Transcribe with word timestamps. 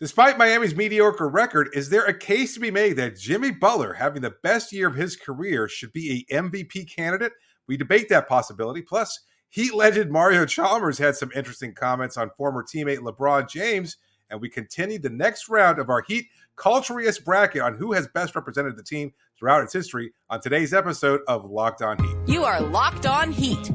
Despite 0.00 0.38
Miami's 0.38 0.74
mediocre 0.74 1.28
record, 1.28 1.68
is 1.74 1.90
there 1.90 2.06
a 2.06 2.16
case 2.16 2.54
to 2.54 2.60
be 2.60 2.70
made 2.70 2.94
that 2.94 3.18
Jimmy 3.18 3.50
Butler, 3.50 3.92
having 3.92 4.22
the 4.22 4.34
best 4.42 4.72
year 4.72 4.88
of 4.88 4.94
his 4.94 5.14
career, 5.14 5.68
should 5.68 5.92
be 5.92 6.26
a 6.30 6.34
MVP 6.34 6.88
candidate? 6.88 7.32
We 7.66 7.76
debate 7.76 8.08
that 8.08 8.26
possibility. 8.26 8.80
Plus, 8.80 9.20
Heat 9.50 9.74
legend 9.74 10.10
Mario 10.10 10.46
Chalmers 10.46 10.96
had 10.96 11.16
some 11.16 11.30
interesting 11.34 11.74
comments 11.74 12.16
on 12.16 12.30
former 12.38 12.64
teammate 12.64 13.00
LeBron 13.00 13.46
James, 13.50 13.98
and 14.30 14.40
we 14.40 14.48
continue 14.48 14.98
the 14.98 15.10
next 15.10 15.50
round 15.50 15.78
of 15.78 15.90
our 15.90 16.02
Heat 16.08 16.28
Culturiest 16.56 17.22
bracket 17.22 17.60
on 17.60 17.74
who 17.74 17.92
has 17.92 18.08
best 18.08 18.34
represented 18.34 18.78
the 18.78 18.82
team 18.82 19.12
throughout 19.38 19.62
its 19.62 19.74
history 19.74 20.12
on 20.30 20.40
today's 20.40 20.72
episode 20.72 21.20
of 21.28 21.44
Locked 21.44 21.82
On 21.82 21.98
Heat. 22.02 22.16
You 22.32 22.44
are 22.44 22.62
Locked 22.62 23.04
On 23.04 23.30
Heat, 23.30 23.70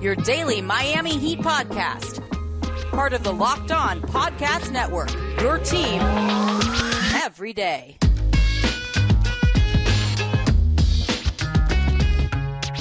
your 0.00 0.16
daily 0.16 0.62
Miami 0.62 1.18
Heat 1.18 1.40
podcast 1.40 2.23
part 2.94 3.12
of 3.12 3.24
the 3.24 3.32
Locked 3.32 3.72
On 3.72 4.00
Podcast 4.00 4.70
Network. 4.70 5.12
Your 5.40 5.58
team 5.58 6.00
every 7.22 7.52
day. 7.52 7.98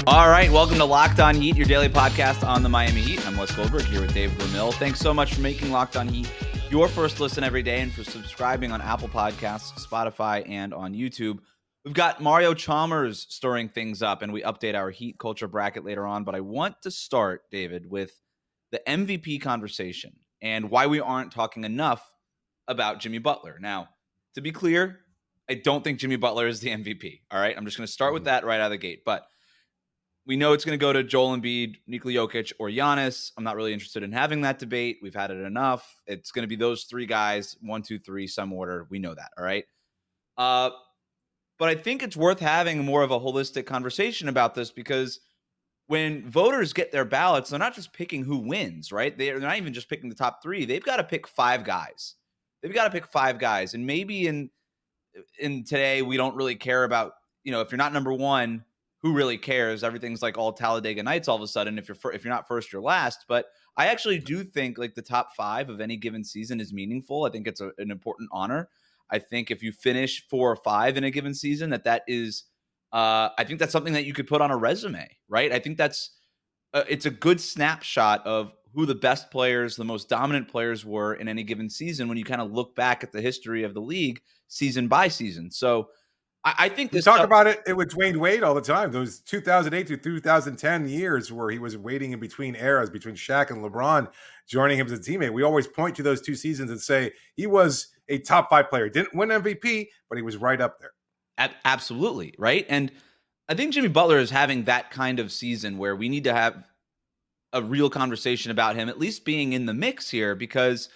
All 0.06 0.30
right, 0.30 0.52
welcome 0.52 0.78
to 0.78 0.86
Locked 0.86 1.20
On 1.20 1.34
Heat, 1.34 1.56
your 1.56 1.66
daily 1.66 1.90
podcast 1.90 2.48
on 2.48 2.62
the 2.62 2.70
Miami 2.70 3.02
Heat. 3.02 3.26
I'm 3.26 3.38
Wes 3.38 3.56
Goldberg 3.56 3.86
here 3.86 4.02
with 4.02 4.14
Dave 4.14 4.32
Ramil. 4.32 4.74
Thanks 4.76 5.00
so 5.00 5.14
much 5.14 5.34
for 5.34 5.42
making 5.42 5.72
Locked 5.72 5.96
On 5.98 6.08
Heat 6.08 6.30
your 6.70 6.88
first 6.88 7.20
listen 7.20 7.44
every 7.44 7.62
day 7.62 7.82
and 7.82 7.94
for 7.94 8.04
subscribing 8.04 8.72
on 8.72 8.82
Apple 8.82 9.08
Podcasts, 9.08 9.74
Spotify, 9.88 10.44
and 10.50 10.74
on 10.74 10.96
YouTube. 10.96 11.38
We've 11.86 11.94
got 11.94 12.20
Mario 12.20 12.56
Chalmers 12.56 13.28
stirring 13.30 13.70
things 13.70 14.02
up, 14.02 14.24
and 14.24 14.34
we 14.34 14.42
update 14.42 14.74
our 14.74 14.90
Heat 14.90 15.20
culture 15.20 15.48
bracket 15.48 15.86
later 15.86 16.08
on. 16.08 16.24
But 16.24 16.34
I 16.34 16.40
want 16.40 16.82
to 16.82 16.90
start, 16.90 17.44
David, 17.52 17.88
with 17.88 18.12
the 18.74 18.82
MVP 18.88 19.40
conversation 19.40 20.14
and 20.42 20.72
why 20.72 20.88
we 20.88 21.00
aren't 21.00 21.32
talking 21.32 21.64
enough 21.64 22.12
about 22.68 23.00
Jimmy 23.00 23.20
Butler. 23.20 23.60
Now, 23.62 23.90
to 24.34 24.42
be 24.42 24.52
clear, 24.52 25.00
I 25.48 25.54
don't 25.54 25.84
think 25.84 26.00
Jimmy 26.00 26.16
Butler 26.16 26.48
is 26.48 26.60
the 26.60 26.70
MVP. 26.70 27.22
All 27.30 27.40
right. 27.40 27.56
I'm 27.56 27.66
just 27.66 27.78
going 27.78 27.86
to 27.86 27.94
start 27.94 28.14
with 28.14 28.24
mm-hmm. 28.24 28.30
that 28.30 28.46
right 28.46 28.60
out 28.60 28.66
of 28.66 28.72
the 28.72 28.78
gate. 28.78 29.04
But 29.06 29.28
we 30.26 30.38
know 30.38 30.54
it's 30.54 30.66
going 30.66 30.78
to 30.78 30.84
go 30.84 30.92
to 30.92 31.04
Joel 31.04 31.38
Embiid, 31.38 31.76
Nikola 31.86 32.16
Jokic, 32.16 32.52
or 32.60 32.70
Giannis. 32.70 33.32
I'm 33.38 33.44
not 33.44 33.56
really 33.56 33.74
interested 33.74 34.02
in 34.02 34.12
having 34.12 34.42
that 34.42 34.58
debate. 34.58 34.98
We've 35.04 35.14
had 35.14 35.30
it 35.30 35.46
enough. 35.46 35.88
It's 36.08 36.32
going 36.32 36.44
to 36.44 36.48
be 36.48 36.56
those 36.56 36.86
three 36.86 37.06
guys, 37.06 37.56
one, 37.62 37.84
two, 37.84 38.00
three, 38.00 38.26
some 38.26 38.52
order. 38.52 38.88
We 38.90 38.98
know 38.98 39.14
that. 39.14 39.30
All 39.38 39.46
right. 39.46 39.66
Uh, 40.36 40.72
but 41.60 41.70
I 41.70 41.76
think 41.76 42.02
it's 42.02 42.18
worth 42.18 42.40
having 42.40 42.84
more 42.84 43.04
of 43.04 43.12
a 43.12 43.20
holistic 43.20 43.68
conversation 43.68 44.30
about 44.30 44.56
this 44.56 44.72
because– 44.72 45.20
when 45.88 46.30
voters 46.30 46.74
get 46.74 46.92
their 46.92 47.06
ballots, 47.06 47.50
they're 47.50 47.60
not 47.60 47.76
just 47.76 47.94
picking 47.94 48.24
who 48.24 48.38
wins, 48.38 48.92
right? 48.92 49.18
They're 49.18 49.40
not 49.40 49.58
even 49.58 49.74
just 49.74 49.90
picking 49.90 50.10
the 50.10 50.16
top 50.16 50.42
three. 50.42 50.66
They've 50.66 50.84
got 50.84 50.98
to 50.98 51.04
pick 51.04 51.28
five 51.28 51.64
guys. 51.64 52.16
They've 52.62 52.74
got 52.74 52.86
to 52.86 52.90
pick 52.90 53.06
five 53.06 53.40
guys. 53.40 53.74
And 53.74 53.86
maybe 53.86 54.28
in 54.28 54.50
in 55.40 55.64
today 55.64 56.02
we 56.02 56.18
don't 56.18 56.36
really 56.36 56.56
care 56.56 56.86
about, 56.86 57.14
you 57.44 57.52
know, 57.52 57.62
if 57.62 57.72
you're 57.72 57.78
not 57.78 57.94
number 57.94 58.14
one, 58.14 58.64
who 59.04 59.14
really 59.14 59.38
cares? 59.38 59.84
Everything's 59.84 60.22
like 60.22 60.38
all 60.38 60.54
Talladega 60.54 61.04
Nights 61.04 61.28
all 61.28 61.36
of 61.36 61.42
a 61.42 61.48
sudden. 61.48 61.78
If 61.78 61.90
you're 61.90 62.14
if 62.14 62.24
you're 62.24 62.34
not 62.34 62.48
first, 62.48 62.72
you're 62.72 62.82
last. 62.82 63.26
But 63.28 63.48
I 63.76 63.88
actually 63.88 64.20
do 64.20 64.44
think 64.46 64.78
like 64.78 64.96
the 64.96 65.02
top 65.02 65.36
five 65.36 65.70
of 65.70 65.82
any 65.82 65.98
given 65.98 66.24
season 66.24 66.62
is 66.62 66.72
meaningful. 66.72 67.26
I 67.26 67.30
think 67.30 67.48
it's 67.48 67.60
a, 67.60 67.72
an 67.78 67.92
important 67.92 68.30
honor. 68.32 68.70
I 69.12 69.20
think 69.20 69.52
if 69.52 69.62
you 69.62 69.74
finish 69.74 70.26
four 70.30 70.50
or 70.50 70.56
five 70.56 70.96
in 70.96 71.04
a 71.04 71.12
given 71.12 71.34
season, 71.34 71.70
that 71.72 71.84
that 71.84 72.04
is 72.08 72.46
uh, 72.94 73.30
I 73.38 73.44
think 73.44 73.60
that's 73.60 73.72
something 73.72 73.94
that 73.94 74.06
you 74.06 74.14
could 74.14 74.28
put 74.28 74.40
on 74.40 74.52
a 74.52 74.56
resume, 74.56 75.10
right? 75.28 75.52
I 75.52 75.58
think 75.58 75.78
that's 75.78 76.12
uh, 76.74 76.84
it's 76.88 77.08
a 77.08 77.10
good 77.10 77.42
snapshot 77.42 78.26
of 78.26 78.54
who 78.76 78.86
the 78.86 78.96
best 78.96 79.32
players, 79.32 79.76
the 79.76 79.84
most 79.84 80.10
dominant 80.10 80.48
players 80.48 80.86
were 80.86 81.16
in 81.16 81.28
any 81.28 81.44
given 81.44 81.70
season 81.70 82.08
when 82.08 82.18
you 82.18 82.24
kind 82.24 82.42
of 82.42 82.52
look 82.52 82.76
back 82.76 83.04
at 83.04 83.12
the 83.12 83.20
history 83.20 83.64
of 83.64 83.74
the 83.74 83.82
league 83.82 84.22
season 84.48 84.88
by 84.88 85.08
season. 85.08 85.50
So 85.50 85.90
I, 86.44 86.54
I 86.60 86.70
think 86.70 86.92
we 86.92 87.02
talk 87.02 87.16
stuff- 87.16 87.26
about 87.26 87.48
it, 87.48 87.62
it 87.66 87.74
with 87.76 87.90
Dwyane 87.90 88.18
Wade 88.18 88.44
all 88.44 88.54
the 88.54 88.62
time. 88.62 88.92
Those 88.92 89.22
2008 89.22 89.88
to 89.88 89.98
2010 89.98 90.88
years 90.88 91.32
where 91.32 91.50
he 91.50 91.58
was 91.58 91.76
waiting 91.76 92.12
in 92.12 92.20
between 92.20 92.56
eras 92.56 92.92
between 92.92 93.16
Shaq 93.16 93.50
and 93.50 93.64
LeBron 93.64 94.08
joining 94.48 94.78
him 94.78 94.86
as 94.86 94.94
a 94.94 95.00
teammate. 95.00 95.34
We 95.34 95.42
always 95.42 95.68
point 95.68 95.96
to 95.96 96.04
those 96.04 96.22
two 96.22 96.36
seasons 96.36 96.70
and 96.70 96.80
say 96.80 97.12
he 97.36 97.48
was 97.48 97.88
a 98.08 98.20
top 98.20 98.52
five 98.52 98.70
player. 98.70 98.88
Didn't 98.88 99.16
win 99.16 99.30
MVP, 99.30 99.88
but 100.10 100.18
he 100.18 100.22
was 100.22 100.38
right 100.38 100.62
up 100.62 100.80
there 100.80 100.92
absolutely, 101.38 102.34
right? 102.38 102.66
And 102.70 102.92
I 103.50 103.56
think 103.56 103.74
Jimmy 103.74 103.90
Butler 103.90 104.20
is 104.20 104.30
having 104.30 104.64
that 104.66 104.92
kind 104.92 105.20
of 105.20 105.32
season 105.32 105.78
where 105.78 105.96
we 105.96 106.10
need 106.10 106.24
to 106.26 106.34
have 106.34 106.64
a 107.52 107.62
real 107.62 107.90
conversation 107.90 108.52
about 108.52 108.76
him 108.76 108.90
at 108.90 108.98
least 108.98 109.26
being 109.26 109.54
in 109.54 109.66
the 109.66 109.74
mix 109.74 110.10
here 110.10 110.34
because 110.34 110.90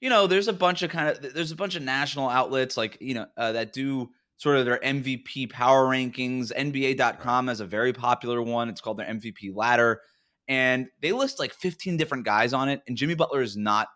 you 0.00 0.08
know 0.08 0.26
there's 0.26 0.48
a 0.48 0.52
bunch 0.54 0.82
of 0.82 0.90
kind 0.90 1.10
of 1.10 1.34
there's 1.34 1.52
a 1.52 1.56
bunch 1.56 1.74
of 1.74 1.82
national 1.82 2.30
outlets 2.30 2.78
like 2.78 2.96
you 3.00 3.12
know 3.12 3.26
uh, 3.36 3.52
that 3.52 3.74
do 3.74 4.08
sort 4.38 4.56
of 4.56 4.64
their 4.64 4.78
MVP 4.78 5.50
power 5.50 5.84
rankings. 5.86 6.52
NBA.com 6.52 7.48
has 7.48 7.60
a 7.60 7.66
very 7.66 7.92
popular 7.92 8.40
one. 8.40 8.68
It's 8.68 8.80
called 8.80 8.96
their 8.96 9.06
MVP 9.06 9.54
ladder. 9.54 10.00
And 10.46 10.88
they 11.02 11.12
list 11.12 11.38
like 11.38 11.52
15 11.52 11.98
different 11.98 12.24
guys 12.24 12.52
on 12.54 12.68
it. 12.68 12.80
And 12.88 12.96
Jimmy 12.96 13.14
Butler 13.14 13.42
is 13.42 13.56
not 13.56 13.88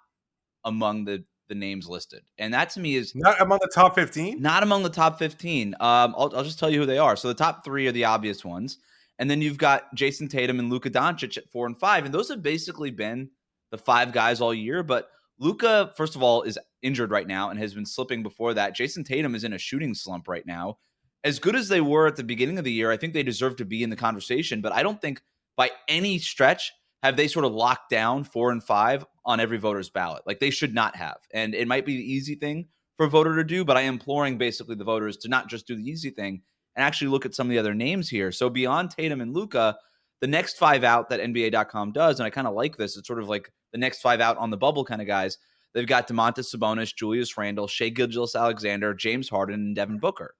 among 0.65 1.05
the 1.05 1.25
the 1.53 1.59
names 1.59 1.87
listed. 1.87 2.23
And 2.39 2.55
that 2.55 2.71
to 2.71 2.81
me 2.81 2.97
is 2.97 3.15
not 3.15 3.41
among 3.43 3.59
the 3.61 3.71
top 3.75 3.95
15. 3.95 4.41
Not 4.41 4.63
among 4.63 4.83
the 4.83 4.89
top 4.89 5.19
15. 5.19 5.75
Um, 5.75 6.15
I'll, 6.17 6.35
I'll 6.35 6.45
just 6.45 6.59
tell 6.59 6.71
you 6.71 6.81
who 6.81 6.87
they 6.87 6.97
are. 6.97 7.15
So 7.15 7.29
the 7.29 7.35
top 7.35 7.63
three 7.63 7.87
are 7.87 7.93
the 7.93 8.07
obvious 8.07 8.43
ones. 8.43 8.79
And 9.19 9.31
then 9.31 9.43
you've 9.43 9.59
got 9.59 9.95
Jayson 9.95 10.29
Tatum 10.29 10.59
and 10.59 10.71
Luka 10.71 10.89
Doncic 10.89 11.37
at 11.37 11.51
four 11.51 11.67
and 11.67 11.79
five. 11.79 12.07
And 12.07 12.15
those 12.15 12.31
have 12.31 12.43
basically 12.43 12.91
been 12.91 13.29
the 13.71 13.77
five 13.77 14.13
guys 14.13 14.41
all 14.41 14.55
year. 14.55 14.83
But 14.83 15.11
Luka, 15.39 15.93
first 15.95 16.17
of 16.17 16.23
all, 16.23 16.43
is 16.43 16.59
injured 16.81 17.11
right 17.11 17.27
now 17.27 17.51
and 17.51 17.59
has 17.59 17.75
been 17.75 17.85
slipping 17.85 18.23
before 18.23 18.55
that. 18.55 18.75
Jayson 18.75 19.05
Tatum 19.05 19.35
is 19.35 19.45
in 19.45 19.53
a 19.53 19.59
shooting 19.59 19.93
slump 19.93 20.27
right 20.27 20.47
now. 20.47 20.79
As 21.23 21.39
good 21.39 21.55
as 21.55 21.69
they 21.69 21.83
were 21.83 22.07
at 22.07 22.17
the 22.17 22.25
beginning 22.25 22.57
of 22.57 22.65
the 22.65 22.73
year, 22.73 22.91
I 22.91 22.97
think 22.97 23.13
they 23.13 23.23
deserve 23.23 23.57
to 23.57 23.67
be 23.67 23.83
in 23.83 23.91
the 23.91 23.97
conversation. 23.97 24.63
But 24.63 24.73
I 24.73 24.83
don't 24.83 25.01
think 25.01 25.21
by 25.55 25.71
any 25.87 26.19
stretch 26.19 26.73
have 27.03 27.17
they 27.17 27.29
sort 27.29 27.45
of 27.45 27.53
locked 27.53 27.91
down 27.91 28.25
four 28.25 28.51
and 28.51 28.63
five 28.63 29.05
on 29.25 29.41
every 29.41 29.59
voter's 29.59 29.91
ballot. 29.91 30.23
Like 30.27 30.41
they 30.41 30.51
should 30.51 30.75
not 30.75 30.97
have. 30.97 31.19
And 31.33 31.55
it 31.55 31.69
might 31.69 31.87
be 31.87 31.97
the 31.97 32.13
easy 32.13 32.35
thing 32.35 32.69
for 32.97 33.07
a 33.07 33.11
voter 33.11 33.37
to 33.37 33.45
do, 33.45 33.65
but 33.65 33.77
I 33.77 33.83
am 33.83 33.95
imploring 33.95 34.39
basically 34.39 34.77
the 34.77 34.85
voters 34.85 35.17
to 35.19 35.29
not 35.29 35.49
just 35.49 35.67
do 35.67 35.77
the 35.77 35.89
easy 35.89 36.11
thing 36.11 36.43
and 36.77 36.85
actually 36.85 37.09
look 37.09 37.27
at 37.27 37.35
some 37.35 37.47
of 37.47 37.51
the 37.51 37.59
other 37.59 37.75
names 37.75 38.09
here. 38.09 38.33
So 38.33 38.49
beyond 38.49 38.91
Tatum 38.91 39.21
and 39.21 39.35
Luka, 39.35 39.77
the 40.21 40.27
next 40.29 40.57
five 40.57 40.85
out 40.85 41.11
that 41.11 41.21
NBA.com 41.21 41.93
does, 41.93 42.21
and 42.21 42.27
I 42.27 42.31
kind 42.31 42.47
of 42.47 42.55
like 42.55 42.77
this, 42.77 42.97
it's 42.97 43.09
sort 43.09 43.19
of 43.19 43.29
like 43.29 43.53
the 43.73 43.79
next 43.79 44.01
five 44.01 44.21
out 44.21 44.37
on 44.39 44.51
the 44.51 44.57
bubble 44.57 44.85
kind 44.85 45.01
of 45.01 45.09
guys. 45.09 45.39
They've 45.75 45.87
got 45.87 46.07
Domantas 46.07 46.55
Sabonis, 46.55 46.95
Julius 46.95 47.37
Randle, 47.37 47.67
Shai 47.67 47.89
Gilgeous-Alexander, 47.89 48.95
James 48.95 49.29
Harden, 49.29 49.55
and 49.55 49.75
Devin 49.75 49.99
Booker. 49.99 50.35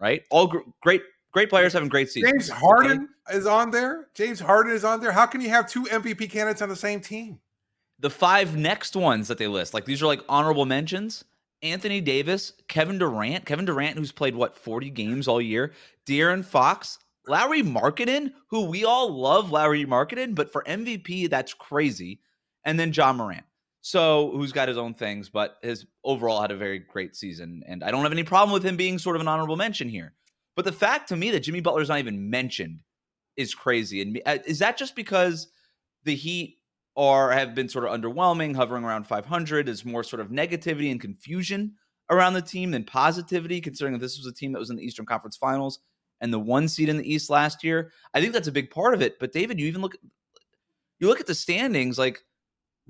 Right? 0.00 0.22
All 0.30 0.46
gr- 0.46 0.58
great 0.82 1.02
great 1.32 1.50
players 1.50 1.72
having 1.72 1.88
great 1.88 2.10
seasons. 2.10 2.32
James 2.32 2.48
Harden 2.48 3.08
okay? 3.28 3.38
is 3.38 3.46
on 3.46 3.70
there. 3.70 4.08
James 4.14 4.40
Harden 4.40 4.72
is 4.72 4.84
on 4.84 5.00
there. 5.00 5.12
How 5.12 5.26
can 5.26 5.40
you 5.40 5.50
have 5.50 5.68
two 5.68 5.84
MVP 5.84 6.30
candidates 6.30 6.62
on 6.62 6.68
the 6.68 6.76
same 6.76 7.00
team? 7.00 7.40
The 7.98 8.10
five 8.10 8.56
next 8.56 8.96
ones 8.96 9.28
that 9.28 9.38
they 9.38 9.46
list, 9.46 9.74
like 9.74 9.84
these 9.84 10.02
are 10.02 10.06
like 10.06 10.22
honorable 10.28 10.66
mentions. 10.66 11.24
Anthony 11.62 12.00
Davis, 12.00 12.54
Kevin 12.68 12.98
Durant, 12.98 13.44
Kevin 13.44 13.66
Durant, 13.66 13.98
who's 13.98 14.12
played 14.12 14.34
what 14.34 14.56
40 14.56 14.88
games 14.90 15.28
all 15.28 15.42
year, 15.42 15.72
De'Aaron 16.06 16.42
Fox, 16.42 16.98
Lauri 17.26 17.62
Markkanen, 17.62 18.32
who 18.48 18.64
we 18.64 18.84
all 18.84 19.10
love 19.12 19.50
Lauri 19.50 19.84
Markkanen, 19.84 20.34
but 20.34 20.50
for 20.50 20.64
MVP, 20.64 21.28
that's 21.28 21.52
crazy. 21.52 22.20
And 22.64 22.80
then 22.80 22.92
Ja 22.92 23.12
Morant. 23.12 23.44
So, 23.82 24.30
who's 24.32 24.52
got 24.52 24.68
his 24.68 24.76
own 24.76 24.92
things, 24.92 25.30
but 25.30 25.56
has 25.62 25.86
overall 26.04 26.42
had 26.42 26.50
a 26.50 26.56
very 26.56 26.78
great 26.78 27.16
season. 27.16 27.62
And 27.66 27.82
I 27.82 27.90
don't 27.90 28.02
have 28.02 28.12
any 28.12 28.24
problem 28.24 28.52
with 28.52 28.62
him 28.62 28.76
being 28.76 28.98
sort 28.98 29.16
of 29.16 29.22
an 29.22 29.28
honorable 29.28 29.56
mention 29.56 29.88
here. 29.88 30.12
But 30.56 30.64
the 30.64 30.72
fact 30.72 31.08
to 31.08 31.16
me 31.16 31.30
that 31.30 31.40
Jimmy 31.40 31.60
Butler's 31.60 31.88
not 31.88 31.98
even 31.98 32.28
mentioned 32.28 32.80
is 33.36 33.54
crazy. 33.54 34.02
And 34.02 34.20
uh, 34.26 34.38
is 34.46 34.58
that 34.58 34.76
just 34.76 34.96
because 34.96 35.48
the 36.04 36.14
Heat 36.14 36.58
are 36.96 37.30
have 37.30 37.54
been 37.54 37.68
sort 37.68 37.84
of 37.84 37.98
underwhelming, 37.98 38.54
hovering 38.54 38.84
around 38.84 39.06
500? 39.06 39.68
Is 39.68 39.84
more 39.84 40.02
sort 40.04 40.20
of 40.20 40.28
negativity 40.28 40.90
and 40.90 41.00
confusion 41.00 41.74
around 42.10 42.34
the 42.34 42.42
team 42.42 42.70
than 42.72 42.84
positivity, 42.84 43.60
considering 43.60 43.92
that 43.92 44.00
this 44.00 44.18
was 44.18 44.26
a 44.26 44.32
team 44.32 44.52
that 44.52 44.58
was 44.58 44.70
in 44.70 44.76
the 44.76 44.84
Eastern 44.84 45.06
Conference 45.06 45.36
Finals 45.36 45.78
and 46.20 46.32
the 46.32 46.38
one 46.38 46.68
seed 46.68 46.88
in 46.88 46.98
the 46.98 47.12
East 47.12 47.30
last 47.30 47.64
year. 47.64 47.92
I 48.12 48.20
think 48.20 48.32
that's 48.32 48.48
a 48.48 48.52
big 48.52 48.70
part 48.70 48.94
of 48.94 49.02
it. 49.02 49.18
But 49.18 49.32
David, 49.32 49.58
you 49.58 49.66
even 49.66 49.80
look 49.80 49.96
you 50.98 51.08
look 51.08 51.20
at 51.20 51.26
the 51.26 51.34
standings, 51.34 51.98
like 51.98 52.22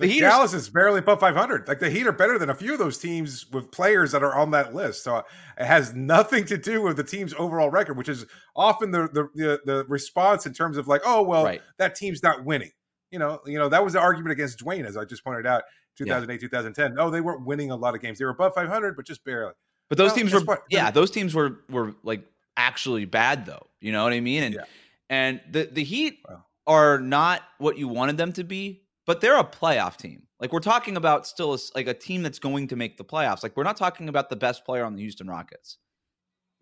the, 0.01 0.09
the 0.09 0.21
Dallas 0.21 0.55
is 0.55 0.69
barely 0.69 1.01
above 1.01 1.21
500. 1.21 1.69
Like 1.69 1.79
the 1.79 1.91
Heat 1.91 2.07
are 2.07 2.13
better 2.13 2.39
than 2.39 2.49
a 2.49 2.55
few 2.55 2.73
of 2.73 2.79
those 2.79 2.99
teams 2.99 3.47
with 3.51 3.71
players 3.71 4.13
that 4.13 4.23
are 4.23 4.35
on 4.35 4.51
that 4.53 4.75
list. 4.75 5.05
So 5.05 5.17
uh, 5.17 5.23
it 5.59 5.67
has 5.67 5.95
nothing 5.95 6.47
to 6.47 6.57
do 6.57 6.81
with 6.83 6.97
the 6.97 7.05
team's 7.05 7.35
overall 7.39 7.71
record, 7.71 7.97
which 7.99 8.09
is 8.09 8.25
often 8.57 8.91
the 8.91 9.09
the 9.13 9.29
the, 9.35 9.61
the 9.65 9.85
response 9.89 10.47
in 10.47 10.55
terms 10.55 10.77
of 10.77 10.89
like, 10.89 11.03
oh 11.05 11.23
well, 11.23 11.45
right. 11.45 11.61
that 11.79 11.95
team's 11.95 12.23
not 12.23 12.45
winning. 12.45 12.71
You 13.11 13.19
know, 13.19 13.41
you 13.45 13.59
know 13.59 13.69
that 13.69 13.85
was 13.85 13.93
the 13.93 14.01
argument 14.01 14.33
against 14.33 14.65
Dwyane, 14.65 14.87
as 14.87 14.97
I 14.97 15.05
just 15.05 15.23
pointed 15.23 15.47
out, 15.47 15.65
2008, 15.99 16.35
yeah. 16.35 16.49
2010. 16.49 16.95
No, 16.95 17.11
they 17.11 17.21
weren't 17.21 17.45
winning 17.45 17.71
a 17.71 17.77
lot 17.77 17.95
of 17.95 18.01
games. 18.01 18.19
They 18.19 18.25
were 18.25 18.31
above 18.31 18.55
500, 18.55 18.97
but 18.97 19.07
just 19.07 19.23
barely. 19.25 19.53
But 19.91 19.99
those 19.99 20.11
well, 20.11 20.17
teams 20.17 20.33
were, 20.33 20.41
what? 20.41 20.63
yeah, 20.71 20.91
those 20.91 21.11
teams 21.11 21.35
were 21.35 21.61
were 21.69 21.95
like 22.03 22.25
actually 22.57 23.05
bad 23.05 23.45
though. 23.45 23.67
You 23.81 23.93
know 23.93 24.05
what 24.05 24.13
I 24.13 24.21
mean? 24.21 24.45
And 24.45 24.55
yeah. 24.55 24.65
and 25.11 25.41
the 25.51 25.69
the 25.71 25.85
Heat 25.85 26.25
are 26.67 27.01
not 27.01 27.43
what 27.59 27.77
you 27.77 27.89
wanted 27.89 28.17
them 28.17 28.33
to 28.35 28.45
be 28.45 28.83
but 29.11 29.21
they're 29.21 29.39
a 29.39 29.43
playoff 29.43 29.97
team. 29.97 30.23
Like 30.39 30.53
we're 30.53 30.61
talking 30.61 30.97
about 30.97 31.27
still 31.27 31.53
a, 31.53 31.59
like 31.75 31.89
a 31.89 31.95
team 31.95 32.23
that's 32.23 32.39
going 32.39 32.69
to 32.69 32.77
make 32.77 32.97
the 32.97 33.05
playoffs. 33.05 33.43
Like 33.43 33.57
we're 33.57 33.65
not 33.65 33.77
talking 33.77 34.09
about 34.09 34.31
the 34.31 34.37
best 34.37 34.65
player 34.65 34.85
on 34.85 34.95
the 34.95 35.03
Houston 35.03 35.27
Rockets 35.27 35.79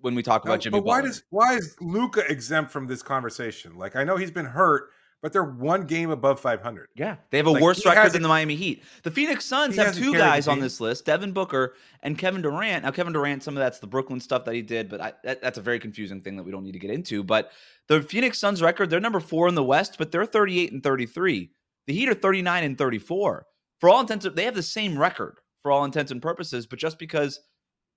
when 0.00 0.15
we 0.15 0.23
talk 0.23 0.47
about 0.47 0.61
Jimmy. 0.61 0.79
But 0.79 0.87
why 0.87 1.00
Butler. 1.00 1.09
does 1.11 1.23
why 1.29 1.56
is 1.56 1.77
Luka 1.83 2.25
exempt 2.27 2.71
from 2.71 2.87
this 2.87 3.03
conversation? 3.03 3.77
Like 3.77 3.97
I 3.97 4.05
know 4.05 4.17
he's 4.17 4.31
been 4.31 4.47
hurt, 4.47 4.89
but 5.21 5.35
they're 5.35 5.45
one 5.45 5.85
game 5.85 6.09
above 6.09 6.41
500. 6.41 6.89
Yeah, 6.95 7.17
they 7.29 7.37
have 7.37 7.47
a 7.49 7.50
Like, 7.50 7.62
worse 7.62 7.85
record 7.85 8.12
than 8.12 8.23
the 8.23 8.29
Miami 8.29 8.56
Heat. 8.56 8.83
The 9.03 9.11
Phoenix 9.11 9.44
Suns 9.44 9.77
have 9.77 9.94
two 9.94 10.15
guys 10.15 10.49
on 10.49 10.59
this 10.59 10.81
list: 10.81 11.05
Devin 11.05 11.33
Booker 11.33 11.75
and 12.03 12.17
Kevin 12.17 12.41
Durant. 12.41 12.85
Now, 12.85 12.93
Kevin 12.93 13.12
Durant, 13.12 13.43
some 13.43 13.59
of 13.59 13.61
that's 13.61 13.79
the 13.79 13.87
Brooklyn 13.87 14.21
stuff 14.21 14.47
that 14.47 14.55
he 14.55 14.62
did, 14.62 14.89
but 14.89 15.03
I, 15.03 15.12
that, 15.23 15.43
that's 15.43 15.59
a 15.59 15.62
very 15.62 15.81
confusing 15.81 16.23
thing 16.23 16.37
that 16.37 16.44
we 16.44 16.51
don't 16.51 16.65
need 16.65 16.73
to 16.73 16.79
get 16.79 16.93
into. 16.93 17.23
But 17.23 17.53
the 17.89 18.01
Phoenix 18.01 18.39
Suns 18.39 18.62
record, 18.62 18.89
they're 18.89 19.01
number 19.01 19.21
four 19.21 19.49
in 19.49 19.55
the 19.55 19.62
West, 19.62 19.97
but 19.99 20.11
they're 20.11 20.25
38 20.25 20.73
and 20.73 20.83
33. 20.83 21.51
The 21.88 21.94
Heat 21.94 22.11
are 22.11 22.14
39 22.14 22.64
and 22.64 22.76
34. 22.76 23.46
For 23.81 23.88
all 23.88 24.00
intents, 24.00 24.26
they 24.35 24.44
have 24.44 24.55
the 24.55 24.62
same 24.62 24.99
record 24.99 25.40
for 25.62 25.73
all 25.73 25.85
intents 25.85 26.12
and 26.12 26.20
purposes, 26.20 26.67
but 26.67 26.79
just 26.79 26.99
because 26.99 27.40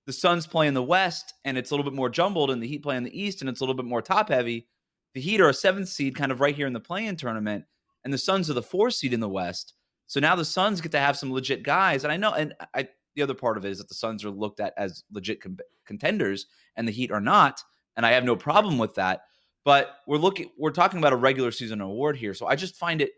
the 0.06 0.14
Suns 0.14 0.46
play 0.46 0.66
in 0.66 0.72
the 0.72 0.82
West 0.82 1.34
and 1.44 1.58
it's 1.58 1.70
a 1.70 1.74
little 1.74 1.88
bit 1.88 1.94
more 1.94 2.08
jumbled, 2.08 2.50
and 2.50 2.62
the 2.62 2.66
Heat 2.66 2.82
play 2.82 2.96
in 2.96 3.04
the 3.04 3.20
East 3.20 3.42
and 3.42 3.50
it's 3.50 3.60
a 3.60 3.64
little 3.64 3.76
bit 3.76 3.84
more 3.84 4.00
top 4.00 4.30
heavy, 4.30 4.66
the 5.14 5.20
Heat 5.20 5.42
are 5.42 5.50
a 5.50 5.54
seventh 5.54 5.90
seed, 5.90 6.16
kind 6.16 6.32
of 6.32 6.40
right 6.40 6.56
here 6.56 6.66
in 6.66 6.72
the 6.72 6.80
play-in 6.80 7.16
tournament, 7.16 7.66
and 8.02 8.12
the 8.12 8.18
Suns 8.18 8.48
are 8.48 8.54
the 8.54 8.62
four 8.62 8.90
seed 8.90 9.12
in 9.12 9.20
the 9.20 9.28
West. 9.28 9.74
So 10.06 10.20
now 10.20 10.34
the 10.36 10.44
Suns 10.44 10.80
get 10.80 10.92
to 10.92 10.98
have 10.98 11.18
some 11.18 11.30
legit 11.30 11.62
guys, 11.62 12.04
and 12.04 12.12
I 12.12 12.16
know, 12.16 12.32
and 12.32 12.54
I 12.74 12.88
the 13.14 13.22
other 13.22 13.34
part 13.34 13.58
of 13.58 13.66
it 13.66 13.72
is 13.72 13.76
that 13.76 13.90
the 13.90 13.94
Suns 13.94 14.24
are 14.24 14.30
looked 14.30 14.58
at 14.58 14.72
as 14.78 15.04
legit 15.12 15.42
com- 15.42 15.58
contenders, 15.84 16.46
and 16.76 16.88
the 16.88 16.92
Heat 16.92 17.10
are 17.10 17.20
not, 17.20 17.62
and 17.98 18.06
I 18.06 18.12
have 18.12 18.24
no 18.24 18.36
problem 18.36 18.78
with 18.78 18.94
that. 18.94 19.24
But 19.66 19.98
we're 20.06 20.16
looking, 20.16 20.50
we're 20.58 20.70
talking 20.70 20.98
about 20.98 21.12
a 21.12 21.16
regular 21.16 21.50
season 21.50 21.82
award 21.82 22.16
here, 22.16 22.32
so 22.32 22.46
I 22.46 22.56
just 22.56 22.76
find 22.76 23.02
it 23.02 23.12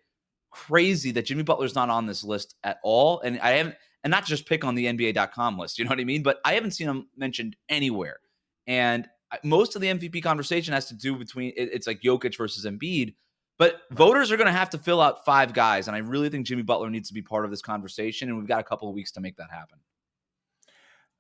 crazy 0.55 1.11
that 1.13 1.27
Jimmy 1.27 1.43
Butler's 1.43 1.75
not 1.75 1.91
on 1.91 2.07
this 2.07 2.25
list 2.25 2.55
at 2.65 2.79
all, 2.83 3.21
and 3.21 3.39
I 3.41 3.51
haven't, 3.53 3.75
and 4.03 4.11
not 4.11 4.25
just 4.25 4.47
pick 4.47 4.65
on 4.65 4.75
the 4.75 4.87
NBA.com 4.87 5.59
list, 5.59 5.79
you 5.79 5.85
know 5.85 5.91
what 5.91 6.01
I 6.01 6.05
mean? 6.05 6.23
But 6.23 6.39
I 6.45 6.55
haven't 6.55 6.71
seen 6.73 6.89
him 6.89 7.09
mentioned 7.17 7.57
anywhere, 7.69 8.19
and 8.67 9.09
most 9.43 9.75
of 9.75 9.83
the 9.83 9.89
MVP 9.89 10.23
conversation 10.23 10.73
has 10.75 10.87
to 10.87 10.95
do 10.95 11.17
between 11.17 11.53
it's 11.57 11.87
like 11.87 12.01
Jokic 12.03 12.37
versus 12.37 12.65
Embiid. 12.65 13.15
But 13.57 13.83
voters 13.93 14.33
are 14.33 14.37
going 14.37 14.49
to 14.49 14.53
have 14.53 14.71
to 14.71 14.79
fill 14.79 15.01
out 15.01 15.25
five 15.25 15.53
guys, 15.53 15.87
and 15.87 15.95
I 15.95 16.01
really 16.01 16.29
think 16.29 16.47
Jimmy 16.47 16.63
Butler 16.63 16.91
needs 16.91 17.09
to 17.09 17.15
be 17.15 17.23
part 17.23 17.45
of 17.45 17.51
this 17.53 17.63
conversation. 17.63 18.29
And 18.29 18.37
we've 18.37 18.49
got 18.49 18.59
a 18.61 18.65
couple 18.65 18.89
of 18.89 18.95
weeks 18.97 19.13
to 19.13 19.21
make 19.21 19.37
that 19.37 19.51
happen. 19.51 19.79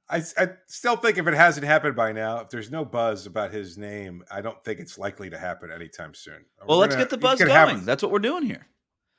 I, 0.08 0.22
I 0.36 0.48
still 0.66 0.96
think 0.96 1.16
if 1.16 1.26
it 1.26 1.34
hasn't 1.34 1.64
happened 1.64 1.96
by 1.96 2.12
now, 2.12 2.40
if 2.40 2.50
there's 2.50 2.70
no 2.70 2.84
buzz 2.84 3.26
about 3.26 3.52
his 3.52 3.78
name, 3.78 4.22
I 4.30 4.40
don't 4.42 4.62
think 4.64 4.80
it's 4.80 4.98
likely 4.98 5.30
to 5.30 5.38
happen 5.38 5.70
anytime 5.70 6.12
soon. 6.12 6.44
Well, 6.58 6.76
We're 6.78 6.82
let's 6.82 6.94
gonna- 6.94 7.04
get 7.04 7.10
the 7.10 7.18
buzz 7.18 7.38
going. 7.38 7.84
That's 7.84 8.02
what 8.02 8.12
we're 8.12 8.18
doing 8.18 8.42
here. 8.44 8.66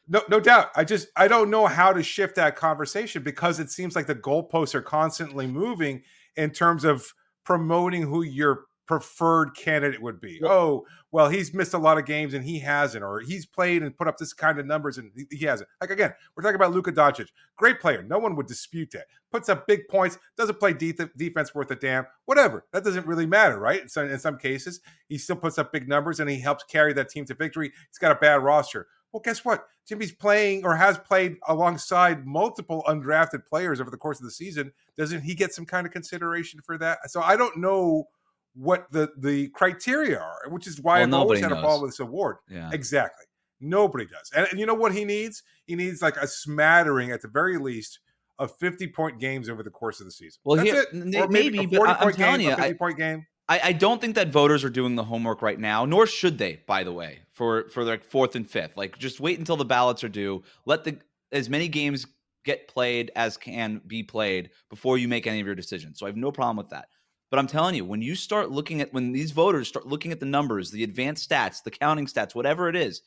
No, 0.08 0.22
no 0.30 0.40
doubt. 0.40 0.70
I 0.76 0.84
just 0.84 1.08
I 1.16 1.28
don't 1.28 1.50
know 1.50 1.66
how 1.66 1.92
to 1.92 2.04
shift 2.04 2.36
that 2.36 2.56
conversation 2.56 3.24
because 3.24 3.60
it 3.60 3.72
seems 3.72 3.96
like 3.96 4.08
the 4.08 4.16
goalposts 4.16 4.76
are 4.76 4.82
constantly 4.82 5.48
moving 5.48 6.04
in 6.36 6.52
terms 6.52 6.84
of 6.84 7.14
promoting 7.44 8.04
who 8.04 8.22
your 8.22 8.66
preferred 8.88 9.56
candidate 9.56 10.02
would 10.02 10.22
be. 10.22 10.40
Oh, 10.44 10.86
well, 11.12 11.28
he's 11.30 11.54
missed 11.54 11.74
a 11.74 11.78
lot 11.80 11.98
of 11.98 12.06
games 12.06 12.34
and 12.34 12.46
he 12.46 12.60
hasn't, 12.60 13.04
or 13.04 13.20
he's 13.20 13.46
played 13.46 13.82
and 13.82 13.98
put 13.98 14.08
up 14.08 14.18
this 14.18 14.34
kind 14.34 14.60
of 14.60 14.66
numbers 14.68 14.98
and 14.98 15.12
he- 15.32 15.46
hasn't. 15.46 15.70
Like 15.82 15.90
again, 15.90 16.14
we're 16.36 16.44
talking 16.44 16.56
about 16.56 16.72
Luka 16.72 16.92
Doncic, 16.92 17.30
great 17.58 17.80
player. 17.80 18.04
No 18.04 18.20
one 18.20 18.36
would 18.36 18.48
dispute 18.48 18.92
that. 18.92 19.06
Puts 19.32 19.50
up 19.50 19.66
big 19.66 19.88
points, 19.90 20.20
doesn't 20.38 20.60
play 20.60 20.74
de- 20.74 20.94
defense 21.18 21.56
worth 21.56 21.72
a 21.72 21.76
damn. 21.76 22.06
Whatever. 22.26 22.66
That 22.74 22.84
doesn't 22.84 23.08
really 23.08 23.26
matter, 23.26 23.58
right? 23.60 23.90
Some, 23.90 24.10
in 24.10 24.20
some 24.20 24.38
cases, 24.38 24.82
he 25.08 25.18
still 25.18 25.36
puts 25.36 25.58
up 25.58 25.74
big 25.74 25.88
numbers 25.88 26.20
and 26.20 26.30
he 26.30 26.40
helps 26.40 26.64
carry 26.66 26.94
that 26.94 27.10
team 27.10 27.26
to 27.26 27.34
victory. 27.34 27.72
He's 27.90 27.98
got 27.98 28.12
a 28.12 28.20
bad 28.20 28.44
roster. 28.44 28.88
Well, 29.16 29.22
guess 29.22 29.46
what? 29.46 29.66
Jimmy's 29.88 30.12
playing 30.12 30.66
or 30.66 30.76
has 30.76 30.98
played 30.98 31.38
alongside 31.48 32.26
multiple 32.28 32.84
undrafted 32.86 33.46
players 33.46 33.80
over 33.80 33.90
the 33.90 33.96
course 33.96 34.20
of 34.20 34.26
the 34.26 34.32
season. 34.32 34.74
Doesn't 34.98 35.22
he 35.22 35.36
get 35.36 35.54
some 35.54 35.66
kind 35.66 35.88
of 35.88 35.94
consideration 35.94 36.60
for 36.66 36.78
that? 36.80 37.10
So 37.10 37.22
I 37.22 37.38
don't 37.38 37.56
know 37.56 38.10
what 38.56 38.92
the 38.92 39.12
the 39.18 39.48
criteria 39.52 40.20
are, 40.20 40.50
which 40.50 40.68
is 40.68 40.82
why 40.82 41.00
Well, 41.00 41.08
I've 41.08 41.14
always 41.14 41.40
had 41.40 41.52
nobody 41.52 41.66
a 41.66 41.70
knows. 41.70 41.82
with 41.82 41.92
this 41.92 42.00
award. 42.02 42.36
Yeah. 42.50 42.70
Exactly. 42.74 43.24
Nobody 43.62 44.06
does. 44.06 44.30
And, 44.36 44.48
and 44.52 44.60
you 44.60 44.66
know 44.66 44.74
what 44.74 44.94
he 44.94 45.06
needs? 45.06 45.44
He 45.66 45.76
needs 45.78 46.02
like 46.02 46.18
a 46.18 46.28
smattering 46.28 47.12
at 47.12 47.22
the 47.22 47.30
very 47.30 47.58
least 47.58 48.00
of 48.38 48.54
50 48.58 48.88
point 48.90 49.22
games 49.22 49.48
over 49.48 49.64
the 49.64 49.70
course 49.70 50.02
of 50.02 50.08
the 50.08 50.12
season. 50.12 50.42
Well, 50.44 50.58
That's 50.58 50.70
here- 50.72 50.86
it. 50.92 51.16
Or 51.16 51.30
maybe, 51.30 51.60
a 51.60 51.68
but 51.68 51.78
40 51.78 51.92
I- 51.94 51.96
point 52.04 52.16
telling 52.18 52.40
game, 52.42 52.48
you, 52.48 52.54
a 52.54 52.58
50 52.58 52.70
I- 52.70 52.74
point 52.74 52.98
game. 52.98 53.26
I, 53.48 53.60
I 53.66 53.72
don't 53.74 54.02
think 54.02 54.16
that 54.16 54.30
voters 54.30 54.64
are 54.64 54.70
doing 54.70 54.96
the 54.96 55.04
homework 55.04 55.42
right 55.42 55.60
now, 55.60 55.86
nor 55.86 56.08
should 56.08 56.38
they, 56.38 56.62
by 56.66 56.84
the 56.84 56.92
way, 56.94 57.20
for 57.32 57.70
for 57.70 57.84
like 57.84 58.04
fourth 58.04 58.36
and 58.36 58.50
fifth. 58.50 58.76
Like 58.76 58.98
just 58.98 59.20
wait 59.20 59.38
until 59.40 59.58
the 59.58 59.66
ballots 59.66 60.04
are 60.04 60.10
due. 60.10 60.44
Let 60.66 60.84
the 60.84 60.98
as 61.32 61.50
many 61.50 61.68
games 61.68 62.08
get 62.44 62.68
played 62.68 63.12
as 63.16 63.38
can 63.38 63.82
be 63.88 64.04
played 64.04 64.50
before 64.70 64.98
you 64.98 65.08
make 65.08 65.28
any 65.28 65.40
of 65.40 65.46
your 65.46 65.56
decisions. 65.56 66.00
So 66.00 66.06
I 66.06 66.10
have 66.10 66.18
no 66.18 66.32
problem 66.32 66.58
with 66.58 66.70
that. 66.70 66.88
But 67.32 67.40
I'm 67.40 67.48
telling 67.48 67.76
you, 67.76 67.86
when 67.86 68.02
you 68.02 68.16
start 68.16 68.52
looking 68.52 68.82
at 68.82 68.94
when 68.94 69.12
these 69.12 69.32
voters 69.32 69.68
start 69.68 69.86
looking 69.88 70.12
at 70.12 70.20
the 70.20 70.26
numbers, 70.26 70.72
the 70.72 70.84
advanced 70.84 71.30
stats, 71.30 71.62
the 71.64 71.72
counting 71.72 72.08
stats, 72.08 72.34
whatever 72.34 72.68
it 72.70 72.76
is, 72.76 73.02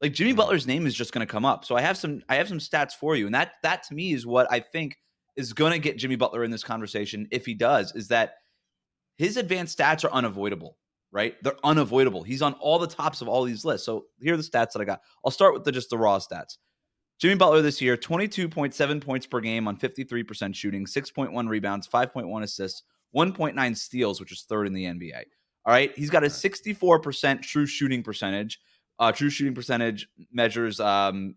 like 0.00 0.12
Jimmy 0.14 0.32
Mhm. 0.32 0.36
Butler's 0.36 0.66
name 0.66 0.86
is 0.86 0.94
just 0.94 1.12
going 1.12 1.26
to 1.26 1.30
come 1.30 1.44
up. 1.44 1.64
So 1.64 1.76
I 1.76 1.80
have 1.80 1.96
some 1.96 2.22
I 2.28 2.36
have 2.36 2.48
some 2.48 2.58
stats 2.58 2.92
for 2.94 3.16
you, 3.16 3.26
and 3.26 3.34
that 3.34 3.54
that 3.62 3.82
to 3.84 3.94
me 3.94 4.12
is 4.12 4.26
what 4.26 4.50
I 4.50 4.60
think 4.60 4.98
is 5.36 5.52
going 5.52 5.72
to 5.72 5.78
get 5.78 5.98
Jimmy 5.98 6.16
Butler 6.16 6.44
in 6.44 6.50
this 6.50 6.64
conversation 6.64 7.28
if 7.30 7.46
he 7.46 7.54
does. 7.54 7.94
Is 7.94 8.08
that 8.08 8.34
his 9.16 9.36
advanced 9.36 9.78
stats 9.78 10.04
are 10.04 10.12
unavoidable, 10.12 10.76
right? 11.10 11.34
They're 11.42 11.56
unavoidable. 11.64 12.22
He's 12.22 12.42
on 12.42 12.54
all 12.54 12.78
the 12.78 12.86
tops 12.86 13.20
of 13.20 13.28
all 13.28 13.44
these 13.44 13.64
lists. 13.64 13.86
So 13.86 14.06
here 14.20 14.34
are 14.34 14.36
the 14.36 14.42
stats 14.42 14.72
that 14.72 14.80
I 14.80 14.84
got. 14.84 15.00
I'll 15.24 15.30
start 15.30 15.54
with 15.54 15.64
the 15.64 15.72
just 15.72 15.90
the 15.90 15.98
raw 15.98 16.18
stats. 16.18 16.56
Jimmy 17.18 17.36
Butler 17.36 17.62
this 17.62 17.80
year, 17.80 17.96
22.7 17.96 19.00
points 19.02 19.26
per 19.26 19.40
game 19.40 19.66
on 19.66 19.76
53% 19.76 20.54
shooting, 20.54 20.84
6.1 20.84 21.48
rebounds, 21.48 21.88
5.1 21.88 22.42
assists, 22.42 22.82
1.9 23.14 23.76
steals, 23.76 24.20
which 24.20 24.32
is 24.32 24.42
third 24.42 24.66
in 24.66 24.74
the 24.74 24.84
NBA. 24.84 25.22
All 25.64 25.72
right. 25.72 25.96
He's 25.96 26.10
got 26.10 26.24
a 26.24 26.28
64% 26.28 27.42
true 27.42 27.66
shooting 27.66 28.02
percentage. 28.02 28.60
Uh, 28.98 29.12
true 29.12 29.30
shooting 29.30 29.54
percentage 29.54 30.08
measures 30.32 30.78
um, 30.80 31.34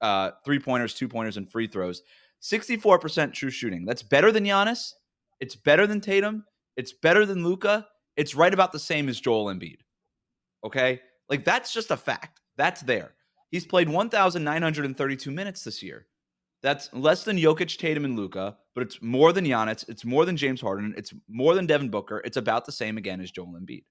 uh, 0.00 0.30
three 0.44 0.58
pointers, 0.58 0.94
two 0.94 1.08
pointers, 1.08 1.36
and 1.36 1.50
free 1.50 1.66
throws. 1.66 2.02
64% 2.42 3.32
true 3.32 3.50
shooting. 3.50 3.84
That's 3.84 4.02
better 4.02 4.32
than 4.32 4.44
Giannis. 4.44 4.92
It's 5.40 5.56
better 5.56 5.86
than 5.86 6.00
Tatum. 6.00 6.44
It's 6.76 6.92
better 6.92 7.26
than 7.26 7.44
Luka. 7.44 7.86
It's 8.16 8.34
right 8.34 8.52
about 8.52 8.72
the 8.72 8.78
same 8.78 9.08
as 9.08 9.20
Joel 9.20 9.46
Embiid. 9.46 9.78
Okay? 10.64 11.00
Like 11.28 11.44
that's 11.44 11.72
just 11.72 11.90
a 11.90 11.96
fact. 11.96 12.40
That's 12.56 12.82
there. 12.82 13.14
He's 13.50 13.66
played 13.66 13.88
1,932 13.88 15.30
minutes 15.30 15.64
this 15.64 15.82
year. 15.82 16.06
That's 16.62 16.92
less 16.92 17.24
than 17.24 17.36
Jokic, 17.36 17.76
Tatum, 17.76 18.04
and 18.04 18.16
Luka, 18.16 18.56
but 18.74 18.82
it's 18.82 19.02
more 19.02 19.32
than 19.32 19.44
Giannis. 19.44 19.88
It's 19.88 20.04
more 20.04 20.24
than 20.24 20.36
James 20.36 20.60
Harden. 20.60 20.94
It's 20.96 21.12
more 21.28 21.54
than 21.54 21.66
Devin 21.66 21.90
Booker. 21.90 22.22
It's 22.24 22.36
about 22.36 22.64
the 22.64 22.72
same 22.72 22.96
again 22.96 23.20
as 23.20 23.32
Joel 23.32 23.58
Embiid. 23.60 23.84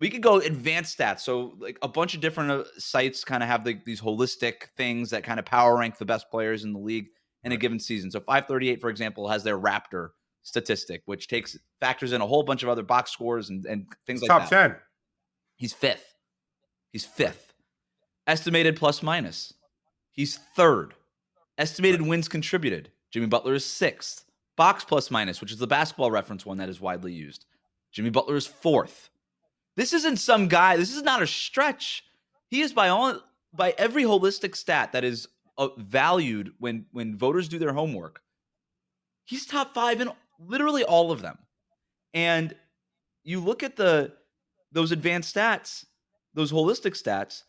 We 0.00 0.10
could 0.10 0.22
go 0.22 0.40
advanced 0.40 0.98
stats. 0.98 1.20
So, 1.20 1.54
like 1.58 1.78
a 1.80 1.88
bunch 1.88 2.14
of 2.14 2.20
different 2.20 2.50
uh, 2.50 2.64
sites 2.76 3.24
kind 3.24 3.42
of 3.42 3.48
have 3.48 3.64
the, 3.64 3.80
these 3.86 4.00
holistic 4.00 4.68
things 4.76 5.10
that 5.10 5.24
kind 5.24 5.38
of 5.38 5.46
power 5.46 5.78
rank 5.78 5.96
the 5.96 6.04
best 6.04 6.30
players 6.30 6.64
in 6.64 6.72
the 6.74 6.78
league 6.78 7.06
in 7.44 7.52
a 7.52 7.56
given 7.56 7.80
season. 7.80 8.10
So, 8.10 8.20
538, 8.20 8.80
for 8.80 8.90
example, 8.90 9.28
has 9.28 9.42
their 9.42 9.58
Raptor 9.58 10.10
statistic, 10.44 11.02
which 11.06 11.26
takes 11.26 11.58
factors 11.80 12.12
in 12.12 12.20
a 12.20 12.26
whole 12.26 12.44
bunch 12.44 12.62
of 12.62 12.68
other 12.68 12.82
box 12.82 13.10
scores 13.10 13.50
and, 13.50 13.66
and 13.66 13.86
things 14.06 14.22
like 14.22 14.28
Top 14.28 14.48
that. 14.48 14.68
10. 14.68 14.76
He's 15.56 15.72
fifth. 15.72 16.14
He's 16.92 17.04
fifth. 17.04 17.52
Estimated 18.26 18.76
plus 18.76 19.02
minus. 19.02 19.52
He's 20.12 20.38
third. 20.54 20.94
Estimated 21.58 22.02
wins 22.02 22.28
contributed. 22.28 22.90
Jimmy 23.10 23.26
Butler 23.26 23.54
is 23.54 23.64
sixth. 23.64 24.24
Box 24.56 24.84
plus 24.84 25.10
minus, 25.10 25.40
which 25.40 25.50
is 25.50 25.58
the 25.58 25.66
basketball 25.66 26.10
reference 26.10 26.46
one 26.46 26.58
that 26.58 26.68
is 26.68 26.80
widely 26.80 27.12
used. 27.12 27.46
Jimmy 27.90 28.10
Butler 28.10 28.36
is 28.36 28.46
fourth. 28.46 29.10
This 29.76 29.92
isn't 29.92 30.18
some 30.18 30.46
guy. 30.46 30.76
This 30.76 30.94
is 30.94 31.02
not 31.02 31.22
a 31.22 31.26
stretch. 31.26 32.04
He 32.48 32.60
is 32.60 32.72
by 32.72 32.88
all 32.88 33.20
by 33.52 33.74
every 33.78 34.04
holistic 34.04 34.54
stat 34.54 34.92
that 34.92 35.04
is 35.04 35.26
uh, 35.58 35.68
valued 35.78 36.52
when 36.58 36.86
when 36.92 37.16
voters 37.16 37.48
do 37.48 37.58
their 37.58 37.72
homework. 37.72 38.20
He's 39.24 39.46
top 39.46 39.74
five 39.74 40.00
in 40.00 40.10
literally 40.38 40.84
all 40.84 41.12
of 41.12 41.22
them. 41.22 41.38
And 42.12 42.54
you 43.22 43.40
look 43.40 43.62
at 43.62 43.76
the 43.76 44.12
those 44.72 44.92
advanced 44.92 45.34
stats, 45.34 45.84
those 46.34 46.52
holistic 46.52 47.00
stats, 47.00 47.44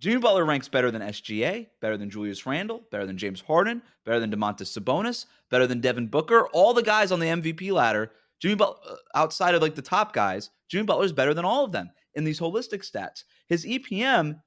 Jimmy 0.00 0.18
Butler 0.18 0.46
ranks 0.46 0.68
better 0.68 0.90
than 0.90 1.02
SGA, 1.02 1.68
better 1.80 1.96
than 1.96 2.10
Julius 2.10 2.46
Randle, 2.46 2.82
better 2.90 3.06
than 3.06 3.18
James 3.18 3.42
Harden, 3.42 3.82
better 4.04 4.18
than 4.18 4.30
Domantas 4.30 4.76
Sabonis, 4.76 5.26
better 5.50 5.66
than 5.66 5.80
Devin 5.80 6.06
Booker. 6.08 6.48
All 6.48 6.72
the 6.72 6.82
guys 6.82 7.12
on 7.12 7.20
the 7.20 7.26
MVP 7.26 7.70
ladder, 7.70 8.10
Jimmy 8.40 8.54
Butler, 8.54 8.78
uh, 8.88 8.96
outside 9.14 9.54
of 9.54 9.60
like 9.60 9.74
the 9.74 9.82
top 9.82 10.14
guys, 10.14 10.50
Jimmy 10.68 10.84
Butler 10.84 11.04
is 11.04 11.12
better 11.12 11.34
than 11.34 11.44
all 11.44 11.64
of 11.64 11.72
them 11.72 11.90
in 12.14 12.24
these 12.24 12.40
holistic 12.40 12.88
stats. 12.88 13.24
His 13.48 13.66
EPM 13.66 14.40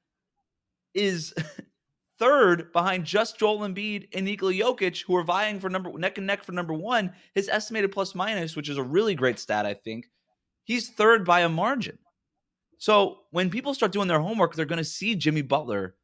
is 0.95 1.33
third 2.19 2.71
behind 2.71 3.05
just 3.05 3.39
Joel 3.39 3.59
Embiid 3.59 4.07
and 4.13 4.25
Nikola 4.25 4.53
Jokic, 4.53 5.03
who 5.05 5.15
are 5.15 5.23
vying 5.23 5.59
for 5.59 5.69
number 5.69 5.91
neck 5.97 6.17
and 6.17 6.27
neck 6.27 6.43
for 6.43 6.51
number 6.51 6.73
one. 6.73 7.13
His 7.35 7.49
estimated 7.49 7.91
plus 7.91 8.15
minus, 8.15 8.55
which 8.55 8.69
is 8.69 8.77
a 8.77 8.83
really 8.83 9.15
great 9.15 9.39
stat, 9.39 9.65
I 9.65 9.73
think, 9.73 10.09
he's 10.63 10.89
third 10.89 11.25
by 11.25 11.41
a 11.41 11.49
margin. 11.49 11.97
So 12.77 13.19
when 13.31 13.49
people 13.49 13.73
start 13.73 13.91
doing 13.91 14.07
their 14.07 14.19
homework, 14.19 14.55
they're 14.55 14.65
going 14.65 14.77
to 14.77 14.83
see 14.83 15.15
Jimmy 15.15 15.41
Butler 15.41 15.95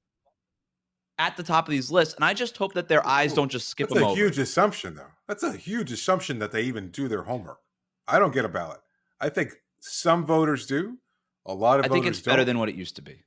at 1.17 1.35
the 1.35 1.43
top 1.43 1.67
of 1.67 1.71
these 1.71 1.91
lists, 1.91 2.13
and 2.15 2.23
I 2.23 2.33
just 2.33 2.55
hope 2.55 2.73
that 2.75 2.87
their 2.87 3.05
eyes 3.05 3.33
don't 3.33 3.51
just 3.51 3.67
skip 3.67 3.91
over. 3.91 3.99
That's 3.99 4.07
a 4.07 4.11
over. 4.11 4.19
huge 4.19 4.39
assumption, 4.39 4.95
though. 4.95 5.11
That's 5.27 5.43
a 5.43 5.51
huge 5.51 5.91
assumption 5.91 6.39
that 6.39 6.53
they 6.53 6.63
even 6.63 6.89
do 6.89 7.09
their 7.09 7.23
homework. 7.23 7.59
I 8.07 8.19
don't 8.19 8.33
get 8.33 8.45
a 8.45 8.49
ballot. 8.49 8.79
I 9.19 9.27
think 9.27 9.53
some 9.81 10.25
voters 10.25 10.65
do. 10.65 10.97
A 11.45 11.53
lot 11.53 11.79
of 11.79 11.85
voters. 11.85 11.91
I 11.91 11.93
think 11.93 12.05
it's 12.05 12.21
better 12.21 12.37
don't. 12.37 12.47
than 12.47 12.59
what 12.59 12.69
it 12.69 12.75
used 12.75 12.95
to 12.95 13.01
be. 13.01 13.23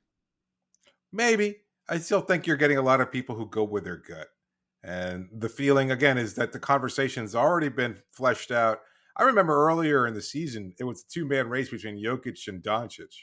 Maybe. 1.11 1.57
I 1.89 1.97
still 1.99 2.21
think 2.21 2.47
you're 2.47 2.57
getting 2.57 2.77
a 2.77 2.81
lot 2.81 3.01
of 3.01 3.11
people 3.11 3.35
who 3.35 3.47
go 3.47 3.63
with 3.63 3.83
their 3.83 3.97
gut. 3.97 4.27
And 4.83 5.29
the 5.31 5.49
feeling, 5.49 5.91
again, 5.91 6.17
is 6.17 6.35
that 6.35 6.51
the 6.51 6.59
conversation's 6.59 7.35
already 7.35 7.69
been 7.69 7.97
fleshed 8.11 8.51
out. 8.51 8.79
I 9.15 9.23
remember 9.23 9.53
earlier 9.67 10.07
in 10.07 10.13
the 10.13 10.21
season, 10.21 10.73
it 10.79 10.83
was 10.83 11.01
a 11.01 11.11
two 11.11 11.25
man 11.25 11.47
race 11.47 11.69
between 11.69 12.03
Jokic 12.03 12.47
and 12.47 12.61
Doncic. 12.61 13.13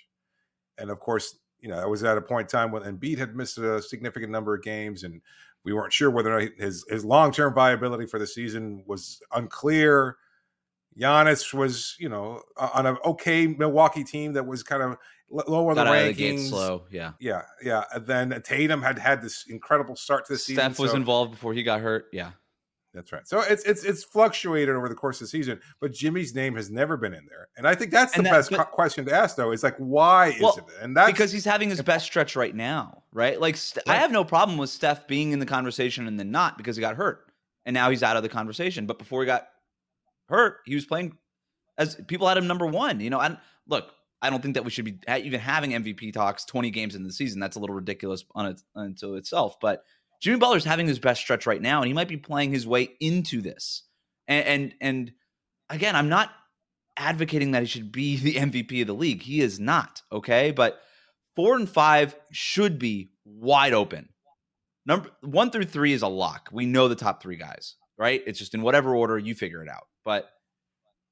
And 0.78 0.90
of 0.90 1.00
course, 1.00 1.38
you 1.58 1.68
know, 1.68 1.78
I 1.78 1.86
was 1.86 2.02
at 2.02 2.16
a 2.16 2.22
point 2.22 2.50
in 2.52 2.58
time 2.58 2.72
when 2.72 2.82
Embiid 2.82 3.18
had 3.18 3.36
missed 3.36 3.58
a 3.58 3.82
significant 3.82 4.32
number 4.32 4.54
of 4.54 4.62
games, 4.62 5.04
and 5.04 5.20
we 5.64 5.72
weren't 5.74 5.92
sure 5.92 6.10
whether 6.10 6.34
or 6.34 6.42
not 6.42 6.50
his, 6.58 6.84
his 6.88 7.04
long 7.04 7.32
term 7.32 7.52
viability 7.54 8.06
for 8.06 8.18
the 8.18 8.26
season 8.26 8.82
was 8.86 9.20
unclear. 9.34 10.16
Giannis 10.98 11.52
was, 11.52 11.96
you 11.98 12.08
know, 12.08 12.42
on 12.56 12.86
an 12.86 12.96
okay 13.04 13.46
Milwaukee 13.46 14.04
team 14.04 14.32
that 14.32 14.46
was 14.46 14.62
kind 14.62 14.82
of 14.82 14.96
lower 15.30 15.74
Got 15.74 15.84
the 15.84 15.90
rankings. 15.90 16.36
the 16.36 16.48
slow. 16.48 16.84
Yeah. 16.90 17.12
Yeah, 17.20 17.42
yeah. 17.62 17.84
And 17.94 18.06
then 18.06 18.42
Tatum 18.44 18.82
had 18.82 18.98
had 18.98 19.22
this 19.22 19.44
incredible 19.48 19.96
start 19.96 20.26
to 20.26 20.32
the 20.34 20.38
season. 20.38 20.62
Steph 20.72 20.78
was 20.78 20.90
so- 20.90 20.96
involved 20.96 21.30
before 21.32 21.54
he 21.54 21.62
got 21.62 21.80
hurt. 21.80 22.06
Yeah. 22.12 22.32
That's 22.92 23.12
right. 23.12 23.24
So 23.24 23.38
it's 23.40 23.62
it's 23.62 23.84
it's 23.84 24.02
fluctuated 24.02 24.74
over 24.74 24.88
the 24.88 24.96
course 24.96 25.20
of 25.20 25.26
the 25.26 25.28
season, 25.28 25.60
but 25.80 25.92
Jimmy's 25.92 26.34
name 26.34 26.56
has 26.56 26.70
never 26.72 26.96
been 26.96 27.14
in 27.14 27.24
there, 27.28 27.46
and 27.56 27.64
I 27.64 27.76
think 27.76 27.92
that's 27.92 28.12
the 28.16 28.22
that- 28.22 28.32
best 28.32 28.50
but- 28.50 28.72
question 28.72 29.04
to 29.04 29.14
ask, 29.14 29.36
though. 29.36 29.52
Is 29.52 29.62
like, 29.62 29.76
why 29.76 30.36
Well, 30.40 30.50
isn't 30.50 30.68
it? 30.68 30.74
And 30.82 30.96
that's 30.96 31.12
because 31.12 31.30
he's 31.30 31.44
having 31.44 31.70
his 31.70 31.80
best 31.82 32.04
stretch 32.04 32.34
right 32.34 32.52
now, 32.52 33.04
right? 33.12 33.40
Like 33.40 33.56
St- 33.56 33.88
I 33.88 33.94
have 33.94 34.10
no 34.10 34.24
problem 34.24 34.58
with 34.58 34.70
Steph 34.70 35.06
being 35.06 35.30
in 35.30 35.38
the 35.38 35.46
conversation 35.46 36.08
and 36.08 36.18
then 36.18 36.32
not 36.32 36.58
because 36.58 36.74
he 36.76 36.80
got 36.80 36.96
hurt, 36.96 37.30
and 37.64 37.74
now 37.74 37.90
he's 37.90 38.02
out 38.02 38.16
of 38.16 38.24
the 38.24 38.28
conversation. 38.28 38.86
But 38.86 38.98
before 38.98 39.22
he 39.22 39.26
got 39.26 39.46
hurt, 40.28 40.56
he 40.66 40.74
was 40.74 40.84
playing 40.84 41.16
as 41.78 41.94
people 42.08 42.26
had 42.26 42.38
him 42.38 42.48
number 42.48 42.66
one. 42.66 42.98
You 42.98 43.10
know, 43.10 43.20
and 43.20 43.38
look, 43.68 43.92
I 44.22 44.30
don't 44.30 44.42
think 44.42 44.54
that 44.54 44.64
we 44.64 44.70
should 44.70 44.84
be 44.84 44.98
even 45.08 45.40
having 45.40 45.70
MVP 45.70 46.12
talks 46.12 46.44
twenty 46.44 46.70
games 46.70 46.94
in 46.94 47.04
the 47.04 47.12
season. 47.12 47.40
That's 47.40 47.56
a 47.56 47.60
little 47.60 47.76
ridiculous 47.76 48.24
on 48.34 48.46
it 48.46 48.60
unto 48.74 49.14
itself. 49.14 49.58
But 49.60 49.84
Jimmy 50.20 50.38
Butler's 50.38 50.64
having 50.64 50.86
his 50.86 50.98
best 50.98 51.20
stretch 51.20 51.46
right 51.46 51.60
now, 51.60 51.80
and 51.80 51.88
he 51.88 51.94
might 51.94 52.08
be 52.08 52.18
playing 52.18 52.52
his 52.52 52.66
way 52.66 52.90
into 53.00 53.40
this. 53.40 53.84
And 54.28 54.46
and, 54.46 54.74
and 54.80 55.12
again, 55.70 55.96
I'm 55.96 56.08
not 56.08 56.30
advocating 56.96 57.52
that 57.52 57.62
he 57.62 57.68
should 57.68 57.90
be 57.90 58.16
the 58.18 58.34
MVP 58.34 58.82
of 58.82 58.86
the 58.86 58.94
league. 58.94 59.22
He 59.22 59.40
is 59.40 59.58
not, 59.58 60.02
okay? 60.12 60.50
But 60.52 60.80
four 61.36 61.56
and 61.56 61.68
five 61.68 62.14
should 62.30 62.78
be 62.78 63.12
wide 63.24 63.72
open. 63.72 64.10
Number 64.86 65.10
one 65.22 65.50
through 65.50 65.64
three 65.64 65.92
is 65.92 66.02
a 66.02 66.08
lock. 66.08 66.48
We 66.52 66.66
know 66.66 66.88
the 66.88 66.94
top 66.94 67.22
three 67.22 67.36
guys, 67.36 67.76
right? 67.98 68.22
It's 68.26 68.38
just 68.38 68.54
in 68.54 68.62
whatever 68.62 68.94
order 68.94 69.18
you 69.18 69.34
figure 69.34 69.62
it 69.62 69.68
out. 69.68 69.86
But 70.04 70.28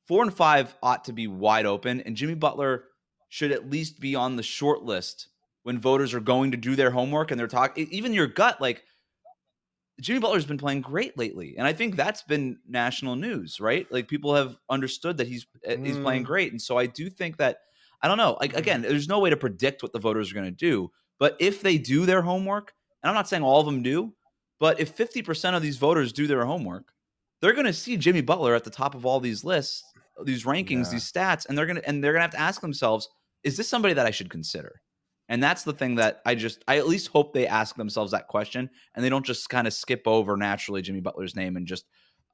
four 0.06 0.22
and 0.22 0.34
five 0.34 0.74
ought 0.82 1.04
to 1.04 1.12
be 1.12 1.26
wide 1.26 1.66
open, 1.66 2.00
and 2.02 2.16
Jimmy 2.16 2.34
Butler 2.34 2.84
should 3.28 3.52
at 3.52 3.70
least 3.70 4.00
be 4.00 4.14
on 4.14 4.36
the 4.36 4.42
short 4.42 4.82
list 4.82 5.28
when 5.62 5.78
voters 5.78 6.14
are 6.14 6.20
going 6.20 6.50
to 6.50 6.56
do 6.56 6.74
their 6.76 6.90
homework 6.90 7.30
and 7.30 7.38
they're 7.38 7.46
talking. 7.46 7.86
Even 7.90 8.12
your 8.14 8.26
gut, 8.26 8.60
like 8.60 8.84
Jimmy 10.00 10.20
Butler's 10.20 10.46
been 10.46 10.58
playing 10.58 10.80
great 10.82 11.18
lately, 11.18 11.56
and 11.58 11.66
I 11.66 11.72
think 11.72 11.96
that's 11.96 12.22
been 12.22 12.58
national 12.68 13.16
news, 13.16 13.58
right? 13.60 13.90
Like 13.90 14.06
people 14.06 14.32
have 14.34 14.56
understood 14.70 15.16
that 15.16 15.26
he's 15.26 15.46
uh, 15.68 15.76
he's 15.82 15.98
playing 15.98 16.22
Mm. 16.22 16.26
great, 16.26 16.52
and 16.52 16.62
so 16.62 16.78
I 16.78 16.86
do 16.86 17.10
think 17.10 17.36
that 17.38 17.58
I 18.00 18.06
don't 18.08 18.16
know. 18.16 18.36
Like 18.40 18.54
again, 18.54 18.82
there's 18.82 19.08
no 19.08 19.18
way 19.18 19.28
to 19.30 19.36
predict 19.36 19.82
what 19.82 19.92
the 19.92 19.98
voters 19.98 20.30
are 20.30 20.34
going 20.34 20.46
to 20.46 20.52
do, 20.52 20.90
but 21.18 21.36
if 21.40 21.62
they 21.62 21.78
do 21.78 22.06
their 22.06 22.22
homework, 22.22 22.72
and 23.02 23.08
I'm 23.10 23.14
not 23.16 23.28
saying 23.28 23.42
all 23.42 23.58
of 23.58 23.66
them 23.66 23.82
do, 23.82 24.14
but 24.60 24.78
if 24.78 24.96
50% 24.96 25.56
of 25.56 25.62
these 25.62 25.76
voters 25.78 26.12
do 26.12 26.28
their 26.28 26.44
homework, 26.44 26.92
they're 27.40 27.52
going 27.52 27.66
to 27.66 27.72
see 27.72 27.96
Jimmy 27.96 28.20
Butler 28.20 28.54
at 28.54 28.62
the 28.62 28.70
top 28.70 28.94
of 28.94 29.04
all 29.04 29.18
these 29.18 29.42
lists, 29.44 29.82
these 30.24 30.44
rankings, 30.44 30.86
Yeah. 30.86 30.90
these 30.92 31.12
stats, 31.12 31.46
and 31.46 31.58
they're 31.58 31.66
going 31.66 31.76
to 31.80 31.88
and 31.88 32.02
they're 32.04 32.12
going 32.12 32.20
to 32.20 32.24
have 32.26 32.30
to 32.30 32.40
ask 32.40 32.60
themselves, 32.60 33.08
is 33.44 33.56
this 33.56 33.68
somebody 33.68 33.94
that 33.94 34.06
I 34.06 34.10
should 34.10 34.30
consider? 34.30 34.80
And 35.28 35.42
that's 35.42 35.62
the 35.62 35.72
thing 35.74 35.96
that 35.96 36.20
I 36.24 36.34
just 36.34 36.64
I 36.66 36.78
at 36.78 36.88
least 36.88 37.08
hope 37.08 37.34
they 37.34 37.46
ask 37.46 37.76
themselves 37.76 38.12
that 38.12 38.28
question 38.28 38.70
and 38.94 39.04
they 39.04 39.08
don't 39.10 39.26
just 39.26 39.48
kind 39.50 39.66
of 39.66 39.74
skip 39.74 40.02
over 40.06 40.36
naturally 40.36 40.80
Jimmy 40.82 41.00
Butler's 41.00 41.36
name 41.36 41.56
and 41.56 41.66
just 41.66 41.84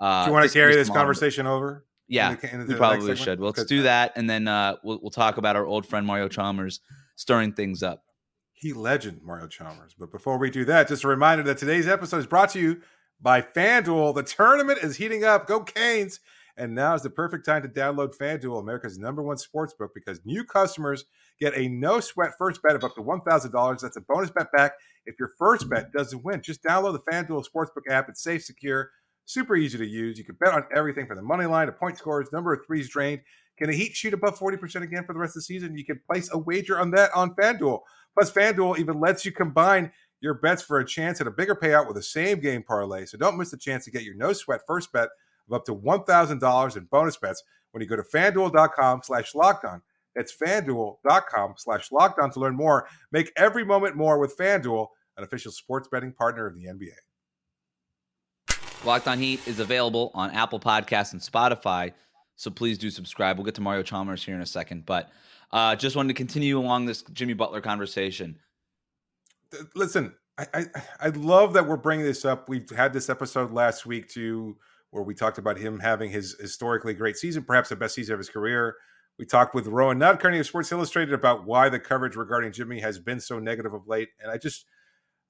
uh 0.01 0.25
Do 0.25 0.31
you 0.31 0.35
want 0.35 0.47
to 0.49 0.53
carry 0.53 0.75
this 0.75 0.89
him 0.89 0.93
on 0.93 0.97
him. 0.97 1.01
conversation 1.01 1.47
over? 1.47 1.87
Yeah, 2.07 2.31
in 2.33 2.37
the- 2.37 2.43
we 2.43 2.51
the 2.51 2.59
next 2.69 2.79
probably 2.79 3.17
should. 3.17 3.41
Well, 3.41 3.53
let's 3.57 3.65
do 3.65 3.83
that, 3.83 4.13
and 4.15 4.29
then 4.29 4.47
uh, 4.47 4.77
we'll 4.85 4.99
we'll 5.01 5.11
talk 5.11 5.39
about 5.39 5.57
our 5.57 5.65
old 5.67 5.87
friend 5.87 6.07
Mario 6.07 6.29
Chalmers 6.29 6.81
stirring 7.17 7.53
things 7.55 7.83
up. 7.83 8.05
He 8.53 8.73
legend 8.75 9.23
Mario 9.23 9.47
Chalmers. 9.49 9.95
But 9.99 10.11
before 10.13 10.37
we 10.39 10.51
do 10.51 10.65
that, 10.67 10.87
just 10.89 11.03
a 11.05 11.09
reminder 11.09 11.43
that 11.45 11.57
today's 11.59 11.89
episode 11.89 12.19
is 12.19 12.27
brought 12.27 12.51
to 12.51 12.61
you 12.61 12.83
by 13.23 13.41
FanDuel. 13.41 14.15
The 14.15 14.23
tournament 14.23 14.81
is 14.83 14.97
heating 14.97 15.25
up. 15.25 15.47
Go 15.47 15.61
Canes! 15.61 16.21
And 16.57 16.75
now 16.75 16.95
is 16.95 17.03
the 17.03 17.11
perfect 17.11 17.45
time 17.45 17.63
to 17.63 17.69
download 17.69 18.17
FanDuel, 18.17 18.61
America's 18.61 18.97
number 18.97 19.23
one 19.23 19.39
sports 19.39 19.75
book, 19.75 19.91
because 19.95 20.21
new 20.25 20.45
customers 20.45 21.05
get 21.41 21.57
a 21.57 21.69
no 21.69 21.99
sweat 21.99 22.33
first 22.39 22.63
bet 22.63 22.77
of 22.77 22.85
up 22.85 22.95
to 22.95 23.03
$1,000. 23.03 23.81
That's 23.81 23.97
a 23.97 24.01
bonus 24.01 24.31
bet 24.31 24.53
back 24.53 24.75
if 25.05 25.17
your 25.19 25.31
first 25.37 25.69
bet 25.69 25.93
doesn't 25.93 26.25
win. 26.25 26.43
Just 26.43 26.63
download 26.63 26.93
the 26.93 27.11
FanDuel 27.13 27.45
Sportsbook 27.45 27.91
app. 27.91 28.09
It's 28.09 28.23
safe, 28.23 28.45
secure, 28.45 28.91
super 29.25 29.57
easy 29.57 29.79
to 29.79 29.87
use. 29.87 30.17
You 30.17 30.25
can 30.25 30.37
bet 30.39 30.53
on 30.53 30.65
everything 30.75 31.07
from 31.07 31.17
the 31.17 31.23
money 31.23 31.47
line 31.47 31.67
to 31.67 31.73
point 31.73 31.99
scores, 31.99 32.33
number 32.33 32.53
of 32.53 32.65
threes 32.65 32.89
drained. 32.89 33.23
Can 33.59 33.71
the 33.71 33.77
Heat 33.77 33.95
shoot 33.95 34.15
above 34.15 34.39
40% 34.39 34.83
again 34.83 35.05
for 35.05 35.13
the 35.13 35.19
rest 35.19 35.31
of 35.31 35.41
the 35.41 35.43
season? 35.43 35.77
You 35.77 35.85
can 35.85 36.01
place 36.11 36.29
a 36.33 36.39
wager 36.39 36.79
on 36.79 36.93
that 36.93 37.11
on 37.15 37.35
FanDuel. 37.35 37.81
Plus, 38.15 38.31
FanDuel 38.31 38.79
even 38.79 39.01
lets 39.01 39.25
you 39.25 39.33
combine 39.33 39.93
your 40.21 40.35
bets 40.35 40.63
for 40.63 40.79
a 40.79 40.87
chance 40.87 41.21
at 41.21 41.27
a 41.27 41.31
bigger 41.31 41.55
payout 41.55 41.87
with 41.87 41.97
a 41.97 42.03
same 42.03 42.41
game 42.41 42.63
parlay. 42.63 43.05
So 43.07 43.19
don't 43.19 43.37
miss 43.37 43.51
the 43.51 43.59
chance 43.59 43.85
to 43.85 43.91
get 43.91 44.03
your 44.03 44.15
no 44.15 44.33
sweat 44.33 44.61
first 44.67 44.93
bet 44.93 45.09
of 45.49 45.55
up 45.55 45.65
to 45.67 45.75
$1,000 45.75 46.77
in 46.77 46.85
bonus 46.85 47.17
bets 47.17 47.43
when 47.73 47.83
you 47.83 47.89
go 47.89 47.97
to 47.97 48.03
fanduel.com 48.03 49.01
slash 49.05 49.33
lockdown. 49.33 49.81
That's 50.15 50.35
fanduel.com 50.37 51.55
slash 51.57 51.91
lockdown 51.91 52.33
to 52.33 52.41
learn 52.41 52.57
more. 52.57 52.89
Make 53.11 53.33
every 53.37 53.65
moment 53.65 53.97
more 53.97 54.19
with 54.19 54.37
FanDuel, 54.37 54.87
an 55.17 55.25
official 55.25 55.53
sports 55.53 55.89
betting 55.91 56.13
partner 56.13 56.47
of 56.47 56.55
the 56.55 56.67
NBA. 56.67 56.95
Locked 58.85 59.09
on 59.09 59.19
Heat 59.19 59.47
is 59.49 59.61
available 59.61 60.11
on 60.15 60.31
Apple 60.31 60.61
Podcasts 60.61 61.13
and 61.13 61.21
Spotify, 61.21 61.93
so 62.37 62.51
please 62.51 62.77
do 62.77 62.91
subscribe. 62.91 63.39
We'll 63.39 63.47
get 63.47 63.55
to 63.55 63.63
Mario 63.63 63.83
Chalmers 63.83 64.23
here 64.23 64.35
in 64.35 64.43
a 64.43 64.47
second, 64.47 64.85
but 64.85 65.11
uh, 65.53 65.75
just 65.75 65.97
wanted 65.97 66.09
to 66.09 66.15
continue 66.15 66.59
along 66.59 66.85
this 66.85 67.03
Jimmy 67.13 67.33
Butler 67.33 67.63
conversation. 67.63 68.39
Listen, 69.75 70.15
I, 70.37 70.47
I 70.53 70.65
I 71.01 71.09
love 71.11 71.55
that 71.55 71.67
we're 71.67 71.77
bringing 71.77 72.05
this 72.05 72.25
up. 72.25 72.49
We've 72.49 72.69
had 72.71 72.93
this 72.93 73.09
episode 73.09 73.53
last 73.53 73.87
week 73.87 74.09
too, 74.09 74.59
where 74.95 75.03
we 75.03 75.13
talked 75.13 75.39
about 75.39 75.59
him 75.59 75.81
having 75.81 76.09
his 76.09 76.37
historically 76.39 76.95
great 76.95 77.17
season, 77.17 77.43
perhaps 77.43 77.69
the 77.69 77.75
best 77.75 77.97
season 77.97 78.13
of 78.13 78.21
his 78.21 78.29
career. 78.31 78.77
We 79.19 79.27
talked 79.27 79.53
with 79.53 79.67
Rohan 79.67 79.99
Nadkarni 79.99 80.39
of 80.39 80.47
Sports 80.47 80.71
Illustrated 80.71 81.13
about 81.13 81.45
why 81.47 81.69
the 81.69 81.81
coverage 81.81 82.15
regarding 82.15 82.53
Jimmy 82.53 82.79
has 82.79 83.01
been 83.01 83.19
so 83.19 83.41
negative 83.41 83.75
of 83.75 83.89
late, 83.89 84.11
and 84.23 84.31
I 84.31 84.39
just 84.39 84.67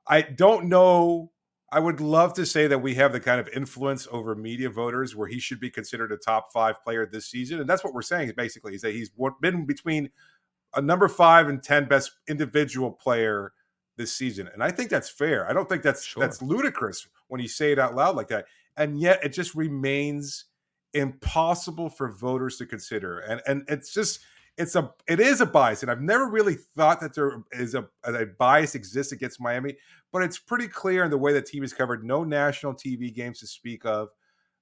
I 0.07 0.21
don't 0.21 0.67
know. 0.67 1.31
I 1.73 1.81
would 1.81 1.99
love 1.99 2.35
to 2.35 2.45
say 2.45 2.67
that 2.67 2.81
we 2.81 2.95
have 2.97 3.13
the 3.13 3.21
kind 3.21 3.41
of 3.41 3.49
influence 3.49 4.07
over 4.13 4.35
media 4.35 4.69
voters 4.69 5.17
where 5.17 5.29
he 5.29 5.41
should 5.41 5.61
be 5.61 5.71
considered 5.71 6.13
a 6.13 6.19
top 6.19 6.53
five 6.53 6.83
player 6.85 7.07
this 7.07 7.27
season, 7.27 7.59
and 7.59 7.69
that's 7.69 7.83
what 7.83 7.95
we're 7.95 8.03
saying. 8.03 8.31
Basically, 8.37 8.75
is 8.75 8.83
that 8.83 8.93
he's 8.93 9.11
been 9.41 9.65
between 9.65 10.11
a 10.75 10.83
number 10.83 11.09
five 11.09 11.49
and 11.49 11.63
ten 11.63 11.87
best 11.87 12.13
individual 12.29 12.91
player 12.93 13.55
this 13.97 14.15
season, 14.15 14.49
and 14.53 14.63
I 14.63 14.71
think 14.71 14.91
that's 14.91 15.09
fair. 15.09 15.49
I 15.49 15.55
don't 15.55 15.69
think 15.69 15.83
that's 15.83 16.05
Sure. 16.05 16.21
that's 16.21 16.43
ludicrous 16.43 17.09
when 17.29 17.41
you 17.41 17.49
say 17.49 17.73
it 17.73 17.79
out 17.79 17.95
loud 17.95 18.15
like 18.15 18.29
that, 18.29 18.45
and 18.77 18.99
yet 18.99 19.25
it 19.25 19.33
just 19.33 19.55
remains 19.55 20.47
impossible 20.93 21.89
for 21.89 22.13
voters 22.13 22.57
to 22.59 22.67
consider, 22.67 23.21
and 23.21 23.41
and 23.47 23.65
it's 23.69 23.93
just 23.93 24.21
it's 24.57 24.77
a 24.77 24.93
it 25.09 25.21
is 25.21 25.41
a 25.41 25.47
bias, 25.47 25.83
and 25.83 25.91
I've 25.91 26.01
never 26.01 26.29
really 26.29 26.57
thought 26.77 27.01
that 27.01 27.15
there 27.15 27.43
is 27.53 27.75
a 27.75 27.89
a 28.05 28.27
bias 28.27 28.75
exists 28.75 29.13
against 29.13 29.41
Miami, 29.41 29.77
but 30.13 30.23
it's 30.23 30.39
pretty 30.39 30.69
clear 30.69 31.05
in 31.05 31.11
the 31.11 31.19
way 31.19 31.33
the 31.33 31.43
team 31.43 31.65
is 31.65 31.73
covered. 31.73 32.05
No 32.05 32.25
national 32.25 32.75
TV 32.75 33.13
games 33.13 33.41
to 33.41 33.47
speak 33.47 33.85
of. 33.85 34.09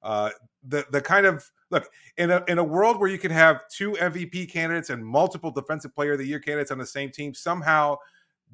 Uh, 0.02 0.30
the 0.66 0.84
the 0.90 1.00
kind 1.00 1.26
of 1.26 1.48
look 1.70 1.88
in 2.16 2.30
a 2.30 2.42
in 2.48 2.58
a 2.58 2.64
world 2.64 2.98
where 2.98 3.10
you 3.10 3.18
can 3.18 3.30
have 3.30 3.60
two 3.68 3.92
MVP 3.92 4.50
candidates 4.50 4.90
and 4.90 5.04
multiple 5.04 5.50
Defensive 5.50 5.94
Player 5.94 6.12
of 6.12 6.18
the 6.18 6.26
Year 6.26 6.40
candidates 6.40 6.70
on 6.70 6.78
the 6.78 6.86
same 6.86 7.10
team, 7.10 7.34
somehow 7.34 7.96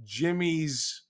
Jimmy's 0.05 1.03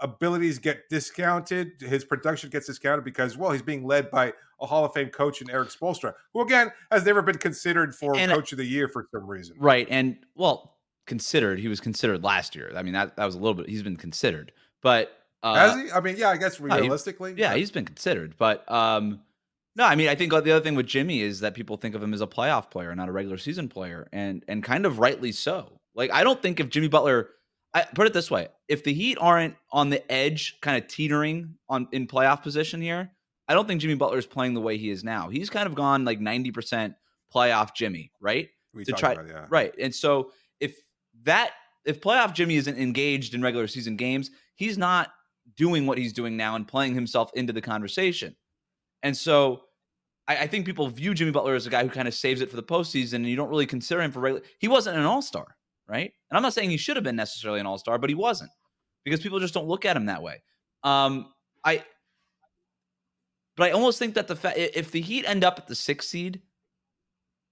abilities 0.00 0.58
get 0.58 0.88
discounted, 0.88 1.72
his 1.80 2.04
production 2.04 2.50
gets 2.50 2.66
discounted 2.66 3.04
because 3.04 3.36
well, 3.36 3.50
he's 3.50 3.62
being 3.62 3.86
led 3.86 4.10
by 4.10 4.32
a 4.60 4.66
Hall 4.66 4.84
of 4.84 4.92
Fame 4.92 5.08
coach 5.08 5.40
in 5.40 5.50
Erik 5.50 5.68
Spoelstra, 5.70 6.14
who 6.32 6.40
again 6.42 6.70
has 6.90 7.04
never 7.04 7.22
been 7.22 7.38
considered 7.38 7.94
for 7.94 8.16
And- 8.16 8.30
Coach 8.32 8.52
of 8.52 8.58
the 8.58 8.64
Year 8.64 8.88
for 8.88 9.06
some 9.12 9.26
reason. 9.26 9.56
Right. 9.58 9.86
And 9.90 10.16
well, 10.34 10.76
considered, 11.06 11.58
he 11.58 11.68
was 11.68 11.80
considered 11.80 12.22
last 12.22 12.54
year. 12.54 12.72
I 12.76 12.82
mean, 12.82 12.92
that, 12.94 13.16
that 13.16 13.24
was 13.24 13.34
a 13.34 13.38
little 13.38 13.54
bit, 13.54 13.68
he's 13.68 13.82
been 13.82 13.96
considered, 13.96 14.52
but 14.82 15.12
uh, 15.42 15.54
Has 15.54 15.74
he? 15.82 15.90
I 15.92 16.00
mean, 16.00 16.16
yeah, 16.18 16.30
I 16.30 16.36
guess 16.36 16.56
he- 16.58 16.64
realistically, 16.64 17.34
Yeah, 17.36 17.50
but- 17.50 17.58
he's 17.58 17.70
been 17.70 17.84
considered, 17.84 18.34
but 18.36 18.70
um, 18.70 19.20
no, 19.76 19.84
I 19.84 19.94
mean, 19.94 20.08
I 20.08 20.16
think 20.16 20.32
the 20.32 20.38
other 20.38 20.60
thing 20.60 20.74
with 20.74 20.86
Jimmy 20.86 21.20
is 21.20 21.38
that 21.40 21.54
people 21.54 21.76
think 21.76 21.94
of 21.94 22.02
him 22.02 22.12
as 22.12 22.20
a 22.20 22.26
playoff 22.26 22.68
player, 22.70 22.92
not 22.96 23.08
a 23.08 23.12
regular 23.12 23.38
season 23.38 23.68
player, 23.68 24.08
and 24.12 24.44
and 24.48 24.64
kind 24.64 24.84
of 24.84 24.98
rightly 24.98 25.30
so. 25.30 25.78
Like, 25.94 26.12
I 26.12 26.24
don't 26.24 26.42
think 26.42 26.58
if 26.58 26.68
Jimmy 26.68 26.88
Butler, 26.88 27.28
I 27.74 27.82
put 27.82 28.06
it 28.06 28.12
this 28.12 28.30
way: 28.30 28.48
if 28.68 28.84
the 28.84 28.92
Heat 28.92 29.18
aren't 29.20 29.54
on 29.72 29.90
the 29.90 30.10
edge, 30.10 30.58
kind 30.60 30.82
of 30.82 30.88
teetering 30.88 31.54
on 31.68 31.88
in 31.92 32.06
playoff 32.06 32.42
position 32.42 32.80
here, 32.80 33.10
I 33.46 33.54
don't 33.54 33.66
think 33.66 33.80
Jimmy 33.80 33.94
Butler 33.94 34.18
is 34.18 34.26
playing 34.26 34.54
the 34.54 34.60
way 34.60 34.76
he 34.76 34.90
is 34.90 35.04
now. 35.04 35.28
He's 35.28 35.50
kind 35.50 35.66
of 35.66 35.74
gone 35.74 36.04
like 36.04 36.20
ninety 36.20 36.50
percent 36.50 36.94
playoff 37.34 37.74
Jimmy, 37.74 38.12
right? 38.20 38.48
We 38.74 38.84
to 38.84 38.92
talked 38.92 39.00
try, 39.00 39.12
about 39.12 39.28
yeah. 39.28 39.46
right. 39.48 39.74
And 39.78 39.94
so 39.94 40.32
if 40.60 40.76
that 41.24 41.52
if 41.84 42.00
playoff 42.00 42.34
Jimmy 42.34 42.56
isn't 42.56 42.78
engaged 42.78 43.34
in 43.34 43.42
regular 43.42 43.66
season 43.66 43.96
games, 43.96 44.30
he's 44.56 44.78
not 44.78 45.10
doing 45.56 45.86
what 45.86 45.98
he's 45.98 46.12
doing 46.12 46.36
now 46.36 46.54
and 46.54 46.68
playing 46.68 46.94
himself 46.94 47.30
into 47.34 47.52
the 47.52 47.62
conversation. 47.62 48.36
And 49.02 49.16
so 49.16 49.62
I, 50.26 50.36
I 50.36 50.46
think 50.46 50.66
people 50.66 50.88
view 50.88 51.14
Jimmy 51.14 51.30
Butler 51.30 51.54
as 51.54 51.66
a 51.66 51.70
guy 51.70 51.82
who 51.82 51.90
kind 51.90 52.06
of 52.06 52.14
saves 52.14 52.40
it 52.40 52.50
for 52.50 52.56
the 52.56 52.62
postseason, 52.62 53.14
and 53.14 53.26
you 53.26 53.36
don't 53.36 53.48
really 53.48 53.66
consider 53.66 54.02
him 54.02 54.12
for 54.12 54.20
regular. 54.20 54.44
He 54.58 54.68
wasn't 54.68 54.98
an 54.98 55.04
All 55.04 55.22
Star, 55.22 55.56
right? 55.88 56.12
And 56.30 56.36
I'm 56.36 56.42
not 56.42 56.52
saying 56.54 56.70
he 56.70 56.76
should 56.76 56.96
have 56.96 57.04
been 57.04 57.16
necessarily 57.16 57.60
an 57.60 57.66
All 57.66 57.78
Star, 57.78 57.98
but 57.98 58.10
he 58.10 58.14
wasn't 58.14 58.50
because 59.04 59.20
people 59.20 59.40
just 59.40 59.54
don't 59.54 59.66
look 59.66 59.84
at 59.84 59.96
him 59.96 60.06
that 60.06 60.22
way. 60.22 60.42
Um, 60.84 61.32
I, 61.64 61.82
but 63.56 63.68
I 63.68 63.70
almost 63.72 63.98
think 63.98 64.14
that 64.14 64.28
the 64.28 64.36
fa- 64.36 64.78
if 64.78 64.90
the 64.90 65.00
Heat 65.00 65.24
end 65.26 65.42
up 65.44 65.58
at 65.58 65.66
the 65.66 65.74
sixth 65.74 66.08
seed, 66.08 66.42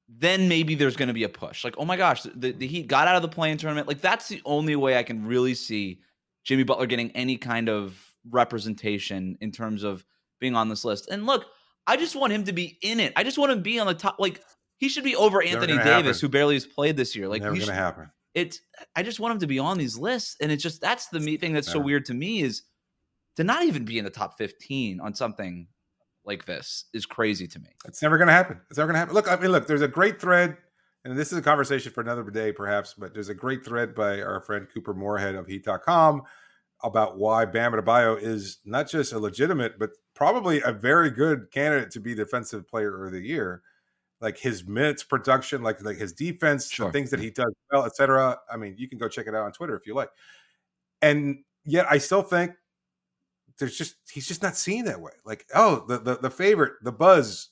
then 0.08 0.48
maybe 0.48 0.74
there's 0.76 0.96
going 0.96 1.08
to 1.08 1.14
be 1.14 1.24
a 1.24 1.28
push. 1.28 1.64
Like, 1.64 1.74
oh 1.78 1.84
my 1.84 1.96
gosh, 1.96 2.22
the, 2.34 2.52
the 2.52 2.66
Heat 2.66 2.86
got 2.86 3.08
out 3.08 3.16
of 3.16 3.22
the 3.22 3.28
play-in 3.28 3.58
tournament. 3.58 3.88
Like, 3.88 4.00
that's 4.00 4.28
the 4.28 4.40
only 4.44 4.76
way 4.76 4.96
I 4.96 5.02
can 5.02 5.26
really 5.26 5.54
see 5.54 6.00
Jimmy 6.44 6.62
Butler 6.62 6.86
getting 6.86 7.10
any 7.12 7.36
kind 7.36 7.68
of 7.68 8.00
representation 8.30 9.36
in 9.40 9.50
terms 9.50 9.82
of 9.82 10.04
being 10.38 10.54
on 10.54 10.68
this 10.68 10.84
list. 10.84 11.08
And 11.10 11.26
look, 11.26 11.46
I 11.88 11.96
just 11.96 12.14
want 12.14 12.32
him 12.32 12.44
to 12.44 12.52
be 12.52 12.78
in 12.82 13.00
it. 13.00 13.12
I 13.16 13.24
just 13.24 13.36
want 13.38 13.50
him 13.50 13.58
to 13.58 13.62
be 13.62 13.80
on 13.80 13.86
the 13.88 13.94
top. 13.94 14.16
Like, 14.20 14.40
he 14.76 14.88
should 14.88 15.04
be 15.04 15.16
over 15.16 15.38
Never 15.42 15.60
Anthony 15.62 15.78
Davis, 15.78 16.16
happen. 16.18 16.20
who 16.20 16.28
barely 16.28 16.54
has 16.54 16.66
played 16.66 16.96
this 16.96 17.16
year. 17.16 17.26
Like, 17.26 17.42
Never 17.42 17.54
gonna 17.54 17.64
should- 17.64 17.74
happen. 17.74 18.10
It's 18.36 18.60
I 18.94 19.02
just 19.02 19.18
want 19.18 19.32
him 19.32 19.40
to 19.40 19.46
be 19.46 19.58
on 19.58 19.78
these 19.78 19.98
lists, 19.98 20.36
and 20.42 20.52
it's 20.52 20.62
just 20.62 20.82
that's 20.82 21.08
the 21.08 21.36
thing 21.38 21.54
that's 21.54 21.72
so 21.72 21.80
weird 21.80 22.04
to 22.04 22.14
me 22.14 22.42
is 22.42 22.64
to 23.36 23.44
not 23.44 23.64
even 23.64 23.86
be 23.86 23.98
in 23.98 24.04
the 24.04 24.10
top 24.10 24.36
fifteen 24.36 25.00
on 25.00 25.14
something 25.14 25.66
like 26.26 26.44
this 26.44 26.84
is 26.92 27.06
crazy 27.06 27.46
to 27.46 27.58
me. 27.58 27.70
It's 27.86 28.02
never 28.02 28.18
going 28.18 28.28
to 28.28 28.34
happen. 28.34 28.60
It's 28.68 28.76
never 28.76 28.88
going 28.88 28.96
to 28.96 28.98
happen. 28.98 29.14
Look, 29.14 29.26
I 29.26 29.36
mean, 29.36 29.52
look, 29.52 29.66
there's 29.66 29.80
a 29.80 29.88
great 29.88 30.20
thread, 30.20 30.54
and 31.04 31.16
this 31.16 31.32
is 31.32 31.38
a 31.38 31.42
conversation 31.42 31.92
for 31.92 32.02
another 32.02 32.22
day, 32.24 32.52
perhaps, 32.52 32.94
but 32.98 33.14
there's 33.14 33.30
a 33.30 33.34
great 33.34 33.64
thread 33.64 33.94
by 33.94 34.20
our 34.20 34.42
friend 34.42 34.66
Couper 34.68 34.94
Moorhead 34.94 35.34
of 35.34 35.46
Heat.com 35.46 36.22
about 36.82 37.16
why 37.16 37.46
Bam 37.46 37.72
Adebayo 37.72 38.20
is 38.20 38.58
not 38.66 38.86
just 38.86 39.14
a 39.14 39.18
legitimate, 39.18 39.78
but 39.78 39.90
probably 40.14 40.60
a 40.62 40.72
very 40.72 41.10
good 41.10 41.50
candidate 41.52 41.90
to 41.92 42.00
be 42.00 42.14
Defensive 42.14 42.68
Player 42.68 43.06
of 43.06 43.12
the 43.12 43.20
Year. 43.20 43.62
Like 44.20 44.38
his 44.38 44.66
minutes 44.66 45.04
production, 45.04 45.62
like 45.62 45.82
like 45.82 45.98
his 45.98 46.12
defense, 46.14 46.70
Sure. 46.70 46.86
the 46.86 46.92
things 46.92 47.10
that 47.10 47.20
he 47.20 47.30
does 47.30 47.52
well, 47.70 47.84
etc. 47.84 48.38
I 48.50 48.56
mean, 48.56 48.74
you 48.78 48.88
can 48.88 48.98
go 48.98 49.08
check 49.08 49.26
it 49.26 49.34
out 49.34 49.44
on 49.44 49.52
Twitter 49.52 49.76
if 49.76 49.86
you 49.86 49.94
like. 49.94 50.08
And 51.02 51.44
yet, 51.64 51.86
I 51.90 51.98
still 51.98 52.22
think 52.22 52.52
there's 53.58 53.76
just 53.76 53.96
he's 54.10 54.26
just 54.26 54.42
not 54.42 54.56
seen 54.56 54.86
that 54.86 55.00
way. 55.00 55.12
Like, 55.24 55.44
oh, 55.54 55.84
the 55.86 55.98
the, 55.98 56.16
the 56.16 56.30
favorite, 56.30 56.74
the 56.82 56.92
buzz, 56.92 57.48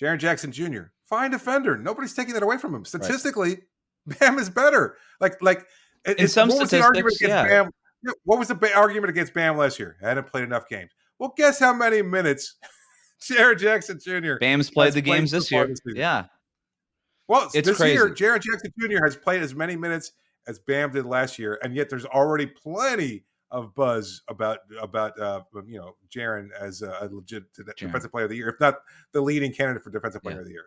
Jaren 0.00 0.18
Jackson 0.18 0.52
Jr. 0.52 0.84
Fine 1.04 1.32
defender. 1.32 1.76
Nobody's 1.76 2.14
taking 2.14 2.32
that 2.34 2.42
away 2.42 2.56
from 2.58 2.74
him. 2.74 2.84
Statistically, 2.86 3.58
Bam 4.06 4.38
is 4.38 4.48
better. 4.48 4.96
Like 5.20 5.40
like 5.42 5.60
it- 6.06 6.12
In 6.12 6.24
it's- 6.24 6.32
some 6.32 6.48
what 6.48 6.60
was 6.60 6.70
the 6.70 6.80
argument 6.80 7.14
statistics, 7.14 7.40
against 7.42 7.52
yeah. 7.52 7.62
Bam? 7.64 7.70
What 8.24 8.38
was 8.38 8.48
the 8.48 8.72
argument 8.74 9.10
against 9.10 9.34
Bam 9.34 9.56
last 9.58 9.78
year? 9.78 9.96
I 10.02 10.08
Hadn't 10.08 10.28
played 10.28 10.44
enough 10.44 10.68
games. 10.68 10.92
Well, 11.18 11.34
guess 11.36 11.58
how 11.58 11.74
many 11.74 12.00
minutes 12.02 12.56
Jaren 13.20 13.58
Jackson 13.58 13.98
Jr. 14.02 14.34
Bam's 14.40 14.70
played 14.70 14.92
the 14.92 15.00
games 15.00 15.30
so 15.30 15.38
this 15.38 15.50
year. 15.50 15.66
this. 15.66 15.80
Yeah, 15.86 16.26
Well, 17.28 17.50
It's 17.54 17.66
this 17.68 17.80
year, 17.80 18.08
crazy. 18.08 18.24
Jaren 18.24 18.40
Jackson 18.42 18.72
Jr. 18.78 19.04
has 19.04 19.16
played 19.16 19.42
as 19.42 19.54
many 19.54 19.76
minutes 19.76 20.12
as 20.46 20.58
Bam 20.60 20.92
did 20.92 21.06
last 21.06 21.38
year, 21.38 21.58
and 21.62 21.74
yet 21.74 21.88
there's 21.90 22.04
already 22.06 22.46
plenty 22.46 23.24
of 23.50 23.74
buzz 23.74 24.22
about 24.28 24.58
about 24.80 25.18
uh, 25.20 25.40
you 25.66 25.78
know 25.78 25.96
Jaren 26.14 26.48
as 26.60 26.82
a, 26.82 27.08
legit 27.10 27.44
defensive 27.76 28.10
player 28.10 28.24
of 28.24 28.30
the 28.30 28.36
year, 28.36 28.48
if 28.50 28.60
not 28.60 28.76
the 29.12 29.20
leading 29.20 29.52
candidate 29.52 29.82
for 29.82 29.90
defensive 29.90 30.22
player 30.22 30.34
Yeah. 30.36 30.40
of 30.40 30.46
the 30.46 30.52
year. 30.52 30.66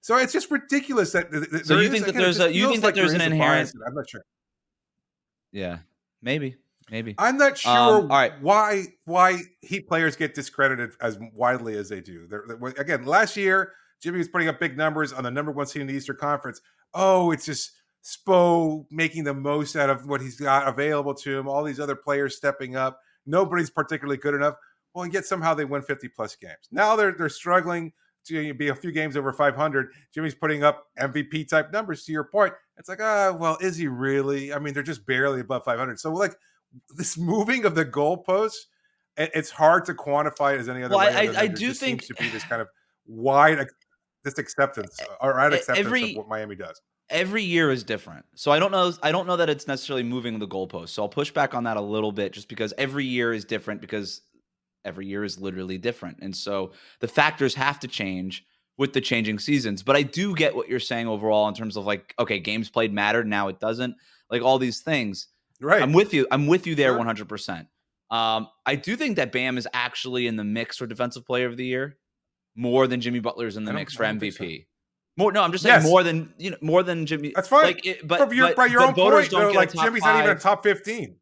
So 0.00 0.16
it's 0.16 0.32
just 0.32 0.50
ridiculous 0.50 1.12
that. 1.12 1.30
th- 1.30 1.50
th- 1.50 1.64
So 1.64 1.78
you 1.80 1.88
think 1.90 2.04
that 2.04 2.10
again, 2.10 2.20
it 2.22 2.24
there's 2.24 2.40
a- 2.40 2.52
you 2.52 2.68
think 2.70 2.82
that 2.82 2.94
there's 2.94 3.12
there 3.12 3.20
an 3.20 3.32
is 3.32 3.36
a 3.36 3.38
bias, 3.38 3.70
inherent- 3.72 3.88
I'm 3.88 3.94
not 3.94 4.08
sure. 4.08 4.24
yeah, 5.52 5.78
maybe, 6.22 6.56
maybe. 6.90 7.14
I'm 7.18 7.36
not 7.38 7.58
sure 7.58 7.72
Um, 7.72 7.78
all 8.02 8.08
right. 8.08 8.32
why 8.40 8.84
why 9.04 9.40
Heat 9.60 9.86
players 9.88 10.16
get 10.16 10.34
discredited 10.34 10.90
as 11.00 11.18
widely 11.34 11.76
as 11.76 11.88
they 11.88 12.00
do. 12.00 12.26
They're, 12.26 12.44
they're- 12.46 12.74
again, 12.78 13.04
last 13.04 13.36
year 13.36 13.72
Jimmy 14.02 14.18
was 14.18 14.28
putting 14.28 14.48
up 14.48 14.60
big 14.60 14.76
numbers 14.76 15.12
on 15.12 15.24
the 15.24 15.30
number 15.30 15.50
one 15.52 15.66
seed 15.66 15.82
in 15.82 15.88
the 15.88 15.94
Eastern 15.94 16.16
Conference. 16.16 16.60
Oh, 16.94 17.30
it's 17.32 17.44
just 17.46 17.72
Spo 18.04 18.86
making 18.90 19.24
the 19.24 19.34
most 19.34 19.76
out 19.76 19.90
of 19.90 20.06
what 20.06 20.20
he's 20.20 20.38
got 20.40 20.68
available 20.68 21.14
to 21.14 21.38
him. 21.38 21.48
All 21.48 21.64
these 21.64 21.80
other 21.80 21.96
players 21.96 22.36
stepping 22.36 22.76
up. 22.76 23.00
Nobody's 23.26 23.70
particularly 23.70 24.16
good 24.16 24.34
enough. 24.34 24.54
Well, 24.94 25.04
and 25.04 25.12
yet 25.12 25.26
somehow 25.26 25.54
they 25.54 25.64
win 25.64 25.82
50 25.82 26.08
plus 26.08 26.34
games. 26.36 26.68
Now 26.70 26.96
they're 26.96 27.12
they're 27.12 27.28
struggling 27.28 27.92
to 28.26 28.54
be 28.54 28.68
a 28.68 28.74
few 28.74 28.92
games 28.92 29.16
over 29.16 29.32
500. 29.32 29.88
Jimmy's 30.14 30.34
putting 30.34 30.62
up 30.62 30.84
MVP 30.98 31.48
type 31.48 31.72
numbers. 31.72 32.04
To 32.04 32.12
your 32.12 32.24
point, 32.24 32.52
it's 32.76 32.88
like, 32.88 33.00
ah, 33.00 33.34
well, 33.38 33.56
is 33.60 33.76
he 33.76 33.88
really? 33.88 34.52
I 34.52 34.58
mean, 34.58 34.74
they're 34.74 34.82
just 34.82 35.06
barely 35.06 35.40
above 35.40 35.64
500. 35.64 35.98
So 35.98 36.12
like 36.12 36.34
this 36.96 37.16
moving 37.18 37.64
of 37.64 37.74
the 37.74 37.84
goalposts, 37.84 38.66
it- 39.16 39.30
it's 39.34 39.50
hard 39.50 39.84
to 39.86 39.94
quantify 39.94 40.54
it 40.54 40.60
as 40.60 40.68
any 40.68 40.82
other 40.82 40.96
Well, 40.96 41.06
way. 41.06 41.28
I- 41.28 41.42
I 41.42 41.46
do 41.46 41.72
think- 41.72 42.04
to 42.06 42.14
be 42.14 42.28
this 42.28 42.44
kind 42.44 42.62
of 42.62 42.68
wide 43.06 43.66
this 44.24 44.36
acceptance 44.38 44.98
or 45.20 45.38
acceptance 45.38 45.78
every- 45.78 46.10
of 46.10 46.16
what 46.18 46.28
Miami 46.28 46.54
does. 46.56 46.80
every 47.08 47.42
year 47.42 47.70
is 47.70 47.82
different. 47.82 48.26
So 48.34 48.50
I 48.50 48.58
don't 48.58 48.70
know 48.72 48.92
I 49.02 49.10
don't 49.12 49.26
know 49.26 49.36
that 49.36 49.48
it's 49.48 49.66
necessarily 49.66 50.02
moving 50.02 50.38
the 50.38 50.46
goalpost. 50.48 50.90
So 50.90 51.02
I'll 51.02 51.08
push 51.08 51.30
back 51.30 51.54
on 51.54 51.64
that 51.64 51.76
a 51.78 51.80
little 51.80 52.12
bit 52.12 52.32
just 52.32 52.48
because 52.48 52.74
every 52.76 53.06
year 53.06 53.32
is 53.32 53.44
different 53.46 53.80
because 53.80 54.20
every 54.84 55.06
year 55.06 55.24
is 55.24 55.40
literally 55.40 55.78
different. 55.78 56.18
And 56.20 56.36
so 56.36 56.72
the 57.00 57.08
factors 57.08 57.54
have 57.54 57.80
to 57.80 57.88
change 57.88 58.44
with 58.76 58.92
the 58.92 59.00
changing 59.00 59.38
seasons. 59.38 59.82
But 59.82 59.96
I 59.96 60.02
do 60.02 60.34
get 60.34 60.54
what 60.54 60.68
you're 60.68 60.80
saying 60.80 61.06
overall 61.08 61.48
in 61.48 61.54
terms 61.54 61.76
of 61.78 61.86
like 61.86 62.14
okay, 62.18 62.38
games 62.38 62.68
played 62.68 62.92
mattered, 62.92 63.26
now 63.26 63.48
it 63.48 63.58
doesn't. 63.60 63.96
Like 64.30 64.42
all 64.42 64.58
these 64.58 64.80
things. 64.80 65.28
Right. 65.60 65.82
I'm 65.82 65.92
with 65.92 66.14
you. 66.14 66.26
I'm 66.30 66.46
with 66.46 66.66
you 66.66 66.74
there 66.74 66.90
Sure. 66.94 67.04
100%. 67.04 67.66
Um, 68.10 68.48
I 68.64 68.74
do 68.76 68.96
think 68.96 69.16
that 69.16 69.32
Bam 69.32 69.58
is 69.58 69.68
actually 69.74 70.26
in 70.26 70.36
the 70.36 70.44
mix 70.44 70.78
for 70.78 70.86
defensive 70.86 71.26
player 71.26 71.46
of 71.46 71.56
the 71.56 71.64
year 71.66 71.98
more 72.56 72.86
than 72.86 73.00
Jimmy 73.00 73.20
Butler's 73.20 73.56
in 73.56 73.64
the 73.64 73.72
mix 73.72 73.94
for 73.94 74.04
I 74.04 74.10
so. 74.12 74.18
MVP. 74.18 74.66
More 75.16 75.32
no, 75.32 75.42
I'm 75.42 75.50
just 75.52 75.64
saying 75.64 75.82
Yes. 75.82 75.84
more 75.84 76.02
than 76.04 76.32
you 76.38 76.50
know 76.52 76.56
more 76.62 76.82
than 76.84 77.04
Jimmy. 77.04 77.32
That's 77.34 77.48
fine. 77.48 77.64
Like, 77.64 77.84
it, 77.84 78.06
but 78.06 78.20
But, 78.20 78.34
your, 78.34 78.46
but- 78.48 78.56
by 78.56 78.66
your 78.66 78.82
own 78.82 78.94
voters 78.94 79.28
point, 79.28 79.30
don't 79.32 79.52
though, 79.52 79.58
like 79.58 79.72
Jimmy's 79.72 80.02
not 80.04 80.22
even 80.24 80.36
a 80.36 80.40
top 80.40 80.62
15. 80.62 81.16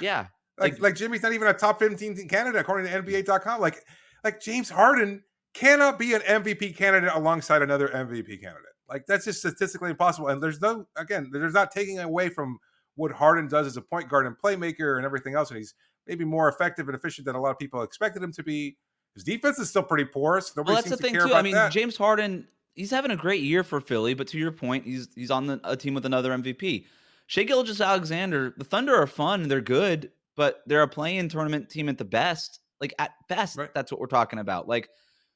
Yeah, 0.00 0.26
Like, 0.58 0.72
Like- 0.74 0.80
like 0.82 0.94
Jimmy's 0.96 1.22
not 1.22 1.32
even 1.34 1.46
a 1.48 1.52
top 1.54 1.78
15 1.78 2.18
in 2.18 2.28
Canada 2.28 2.58
according 2.60 2.86
to 2.90 2.92
NBA.com. 2.96 3.60
Like 3.60 3.84
like 4.24 4.40
James 4.40 4.70
Harden 4.70 5.22
cannot 5.54 5.98
be 5.98 6.14
an 6.14 6.22
MVP 6.22 6.74
candidate 6.76 7.10
alongside 7.14 7.60
another 7.60 7.88
MVP 7.88 8.40
candidate. 8.40 8.72
Like 8.88 9.04
that's 9.06 9.26
just 9.26 9.40
statistically 9.40 9.90
impossible. 9.90 10.28
And 10.28 10.42
there's 10.42 10.60
no 10.62 10.86
again, 10.96 11.28
there's 11.30 11.52
not 11.54 11.70
taking 11.70 11.98
away 12.00 12.30
from 12.30 12.58
what 12.96 13.12
Harden 13.12 13.48
does 13.48 13.66
as 13.66 13.76
a 13.76 13.82
point 13.82 14.08
guard 14.08 14.26
and 14.26 14.36
playmaker 14.36 14.96
and 14.96 15.04
everything 15.04 15.34
else. 15.34 15.50
And 15.50 15.58
he's 15.58 15.74
maybe 16.06 16.24
more 16.24 16.48
effective 16.48 16.88
and 16.88 16.96
efficient 16.96 17.26
than 17.26 17.34
a 17.36 17.40
lot 17.40 17.50
of 17.50 17.58
people 17.58 17.82
expected 17.82 18.22
him 18.22 18.32
to 18.32 18.42
be. 18.42 18.76
His 19.14 19.24
defense 19.24 19.58
is 19.58 19.68
still 19.68 19.82
pretty 19.82 20.04
porous. 20.06 20.56
Nobody 20.56 20.74
well, 20.74 20.76
that's 20.76 20.88
seems 20.88 20.98
the 20.98 21.08
to 21.08 21.10
thing 21.10 21.20
care 21.20 21.28
too. 21.28 21.34
I 21.34 21.42
mean, 21.42 21.54
that. 21.54 21.70
James 21.72 21.96
Harden, 21.96 22.48
he's 22.74 22.90
having 22.90 23.10
a 23.10 23.16
great 23.16 23.42
year 23.42 23.62
for 23.62 23.80
Philly, 23.80 24.14
but 24.14 24.26
to 24.28 24.38
your 24.38 24.52
point, 24.52 24.84
he's 24.84 25.08
he's 25.14 25.30
on 25.30 25.46
the, 25.46 25.60
a 25.64 25.76
team 25.76 25.94
with 25.94 26.06
another 26.06 26.30
MVP. 26.30 26.86
Shai 27.26 27.44
Gilgeous-Alexander, 27.44 28.54
the 28.56 28.64
Thunder 28.64 28.94
are 28.94 29.06
fun, 29.06 29.48
they're 29.48 29.60
good, 29.60 30.10
but 30.36 30.62
they're 30.66 30.82
a 30.82 30.88
play-in 30.88 31.28
tournament 31.28 31.70
team 31.70 31.88
at 31.88 31.98
the 31.98 32.04
best. 32.04 32.60
Like 32.80 32.94
at 32.98 33.12
best, 33.28 33.56
Right. 33.56 33.72
that's 33.74 33.92
what 33.92 34.00
we're 34.00 34.06
talking 34.06 34.38
about. 34.38 34.66
Like 34.68 34.88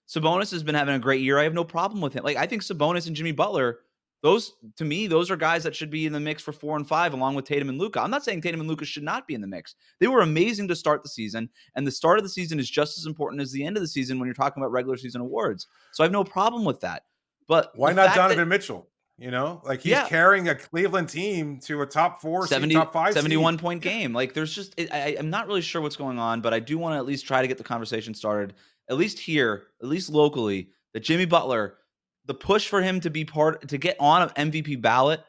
Sabonis 0.08 0.50
has 0.50 0.62
been 0.62 0.74
having 0.74 0.94
a 0.94 0.98
great 0.98 1.20
year. 1.20 1.38
I 1.38 1.44
have 1.44 1.54
no 1.54 1.64
problem 1.64 2.00
with 2.00 2.12
him. 2.12 2.24
Like 2.24 2.36
I 2.36 2.46
think 2.46 2.62
Sabonis 2.62 3.06
and 3.06 3.14
Jimmy 3.14 3.32
Butler, 3.32 3.80
those 4.26 4.54
to 4.76 4.84
me, 4.84 5.06
those 5.06 5.30
are 5.30 5.36
guys 5.36 5.62
that 5.62 5.76
should 5.76 5.88
be 5.88 6.04
in 6.04 6.12
the 6.12 6.18
mix 6.18 6.42
for 6.42 6.50
four 6.50 6.76
and 6.76 6.86
five, 6.86 7.14
along 7.14 7.36
with 7.36 7.44
Tatum 7.44 7.68
and 7.68 7.78
Luka. 7.78 8.00
I'm 8.02 8.10
not 8.10 8.24
saying 8.24 8.40
Tatum 8.42 8.58
and 8.58 8.68
Luka 8.68 8.84
should 8.84 9.04
not 9.04 9.28
be 9.28 9.34
in 9.34 9.40
the 9.40 9.46
mix. 9.46 9.76
They 10.00 10.08
were 10.08 10.20
amazing 10.22 10.66
to 10.68 10.74
start 10.74 11.04
the 11.04 11.08
season, 11.08 11.48
and 11.76 11.86
the 11.86 11.92
start 11.92 12.18
of 12.18 12.24
the 12.24 12.28
season 12.28 12.58
is 12.58 12.68
just 12.68 12.98
as 12.98 13.06
important 13.06 13.40
as 13.40 13.52
the 13.52 13.64
end 13.64 13.76
of 13.76 13.82
the 13.82 13.88
season 13.88 14.18
when 14.18 14.26
you're 14.26 14.34
talking 14.34 14.60
about 14.60 14.72
regular 14.72 14.96
season 14.96 15.20
awards. 15.20 15.68
So 15.92 16.02
I 16.02 16.06
have 16.06 16.12
no 16.12 16.24
problem 16.24 16.64
with 16.64 16.80
that. 16.80 17.04
But 17.46 17.70
Why 17.76 17.92
not 17.92 18.06
fact 18.06 18.16
that 18.16 18.22
Donovan 18.22 18.48
Mitchell? 18.48 18.88
You 19.16 19.30
know, 19.30 19.62
like 19.64 19.80
he's 19.80 19.92
Yeah. 19.92 20.08
carrying 20.08 20.48
a 20.48 20.56
Cleveland 20.56 21.08
team 21.08 21.60
to 21.60 21.80
a 21.82 21.86
top 21.86 22.20
four, 22.20 22.42
seed, 22.42 22.56
70, 22.56 22.74
top 22.74 22.92
five, 22.92 23.14
seed. 23.14 23.22
71 23.22 23.58
point 23.58 23.80
game. 23.80 24.12
Like 24.12 24.34
there's 24.34 24.52
just, 24.52 24.74
it, 24.76 24.92
I, 24.92 25.16
I'm 25.18 25.30
not 25.30 25.46
really 25.46 25.62
sure 25.62 25.80
what's 25.80 25.96
going 25.96 26.18
on, 26.18 26.40
but 26.42 26.52
I 26.52 26.58
do 26.60 26.76
want 26.76 26.94
to 26.94 26.98
at 26.98 27.06
least 27.06 27.26
try 27.26 27.40
to 27.40 27.48
get 27.48 27.56
the 27.56 27.64
conversation 27.64 28.12
started, 28.12 28.54
at 28.90 28.96
least 28.96 29.18
here, 29.18 29.68
at 29.80 29.88
least 29.88 30.10
locally, 30.10 30.68
that 30.92 31.00
Jimmy 31.00 31.24
Butler, 31.24 31.78
the 32.26 32.34
push 32.34 32.68
for 32.68 32.82
him 32.82 33.00
to 33.00 33.10
be 33.10 33.24
part, 33.24 33.68
to 33.68 33.78
get 33.78 33.96
on 34.00 34.22
an 34.22 34.50
MVP 34.50 34.80
ballot, 34.80 35.22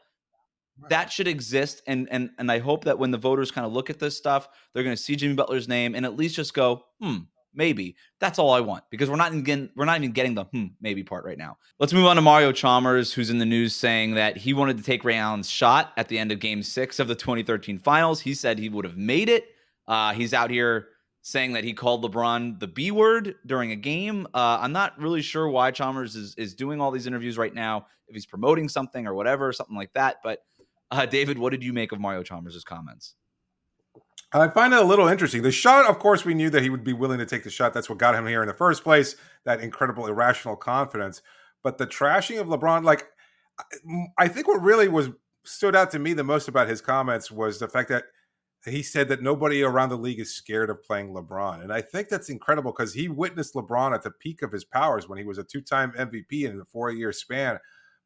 that 0.88 1.10
should 1.10 1.28
exist. 1.28 1.82
And, 1.86 2.08
and, 2.10 2.30
and 2.38 2.50
I 2.50 2.58
hope 2.58 2.84
that 2.84 2.98
when 2.98 3.10
the 3.10 3.18
voters 3.18 3.50
kind 3.50 3.66
of 3.66 3.72
look 3.72 3.90
at 3.90 3.98
this 3.98 4.16
stuff, 4.16 4.48
they're 4.72 4.84
going 4.84 4.96
to 4.96 5.02
see 5.02 5.16
Jimmy 5.16 5.34
Butler's 5.34 5.68
name 5.68 5.94
and 5.94 6.04
at 6.04 6.16
least 6.16 6.36
just 6.36 6.54
go, 6.54 6.84
hmm, 7.00 7.18
maybe. 7.54 7.96
That's 8.20 8.38
all 8.38 8.50
I 8.50 8.60
want 8.60 8.84
because 8.90 9.10
we're 9.10 9.16
not 9.16 9.34
even 9.34 9.70
we're 9.76 9.84
not 9.84 9.98
even 9.98 10.12
getting 10.12 10.34
the 10.34 10.44
hmm 10.44 10.66
maybe 10.80 11.02
part 11.02 11.24
right 11.24 11.38
now. 11.38 11.58
Let's 11.78 11.92
move 11.92 12.06
on 12.06 12.16
to 12.16 12.22
Mario 12.22 12.52
Chalmers, 12.52 13.12
who's 13.12 13.30
in 13.30 13.38
the 13.38 13.44
news 13.44 13.74
saying 13.74 14.14
that 14.14 14.36
he 14.36 14.54
wanted 14.54 14.78
to 14.78 14.84
take 14.84 15.04
Ray 15.04 15.16
Allen's 15.16 15.50
shot 15.50 15.92
at 15.96 16.08
the 16.08 16.18
end 16.18 16.32
of 16.32 16.40
Game 16.40 16.62
Six 16.62 16.98
of 16.98 17.08
the 17.08 17.14
2013 17.14 17.78
Finals. 17.78 18.20
He 18.20 18.34
said 18.34 18.58
he 18.58 18.68
would 18.68 18.84
have 18.84 18.96
made 18.96 19.28
it. 19.28 19.46
Uh, 19.86 20.12
he's 20.12 20.32
out 20.32 20.50
here 20.50 20.88
saying 21.22 21.52
that 21.52 21.64
he 21.64 21.72
called 21.72 22.04
LeBron 22.04 22.58
the 22.60 22.66
B 22.66 22.90
word 22.90 23.34
during 23.46 23.72
a 23.72 23.76
game. 23.76 24.26
Uh, 24.34 24.58
I'm 24.60 24.72
not 24.72 24.98
really 24.98 25.22
sure 25.22 25.48
why 25.48 25.70
Chalmers 25.70 26.16
is 26.16 26.34
is 26.36 26.54
doing 26.54 26.80
all 26.80 26.90
these 26.90 27.06
interviews 27.06 27.36
right 27.36 27.54
now. 27.54 27.86
If 28.06 28.14
he's 28.14 28.26
promoting 28.26 28.68
something 28.68 29.06
or 29.06 29.14
whatever, 29.14 29.52
something 29.52 29.76
like 29.76 29.92
that. 29.92 30.16
But 30.22 30.40
uh, 30.90 31.06
David, 31.06 31.38
what 31.38 31.50
did 31.50 31.62
you 31.62 31.72
make 31.72 31.92
of 31.92 32.00
Mario 32.00 32.22
Chalmers' 32.22 32.64
comments? 32.64 33.14
I 34.32 34.48
find 34.48 34.74
it 34.74 34.78
a 34.78 34.84
little 34.84 35.08
interesting. 35.08 35.42
The 35.42 35.50
shot, 35.50 35.86
of 35.86 35.98
course, 35.98 36.24
we 36.24 36.34
knew 36.34 36.50
that 36.50 36.62
he 36.62 36.68
would 36.68 36.84
be 36.84 36.92
willing 36.92 37.18
to 37.18 37.26
take 37.26 37.44
the 37.44 37.50
shot. 37.50 37.72
That's 37.72 37.88
what 37.88 37.98
got 37.98 38.14
him 38.14 38.26
here 38.26 38.42
in 38.42 38.48
the 38.48 38.54
first 38.54 38.84
place. 38.84 39.16
That 39.44 39.60
incredible 39.60 40.06
irrational 40.06 40.56
confidence. 40.56 41.22
But 41.62 41.78
the 41.78 41.86
trashing 41.86 42.38
of 42.40 42.46
LeBron, 42.46 42.84
like, 42.84 43.06
I 44.18 44.28
think 44.28 44.46
what 44.46 44.62
really 44.62 44.88
was 44.88 45.10
stood 45.44 45.74
out 45.74 45.90
to 45.92 45.98
me 45.98 46.12
the 46.12 46.24
most 46.24 46.46
about 46.46 46.68
his 46.68 46.82
comments 46.82 47.30
was 47.30 47.58
the 47.58 47.68
fact 47.68 47.88
that 47.88 48.04
he 48.64 48.82
said 48.82 49.08
that 49.08 49.22
nobody 49.22 49.62
around 49.62 49.88
the 49.88 49.96
league 49.96 50.20
is 50.20 50.34
scared 50.34 50.70
of 50.70 50.82
playing 50.82 51.10
LeBron. 51.10 51.62
And 51.62 51.72
I 51.72 51.80
think 51.80 52.08
that's 52.08 52.28
incredible 52.28 52.72
because 52.72 52.94
he 52.94 53.08
witnessed 53.08 53.54
LeBron 53.54 53.94
at 53.94 54.02
the 54.02 54.10
peak 54.10 54.42
of 54.42 54.52
his 54.52 54.64
powers 54.64 55.08
when 55.08 55.18
he 55.18 55.24
was 55.24 55.38
a 55.38 55.44
two 55.44 55.60
time 55.60 55.92
MVP 55.92 56.44
in 56.44 56.60
a 56.60 56.64
four 56.64 56.90
year 56.90 57.12
span 57.12 57.58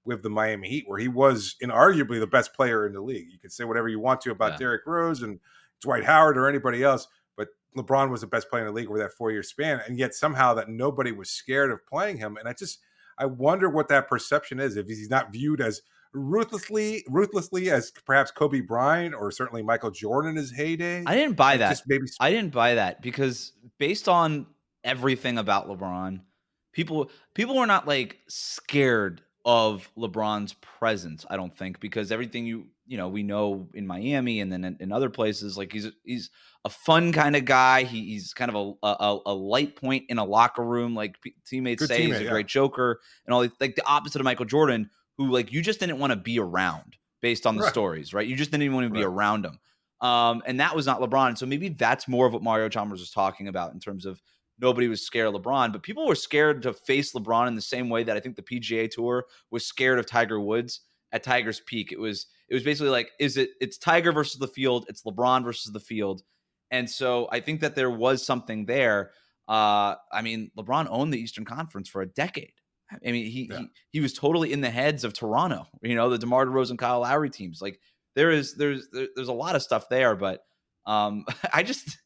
with 0.05 0.23
the 0.23 0.31
Miami 0.31 0.69
Heat, 0.69 0.85
where 0.87 0.99
he 0.99 1.09
was 1.09 1.57
inarguably 1.63 2.19
the 2.19 2.27
best 2.27 2.55
player 2.55 2.87
in 2.87 2.93
the 2.93 3.01
league. 3.01 3.29
You 3.31 3.39
can 3.39 3.51
say 3.51 3.65
whatever 3.65 3.89
you 3.89 4.01
want 4.01 4.21
to 4.23 4.33
about 4.33 4.53
yeah. 4.53 4.59
Derrick 4.59 4.83
Rose 4.87 5.23
and 5.23 5.39
Dwight 5.81 6.05
Howard 6.05 6.37
or 6.37 6.49
anybody 6.49 6.83
else, 6.83 7.07
but 7.37 7.49
LeBron 7.77 8.11
was 8.11 8.21
the 8.21 8.27
best 8.27 8.51
player 8.51 8.63
in 8.63 8.67
the 8.67 8.75
league 8.75 8.89
over 8.89 8.99
that 8.99 9.13
four 9.13 9.31
year 9.31 9.43
span. 9.43 9.81
And 9.87 9.99
yet 9.99 10.15
somehow 10.15 10.55
that 10.55 10.69
nobody 10.69 11.13
was 11.13 11.31
scared 11.31 11.71
of 11.71 11.87
playing 11.87 12.19
him. 12.19 12.37
And 12.37 12.49
I 12.49 12.53
just, 12.53 12.81
I 13.17 13.27
wonder 13.27 13.71
what 13.71 13.89
that 13.89 14.09
perception 14.09 14.61
is 14.61 14.77
if 14.77 14.87
he's 14.87 15.11
not 15.11 15.33
viewed 15.33 15.61
as 15.61 15.83
ruthlessly, 16.15 17.05
ruthlessly 17.09 17.71
as 17.71 17.91
perhaps 17.91 18.31
Kobe 18.31 18.61
Bryant 18.61 19.15
or 19.15 19.31
certainly 19.31 19.63
Michael 19.63 19.91
Jordan 19.91 20.33
in 20.33 20.37
his 20.37 20.51
heyday. 20.51 21.05
I 21.07 21.15
didn't 21.15 21.37
buy 21.37 21.57
that. 21.57 21.71
Just 21.71 21.85
maybe 21.87 22.07
I 22.21 22.31
didn't 22.31 22.53
buy 22.53 22.75
that 22.75 23.03
because 23.03 23.53
based 23.79 24.09
on 24.09 24.47
everything 24.85 25.39
about 25.39 25.69
LeBron, 25.69 26.21
people 26.73 27.11
people 27.35 27.57
were 27.57 27.67
not 27.67 27.87
like 27.87 28.19
scared 28.29 29.23
of 29.45 29.91
LeBron's 29.97 30.55
presence. 30.55 31.25
I 31.29 31.37
don't 31.37 31.57
think 31.57 31.81
because 31.81 32.13
everything 32.13 32.47
you 32.47 32.67
you 32.87 32.97
know 32.97 33.09
we 33.09 33.23
know 33.23 33.69
in 33.75 33.87
Miami 33.87 34.41
and 34.41 34.53
then 34.53 34.65
in, 34.65 34.77
in 34.81 34.93
other 34.93 35.11
places 35.11 35.57
like 35.57 35.73
he's 35.73 35.89
he's 36.05 36.31
a 36.65 36.69
fun 36.69 37.13
kind 37.13 37.35
of 37.35 37.45
guy. 37.45 37.83
He, 37.83 38.05
he's 38.07 38.33
kind 38.33 38.55
of 38.55 38.77
a, 38.83 38.87
a, 38.87 39.19
a 39.27 39.35
light 39.35 39.77
point 39.77 40.05
in 40.09 40.19
a 40.19 40.25
locker 40.25 40.65
room. 40.65 40.95
Like 40.95 41.17
teammates 41.45 41.81
Good 41.81 41.89
say, 41.89 42.03
teammate, 42.03 42.07
he's 42.07 42.21
a 42.21 42.25
yeah. 42.25 42.31
great 42.31 42.47
joker 42.47 43.01
and 43.27 43.35
all. 43.35 43.47
Like 43.61 43.75
the 43.75 43.87
opposite 43.87 44.21
of 44.21 44.25
Michael 44.25 44.45
Jordan, 44.45 44.91
who 45.19 45.31
like 45.31 45.53
you 45.53 45.63
just 45.63 45.81
didn't 45.81 45.99
want 45.99 46.13
to 46.13 46.17
be 46.17 46.39
around 46.39 46.97
based 47.21 47.47
on 47.47 47.57
the 47.57 47.63
right. 47.63 47.71
stories, 47.71 48.13
right? 48.13 48.27
You 48.27 48.37
just 48.37 48.51
didn't 48.51 48.65
even 48.65 48.75
want 48.75 48.87
to 48.89 48.93
be 48.93 49.01
right. 49.01 49.07
around 49.07 49.45
him. 49.45 49.59
Um, 50.01 50.43
and 50.47 50.59
that 50.59 50.75
was 50.75 50.87
not 50.87 51.01
LeBron. 51.01 51.39
So 51.39 51.47
maybe 51.47 51.69
that's 51.69 52.09
more 52.09 52.27
of 52.27 52.33
what 52.33 52.43
Mario 52.43 52.69
Chalmers 52.69 52.99
was 52.99 53.13
talking 53.13 53.47
about 53.47 53.73
in 53.73 53.79
terms 53.79 54.05
of 54.05 54.21
nobody 54.61 54.89
was 54.89 55.07
scared 55.07 55.29
of 55.29 55.41
LeBron, 55.41 55.73
but 55.73 55.83
people 55.83 56.07
were 56.07 56.17
scared 56.17 56.63
to 56.63 56.73
face 56.73 57.13
LeBron 57.13 57.49
in 57.49 57.55
the 57.55 57.61
same 57.61 57.89
way 57.89 58.03
that 58.03 58.17
I 58.17 58.21
think 58.21 58.37
the 58.37 58.43
PGA 58.43 58.91
Tour 58.91 59.27
was 59.51 59.65
scared 59.65 59.99
of 59.99 60.07
Tiger 60.07 60.41
Woods 60.41 60.81
at 61.13 61.23
Tiger's 61.23 61.61
peak. 61.61 61.93
It 61.93 62.01
was 62.01 62.27
it 62.49 62.55
was 62.55 62.65
basically 62.65 62.91
like, 62.91 63.11
is 63.21 63.37
it 63.37 63.51
it's 63.61 63.79
Tiger 63.79 64.13
versus 64.13 64.39
the 64.39 64.49
field, 64.49 64.87
it's 64.89 65.05
LeBron 65.05 65.45
versus 65.45 65.73
the 65.73 65.81
field. 65.81 66.23
And 66.71 66.89
so 66.89 67.29
I 67.31 67.41
think 67.41 67.61
that 67.61 67.75
there 67.75 67.91
was 67.91 68.25
something 68.25 68.65
there. 68.65 69.11
Uh, 69.47 69.97
I 70.11 70.23
mean, 70.23 70.51
LeBron 70.57 70.87
owned 70.91 71.13
the 71.13 71.21
Eastern 71.21 71.45
Conference 71.45 71.89
for 71.89 72.01
a 72.03 72.07
decade. 72.07 72.55
I 73.07 73.13
mean, 73.13 73.27
he, 73.27 73.49
yeah. 73.51 73.59
he 73.59 73.69
he 73.91 74.01
was 74.01 74.13
totally 74.13 74.53
in 74.53 74.61
the 74.61 74.71
heads 74.71 75.05
of 75.05 75.13
Toronto. 75.13 75.67
You 75.83 75.95
know, 75.95 76.11
the 76.11 76.19
DeMar 76.19 76.47
DeRozan, 76.47 76.79
Kyle 76.79 77.01
Lowry 77.01 77.31
teams. 77.31 77.61
Like 77.63 77.81
there 78.15 78.31
is 78.31 78.55
there's 78.55 78.89
there, 78.93 79.09
there's 79.15 79.29
a 79.29 79.33
lot 79.33 79.57
of 79.57 79.63
stuff 79.63 79.89
there, 79.89 80.17
but 80.17 80.41
um, 80.87 81.25
I 81.53 81.63
just 81.63 81.99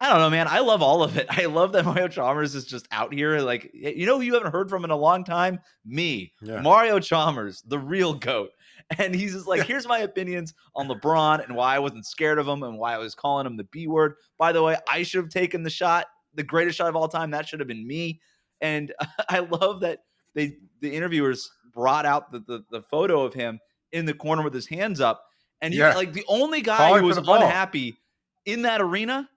I 0.00 0.10
don't 0.10 0.18
know, 0.18 0.30
man. 0.30 0.48
I 0.48 0.58
love 0.58 0.82
all 0.82 1.02
of 1.02 1.16
it. 1.16 1.26
I 1.30 1.46
love 1.46 1.72
that 1.72 1.84
Mario 1.86 2.08
Chalmers 2.08 2.54
is 2.54 2.66
just 2.66 2.86
out 2.90 3.14
here. 3.14 3.38
Like, 3.38 3.70
you 3.72 4.06
know, 4.06 4.20
you 4.20 4.34
haven't 4.34 4.52
heard 4.52 4.68
from 4.68 4.84
in 4.84 4.90
a 4.90 4.96
long 4.96 5.24
time. 5.24 5.60
Me, 5.84 6.34
yeah. 6.42 6.60
Mario 6.60 6.98
Chalmers, 7.00 7.62
the 7.62 7.78
real 7.78 8.14
goat. 8.14 8.50
And 8.98 9.14
he's 9.14 9.32
just 9.32 9.46
like, 9.46 9.62
here's 9.66 9.88
my 9.88 10.00
opinions 10.00 10.52
on 10.76 10.88
LeBron 10.88 11.42
and 11.42 11.56
why 11.56 11.74
I 11.74 11.78
wasn't 11.78 12.04
scared 12.04 12.38
of 12.38 12.46
him 12.46 12.62
and 12.64 12.76
why 12.76 12.94
I 12.94 12.98
was 12.98 13.14
calling 13.14 13.46
him 13.46 13.56
the 13.56 13.64
B 13.64 13.86
word. 13.86 14.16
By 14.36 14.52
the 14.52 14.62
way, 14.62 14.76
I 14.86 15.04
should 15.04 15.24
have 15.24 15.30
taken 15.30 15.62
the 15.62 15.70
shot, 15.70 16.04
the 16.34 16.42
greatest 16.42 16.76
shot 16.76 16.90
of 16.90 16.94
all 16.94 17.08
time. 17.08 17.30
That 17.30 17.48
should 17.48 17.60
have 17.60 17.66
been 17.66 17.86
me. 17.86 18.20
And 18.60 18.92
I 19.30 19.38
love 19.38 19.80
that 19.80 20.00
they 20.34 20.56
the 20.80 20.94
interviewers 20.94 21.50
brought 21.72 22.06
out 22.06 22.30
the, 22.30 22.40
the, 22.40 22.64
the 22.70 22.82
photo 22.82 23.22
of 23.22 23.34
him 23.34 23.58
in 23.92 24.04
the 24.04 24.14
corner 24.14 24.42
with 24.42 24.54
his 24.54 24.66
hands 24.66 25.00
up. 25.00 25.24
And 25.60 25.72
he, 25.72 25.80
yeah. 25.80 25.94
like 25.94 26.12
the 26.12 26.24
only 26.28 26.60
guy 26.60 26.98
who 26.98 27.06
was 27.06 27.16
unhappy 27.16 27.96
in 28.44 28.62
that 28.62 28.80
arena 28.80 29.28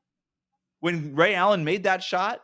when 0.80 1.16
Ray 1.16 1.36
Allen 1.36 1.64
made 1.64 1.84
that 1.84 2.04
shot, 2.04 2.42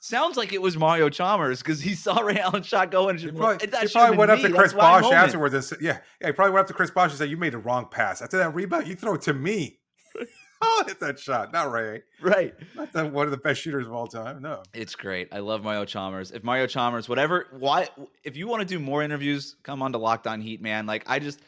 sounds 0.00 0.36
like 0.36 0.52
it 0.52 0.62
was 0.62 0.76
Mario 0.76 1.08
Chalmers 1.08 1.58
because 1.58 1.80
he 1.80 1.94
saw 1.94 2.20
Ray 2.20 2.38
Allen's 2.38 2.66
shot 2.66 2.90
go 2.90 3.08
and 3.08 3.18
he 3.18 3.30
probably, 3.30 3.66
he 3.66 3.88
probably 3.88 4.16
went 4.16 4.30
up 4.30 4.40
to 4.40 4.52
Chris 4.52 4.72
Bosh 4.72 5.10
afterwards 5.12 5.54
and 5.54 5.64
said, 5.64 5.78
yeah, 5.80 5.98
yeah, 6.20 6.28
he 6.28 6.32
probably 6.32 6.52
went 6.52 6.62
up 6.62 6.68
to 6.68 6.74
Chris 6.74 6.90
Bosh 6.90 7.10
and 7.10 7.18
said, 7.18 7.30
"You 7.30 7.36
made 7.36 7.54
a 7.54 7.58
wrong 7.58 7.88
pass 7.90 8.22
after 8.22 8.38
that 8.38 8.54
rebound. 8.54 8.86
You 8.86 8.94
throw 8.94 9.14
it 9.14 9.22
to 9.22 9.34
me." 9.34 9.80
I'll 10.62 10.84
hit 10.84 10.98
that 11.00 11.18
shot, 11.18 11.52
not 11.52 11.70
Ray. 11.70 12.02
Right. 12.20 12.54
Not 12.74 12.92
that 12.92 13.12
one 13.12 13.26
of 13.26 13.30
the 13.30 13.36
best 13.36 13.60
shooters 13.60 13.86
of 13.86 13.92
all 13.92 14.06
time. 14.06 14.42
No. 14.42 14.62
It's 14.74 14.94
great. 14.94 15.28
I 15.32 15.38
love 15.38 15.62
Mario 15.62 15.84
Chalmers. 15.84 16.30
If 16.32 16.42
Mario 16.42 16.66
Chalmers, 16.66 17.08
whatever, 17.08 17.46
why? 17.52 17.88
If 18.24 18.36
you 18.36 18.48
want 18.48 18.60
to 18.60 18.66
do 18.66 18.78
more 18.78 19.02
interviews, 19.02 19.56
come 19.62 19.82
on 19.82 19.92
to 19.92 19.98
Locked 19.98 20.26
On 20.26 20.40
Heat, 20.40 20.60
man. 20.60 20.86
Like 20.86 21.04
I 21.06 21.18
just. 21.18 21.40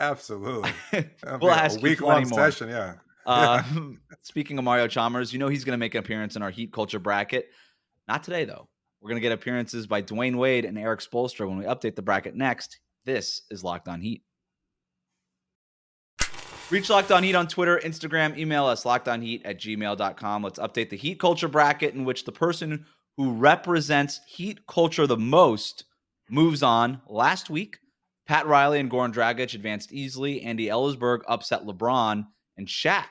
Absolutely. 0.00 0.70
we'll 1.40 1.50
ask 1.50 1.78
a 1.78 1.82
week 1.82 2.00
long 2.00 2.24
session. 2.24 2.68
Yeah. 2.68 2.94
Uh, 3.26 3.62
speaking 4.22 4.58
of 4.58 4.64
Mario 4.64 4.86
Chalmers, 4.86 5.32
you 5.32 5.38
know 5.38 5.48
he's 5.48 5.64
going 5.64 5.74
to 5.74 5.78
make 5.78 5.94
an 5.94 6.00
appearance 6.00 6.36
in 6.36 6.42
our 6.42 6.50
Heat 6.50 6.72
Culture 6.72 6.98
bracket. 6.98 7.48
Not 8.06 8.22
today, 8.22 8.44
though. 8.44 8.68
We're 9.00 9.10
going 9.10 9.20
to 9.20 9.22
get 9.22 9.32
appearances 9.32 9.86
by 9.86 10.02
Dwyane 10.02 10.36
Wade 10.36 10.64
and 10.64 10.78
Erik 10.78 11.00
Spoelstra 11.00 11.48
when 11.48 11.58
we 11.58 11.64
update 11.64 11.94
the 11.94 12.02
bracket 12.02 12.34
next. 12.34 12.80
This 13.04 13.42
is 13.50 13.62
Locked 13.62 13.88
On 13.88 14.00
Heat. 14.00 14.22
Reach 16.70 16.90
Locked 16.90 17.10
On 17.12 17.22
Heat 17.22 17.34
on 17.34 17.48
Twitter, 17.48 17.80
Instagram, 17.82 18.36
email 18.36 18.66
us 18.66 18.84
lockedonheat 18.84 19.40
at 19.46 19.58
gmail.com. 19.58 20.42
Let's 20.42 20.58
update 20.58 20.90
the 20.90 20.98
Heat 20.98 21.18
Culture 21.18 21.48
bracket 21.48 21.94
in 21.94 22.04
which 22.04 22.26
the 22.26 22.32
person 22.32 22.84
who 23.16 23.32
represents 23.32 24.20
Heat 24.26 24.66
Culture 24.66 25.06
the 25.06 25.16
most 25.16 25.84
moves 26.28 26.62
on. 26.62 27.00
Last 27.08 27.48
week, 27.48 27.78
Pat 28.26 28.46
Riley 28.46 28.80
and 28.80 28.90
Goran 28.90 29.14
Dragic 29.14 29.54
advanced 29.54 29.92
easily. 29.94 30.42
Andy 30.42 30.66
Elisburg 30.66 31.20
upset 31.26 31.64
LeBron 31.64 32.26
and 32.58 32.66
Shaq 32.66 33.06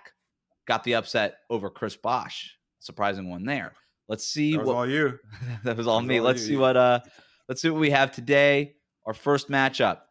got 0.67 0.83
the 0.83 0.93
upset 0.93 1.37
over 1.49 1.71
Chris 1.71 1.95
Bosh. 1.95 2.55
Surprising 2.79 3.27
one 3.27 3.43
there. 3.43 3.73
Let's 4.07 4.27
see 4.27 4.51
that 4.51 4.59
was 4.59 4.67
what 4.67 4.75
all 4.75 4.87
you. 4.87 5.17
that 5.63 5.75
was 5.75 5.87
all 5.87 5.99
that 5.99 6.07
me. 6.07 6.19
All 6.19 6.25
let's 6.25 6.41
you. 6.41 6.47
see 6.49 6.57
what 6.57 6.77
uh 6.77 6.99
let's 7.49 7.63
see 7.63 7.71
what 7.71 7.81
we 7.81 7.89
have 7.89 8.11
today. 8.11 8.75
Our 9.07 9.15
first 9.15 9.49
matchup. 9.49 10.01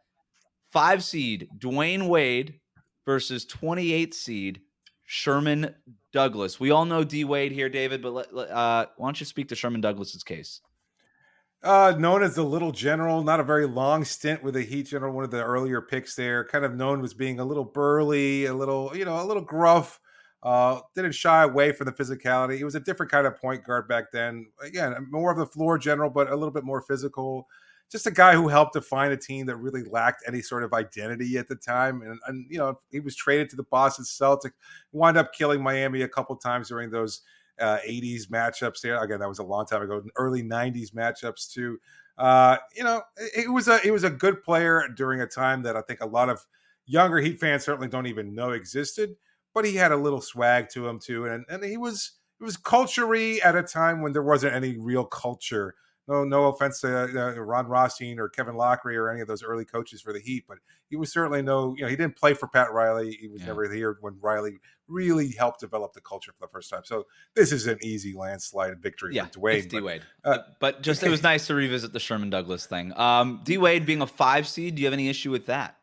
Five 0.72 1.04
seed 1.04 1.48
Dwyane 1.58 2.08
Wade 2.08 2.58
versus 3.06 3.46
28 3.46 4.12
seed 4.12 4.60
Sherman 5.06 5.74
Douglas. 6.12 6.60
We 6.60 6.70
all 6.70 6.84
know 6.84 7.04
D 7.04 7.24
Wade 7.24 7.52
here, 7.52 7.68
David, 7.70 8.02
but 8.02 8.28
uh, 8.36 8.86
why 8.96 9.06
don't 9.06 9.20
you 9.20 9.26
speak 9.26 9.48
to 9.48 9.54
Sherman 9.54 9.80
Douglas's 9.80 10.24
case? 10.24 10.60
Uh, 11.62 11.94
known 11.98 12.22
as 12.22 12.34
the 12.34 12.42
Little 12.42 12.72
General, 12.72 13.24
not 13.24 13.40
a 13.40 13.44
very 13.44 13.66
long 13.66 14.04
stint 14.04 14.42
with 14.42 14.54
the 14.54 14.62
Heat 14.62 14.84
General, 14.84 15.12
one 15.12 15.24
of 15.24 15.30
the 15.30 15.42
earlier 15.42 15.80
picks 15.80 16.14
there. 16.14 16.44
Kind 16.44 16.64
of 16.64 16.74
known 16.74 17.02
as 17.02 17.14
being 17.14 17.40
a 17.40 17.44
little 17.44 17.64
burly, 17.64 18.44
a 18.44 18.54
little, 18.54 18.92
you 18.94 19.04
know, 19.04 19.20
a 19.20 19.24
little 19.24 19.42
gruff. 19.42 20.00
Uh, 20.42 20.80
didn't 20.94 21.12
shy 21.12 21.42
away 21.42 21.72
from 21.72 21.86
the 21.86 21.92
physicality. 21.92 22.56
He 22.56 22.64
was 22.64 22.74
a 22.74 22.80
different 22.80 23.10
kind 23.10 23.26
of 23.26 23.36
point 23.36 23.64
guard 23.64 23.88
back 23.88 24.12
then. 24.12 24.46
Again, 24.62 24.94
more 25.10 25.32
of 25.32 25.38
the 25.38 25.46
floor 25.46 25.78
general, 25.78 26.10
but 26.10 26.30
a 26.30 26.36
little 26.36 26.52
bit 26.52 26.62
more 26.62 26.82
physical. 26.82 27.48
Just 27.90 28.06
a 28.06 28.10
guy 28.10 28.34
who 28.34 28.48
helped 28.48 28.72
define 28.72 29.12
a 29.12 29.16
team 29.16 29.46
that 29.46 29.56
really 29.56 29.84
lacked 29.84 30.24
any 30.26 30.42
sort 30.42 30.64
of 30.64 30.72
identity 30.72 31.38
at 31.38 31.46
the 31.46 31.54
time. 31.54 32.02
And, 32.02 32.18
and 32.26 32.46
you 32.50 32.58
know, 32.58 32.80
he 32.90 33.00
was 33.00 33.14
traded 33.14 33.48
to 33.50 33.56
the 33.56 33.62
Boston 33.62 34.04
Celtics, 34.04 34.52
wound 34.92 35.16
up 35.16 35.32
killing 35.32 35.62
Miami 35.62 36.02
a 36.02 36.08
couple 36.08 36.34
times 36.36 36.68
during 36.68 36.90
those 36.90 37.22
uh, 37.60 37.78
80s 37.86 38.26
matchups 38.26 38.80
there. 38.80 39.02
Again, 39.02 39.20
that 39.20 39.28
was 39.28 39.38
a 39.38 39.44
long 39.44 39.66
time 39.66 39.82
ago. 39.82 40.02
Early 40.16 40.42
90s 40.42 40.92
matchups 40.92 41.52
too. 41.52 41.78
Uh, 42.18 42.56
you 42.74 42.82
know, 42.82 43.02
it, 43.18 43.52
was 43.52 43.68
a 43.68 43.78
it 43.86 43.90
was 43.90 44.04
a 44.04 44.10
good 44.10 44.42
player 44.42 44.88
during 44.96 45.20
a 45.20 45.26
time 45.26 45.62
that 45.62 45.76
I 45.76 45.82
think 45.82 46.00
a 46.00 46.06
lot 46.06 46.28
of 46.28 46.44
younger 46.86 47.18
Heat 47.18 47.38
fans 47.38 47.64
certainly 47.64 47.88
don't 47.88 48.06
even 48.06 48.34
know 48.34 48.50
existed. 48.50 49.16
But 49.54 49.64
he 49.64 49.74
had 49.76 49.92
a 49.92 49.96
little 49.96 50.20
swag 50.20 50.68
to 50.70 50.86
him 50.86 50.98
too, 50.98 51.26
and 51.26 51.44
and 51.48 51.64
he 51.64 51.76
was 51.76 52.12
it 52.40 52.44
was 52.44 52.58
culturey 52.58 53.38
at 53.42 53.56
a 53.56 53.62
time 53.62 54.02
when 54.02 54.12
there 54.12 54.22
wasn't 54.22 54.54
any 54.54 54.76
real 54.76 55.04
culture 55.04 55.74
no, 56.08 56.24
no 56.24 56.44
offense 56.46 56.80
to 56.80 56.88
uh, 57.04 57.32
Ron 57.40 57.66
Rothstein 57.66 58.18
or 58.18 58.28
Kevin 58.28 58.54
Loughery 58.54 58.94
or 58.96 59.10
any 59.10 59.20
of 59.20 59.28
those 59.28 59.42
early 59.42 59.64
coaches 59.64 60.00
for 60.00 60.12
the 60.12 60.20
Heat, 60.20 60.44
but 60.48 60.58
he 60.88 60.96
was 60.96 61.10
certainly 61.12 61.42
no, 61.42 61.74
you 61.76 61.82
know, 61.82 61.88
he 61.88 61.96
didn't 61.96 62.16
play 62.16 62.32
for 62.34 62.46
Pat 62.46 62.72
Riley. 62.72 63.12
He 63.20 63.28
was 63.28 63.40
Yeah. 63.40 63.48
never 63.48 63.72
here 63.72 63.96
when 64.00 64.16
Riley 64.20 64.58
really 64.88 65.32
helped 65.32 65.60
develop 65.60 65.92
the 65.94 66.00
culture 66.00 66.32
for 66.32 66.46
the 66.46 66.50
first 66.52 66.70
time. 66.70 66.82
So 66.84 67.06
this 67.34 67.50
is 67.50 67.66
an 67.66 67.78
easy 67.82 68.12
landslide 68.14 68.80
victory 68.80 69.14
Yeah, 69.14 69.26
for 69.26 69.40
Dwyane. 69.40 69.68
D 69.68 69.76
but, 69.78 69.82
Wade. 69.84 70.02
uh, 70.24 70.38
but 70.60 70.82
just 70.82 71.02
it 71.02 71.10
was 71.10 71.22
nice 71.24 71.46
to 71.48 71.54
revisit 71.54 71.92
the 71.92 72.00
Sherman 72.00 72.30
Douglas 72.30 72.66
thing. 72.66 72.96
Um, 72.96 73.40
D 73.42 73.58
Wade 73.58 73.84
being 73.84 74.00
a 74.02 74.06
five 74.06 74.46
seed, 74.46 74.76
do 74.76 74.82
you 74.82 74.86
have 74.86 74.94
any 74.94 75.08
issue 75.08 75.30
with 75.32 75.46
that? 75.46 75.76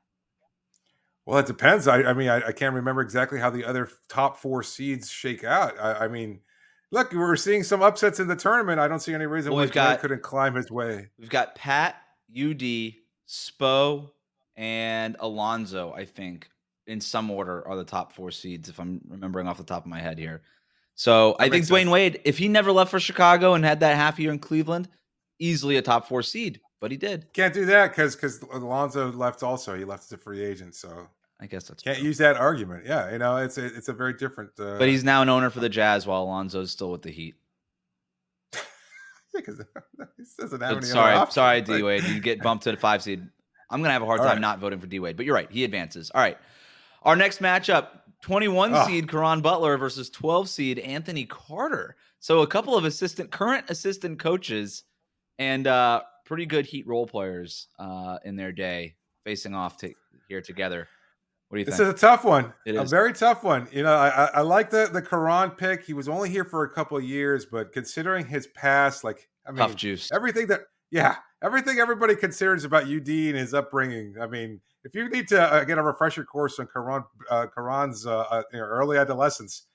Well, 1.25 1.39
it 1.39 1.45
depends. 1.45 1.87
I, 1.87 2.03
I 2.03 2.13
mean, 2.13 2.27
I, 2.27 2.47
I 2.47 2.51
can't 2.51 2.75
remember 2.75 3.01
exactly 3.01 3.39
how 3.39 3.49
the 3.49 3.63
other 3.63 3.89
top 4.09 4.37
four 4.37 4.61
seeds 4.61 5.09
shake 5.09 5.43
out. 5.43 5.73
I, 5.79 6.05
I 6.05 6.07
mean, 6.09 6.41
look, 6.93 7.11
we're 7.11 7.35
seeing 7.35 7.63
some 7.63 7.81
upsets 7.81 8.19
in 8.19 8.27
the 8.27 8.35
tournament. 8.35 8.79
I 8.79 8.87
don't 8.87 8.99
see 8.99 9.13
any 9.13 9.25
reason 9.25 9.51
Well, 9.51 9.57
why 9.57 9.63
we've 9.63 9.99
couldn't 9.99 10.21
climb 10.21 10.55
his 10.55 10.71
way. 10.71 11.09
We've 11.17 11.29
got 11.29 11.55
Pat, 11.55 11.95
UD, 12.31 12.93
Spo, 13.27 14.11
and 14.55 15.17
Alonzo, 15.19 15.91
I 15.93 16.05
think, 16.05 16.49
in 16.85 17.01
some 17.01 17.31
order, 17.31 17.67
are 17.67 17.75
the 17.75 17.83
top 17.83 18.13
four 18.13 18.31
seeds, 18.31 18.69
if 18.69 18.79
I'm 18.79 19.01
remembering 19.07 19.47
off 19.47 19.57
the 19.57 19.63
top 19.63 19.83
of 19.83 19.89
my 19.89 19.99
head 19.99 20.19
here. 20.19 20.43
So 20.95 21.35
I 21.39 21.49
think 21.49 21.65
Dwyane 21.65 21.69
sense. 21.79 21.89
Wade, 21.89 22.21
if 22.23 22.37
he 22.37 22.47
never 22.47 22.71
left 22.71 22.91
for 22.91 22.99
Chicago 22.99 23.55
and 23.55 23.65
had 23.65 23.79
that 23.79 23.95
half 23.95 24.19
year 24.19 24.31
in 24.31 24.37
Cleveland, 24.37 24.87
easily 25.39 25.77
a 25.77 25.81
top 25.81 26.07
four 26.07 26.21
seed, 26.21 26.61
but 26.79 26.91
he 26.91 26.97
did. 26.97 27.33
Can't 27.33 27.53
do 27.53 27.65
that 27.65 27.89
because 27.89 28.15
because 28.15 28.41
Alonzo 28.43 29.11
left 29.11 29.41
also. 29.41 29.75
He 29.75 29.85
left 29.85 30.03
as 30.03 30.11
a 30.11 30.17
free 30.17 30.43
agent, 30.43 30.75
so 30.75 31.07
I 31.43 31.47
guess 31.47 31.67
that's 31.67 31.83
can't 31.83 31.97
true. 31.97 32.07
use 32.07 32.17
that 32.19 32.37
argument. 32.37 32.85
Yeah, 32.85 33.11
you 33.11 33.17
know, 33.19 33.35
it's 33.35 33.57
a, 33.57 33.65
it's 33.65 33.89
a 33.89 33.93
very 33.93 34.13
different. 34.13 34.51
Uh, 34.57 34.77
But 34.79 34.87
he's 34.87 35.03
now 35.03 35.21
an 35.21 35.27
owner 35.29 35.49
for 35.49 35.59
the 35.59 35.67
Jazz 35.67 36.07
while 36.07 36.25
Alonzo's 36.25 36.71
still 36.71 36.89
with 36.89 37.01
the 37.01 37.11
Heat. 37.11 37.35
because 39.33 39.57
he 40.17 40.23
doesn't 40.39 40.61
have 40.61 40.69
But 40.75 40.77
any. 40.77 40.85
sorry, 40.85 41.31
sorry, 41.31 41.61
D 41.61 41.83
Wade. 41.83 42.03
You 42.03 42.19
get 42.21 42.41
bumped 42.43 42.63
to 42.63 42.71
the 42.71 42.77
five 42.77 43.01
seed. 43.03 43.27
I'm 43.69 43.81
gonna 43.81 43.93
have 43.93 44.01
a 44.03 44.05
hard 44.05 44.19
All 44.21 44.25
time 44.25 44.35
right. 44.35 44.41
not 44.41 44.59
voting 44.59 44.79
for 44.79 44.87
D 44.87 44.99
Wade, 44.99 45.17
but 45.17 45.25
you're 45.25 45.35
right. 45.35 45.51
He 45.51 45.63
advances. 45.63 46.11
All 46.15 46.21
right. 46.21 46.37
Our 47.03 47.15
next 47.17 47.41
matchup: 47.41 47.87
21 48.21 48.73
Ah. 48.73 48.85
seed 48.85 49.09
Caron 49.09 49.41
Butler 49.41 49.77
versus 49.77 50.09
12 50.09 50.47
seed 50.47 50.79
Anthony 50.79 51.25
Carter. 51.25 51.95
So 52.19 52.41
a 52.41 52.47
couple 52.47 52.77
of 52.77 52.85
assistant, 52.85 53.31
current 53.31 53.65
assistant 53.69 54.17
coaches, 54.19 54.83
and 55.39 55.67
uh, 55.67 56.03
pretty 56.25 56.45
good 56.45 56.65
Heat 56.65 56.87
role 56.87 57.05
players 57.05 57.67
uh, 57.79 58.19
in 58.23 58.37
their 58.37 58.53
day 58.53 58.95
facing 59.25 59.53
off 59.53 59.75
to, 59.77 59.93
here 60.29 60.41
together. 60.41 60.87
What 61.53 61.57
do 61.57 61.59
you 61.59 61.65
This 61.65 61.77
think? 61.77 61.89
is 61.89 61.93
a 61.93 61.97
tough 61.97 62.23
one. 62.23 62.51
It 62.65 62.75
a 62.75 62.81
is. 62.81 62.89
very 62.89 63.13
tough 63.13 63.43
one. 63.43 63.67
You 63.71 63.83
know, 63.83 63.93
I, 63.93 64.07
I, 64.09 64.25
I 64.37 64.41
like 64.41 64.71
the 64.71 64.89
the 64.91 65.03
Caron 65.03 65.51
pick. 65.51 65.83
He 65.85 65.93
was 65.93 66.09
only 66.09 66.31
here 66.31 66.43
for 66.43 66.63
a 66.63 66.69
couple 66.73 66.97
of 66.97 67.03
years, 67.03 67.45
but 67.45 67.71
considering 67.71 68.25
his 68.25 68.47
past, 68.47 69.03
like 69.03 69.29
I 69.45 69.51
mean, 69.51 69.59
Tough 69.59 69.75
juice. 69.75 70.11
everything 70.11 70.47
that 70.47 70.61
yeah, 70.89 71.17
everything 71.43 71.77
everybody 71.77 72.15
considers 72.15 72.63
about 72.63 72.85
UD 72.85 73.07
and 73.07 73.37
his 73.37 73.53
upbringing. 73.53 74.15
I 74.19 74.25
mean, 74.25 74.61
if 74.83 74.95
you 74.95 75.07
need 75.09 75.27
to 75.27 75.39
uh, 75.43 75.63
get 75.63 75.77
a 75.77 75.83
refresher 75.83 76.25
course 76.25 76.57
on 76.57 76.67
Caron, 76.73 77.03
uh, 77.29 77.45
Caron's 77.53 78.07
uh, 78.07 78.21
uh, 78.31 78.41
you 78.51 78.57
know, 78.57 78.65
early 78.65 78.97
adolescence, 78.97 79.67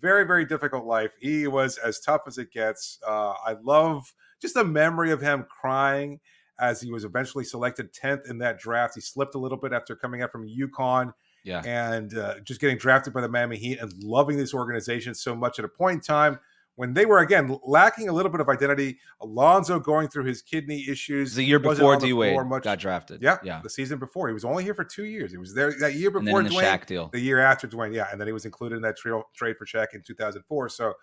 very 0.00 0.22
very 0.24 0.44
difficult 0.44 0.84
life. 0.84 1.10
He 1.18 1.48
was 1.48 1.78
as 1.78 1.98
tough 1.98 2.20
as 2.28 2.38
it 2.38 2.52
gets. 2.52 3.00
Uh, 3.04 3.30
I 3.44 3.56
love 3.60 4.04
just 4.40 4.54
the 4.54 4.62
memory 4.62 5.10
of 5.10 5.20
him 5.20 5.46
crying 5.60 6.20
as 6.58 6.80
he 6.80 6.90
was 6.90 7.04
eventually 7.04 7.44
selected 7.44 7.92
10th 7.92 8.28
in 8.30 8.38
that 8.38 8.58
draft. 8.58 8.94
He 8.94 9.00
slipped 9.00 9.34
a 9.34 9.38
little 9.38 9.58
bit 9.58 9.72
after 9.72 9.96
coming 9.96 10.22
out 10.22 10.30
from 10.30 10.48
UConn 10.48 11.12
yeah. 11.44 11.62
and 11.64 12.16
uh, 12.16 12.40
just 12.40 12.60
getting 12.60 12.78
drafted 12.78 13.12
by 13.12 13.20
the 13.20 13.28
Miami 13.28 13.56
Heat 13.56 13.78
and 13.80 13.92
loving 14.02 14.36
this 14.36 14.54
organization 14.54 15.14
so 15.14 15.34
much 15.34 15.58
at 15.58 15.64
a 15.64 15.68
point 15.68 15.94
in 15.96 16.00
time 16.00 16.38
when 16.76 16.92
they 16.92 17.06
were 17.06 17.18
again 17.20 17.56
lacking 17.64 18.08
a 18.08 18.12
little 18.12 18.32
bit 18.32 18.40
of 18.40 18.48
identity. 18.48 18.98
Alonzo 19.20 19.78
going 19.78 20.08
through 20.08 20.24
his 20.24 20.42
kidney 20.42 20.84
issues. 20.88 21.34
the 21.34 21.44
year 21.44 21.58
before 21.58 21.96
D 21.96 22.12
Wade 22.12 22.36
got 22.62 22.78
drafted. 22.78 23.22
Yeah, 23.22 23.38
Yeah. 23.42 23.60
the 23.62 23.70
season 23.70 23.98
before. 23.98 24.28
He 24.28 24.34
was 24.34 24.44
only 24.44 24.64
here 24.64 24.74
for 24.74 24.84
two 24.84 25.04
years. 25.04 25.30
He 25.30 25.38
was 25.38 25.54
there 25.54 25.72
that 25.80 25.94
year 25.94 26.10
before 26.10 26.40
in 26.40 26.46
the 26.46 26.52
Shaq 26.52 26.86
deal. 26.86 27.08
the 27.08 27.20
year 27.20 27.40
after 27.40 27.68
Dwyane. 27.68 27.94
Yeah, 27.94 28.08
and 28.10 28.20
then 28.20 28.26
he 28.26 28.32
was 28.32 28.44
included 28.44 28.76
in 28.76 28.82
that 28.82 28.96
tra- 28.96 29.22
trade 29.34 29.56
for 29.56 29.66
Shaq 29.66 29.88
in 29.94 30.02
2004. 30.02 30.68
So. 30.68 30.94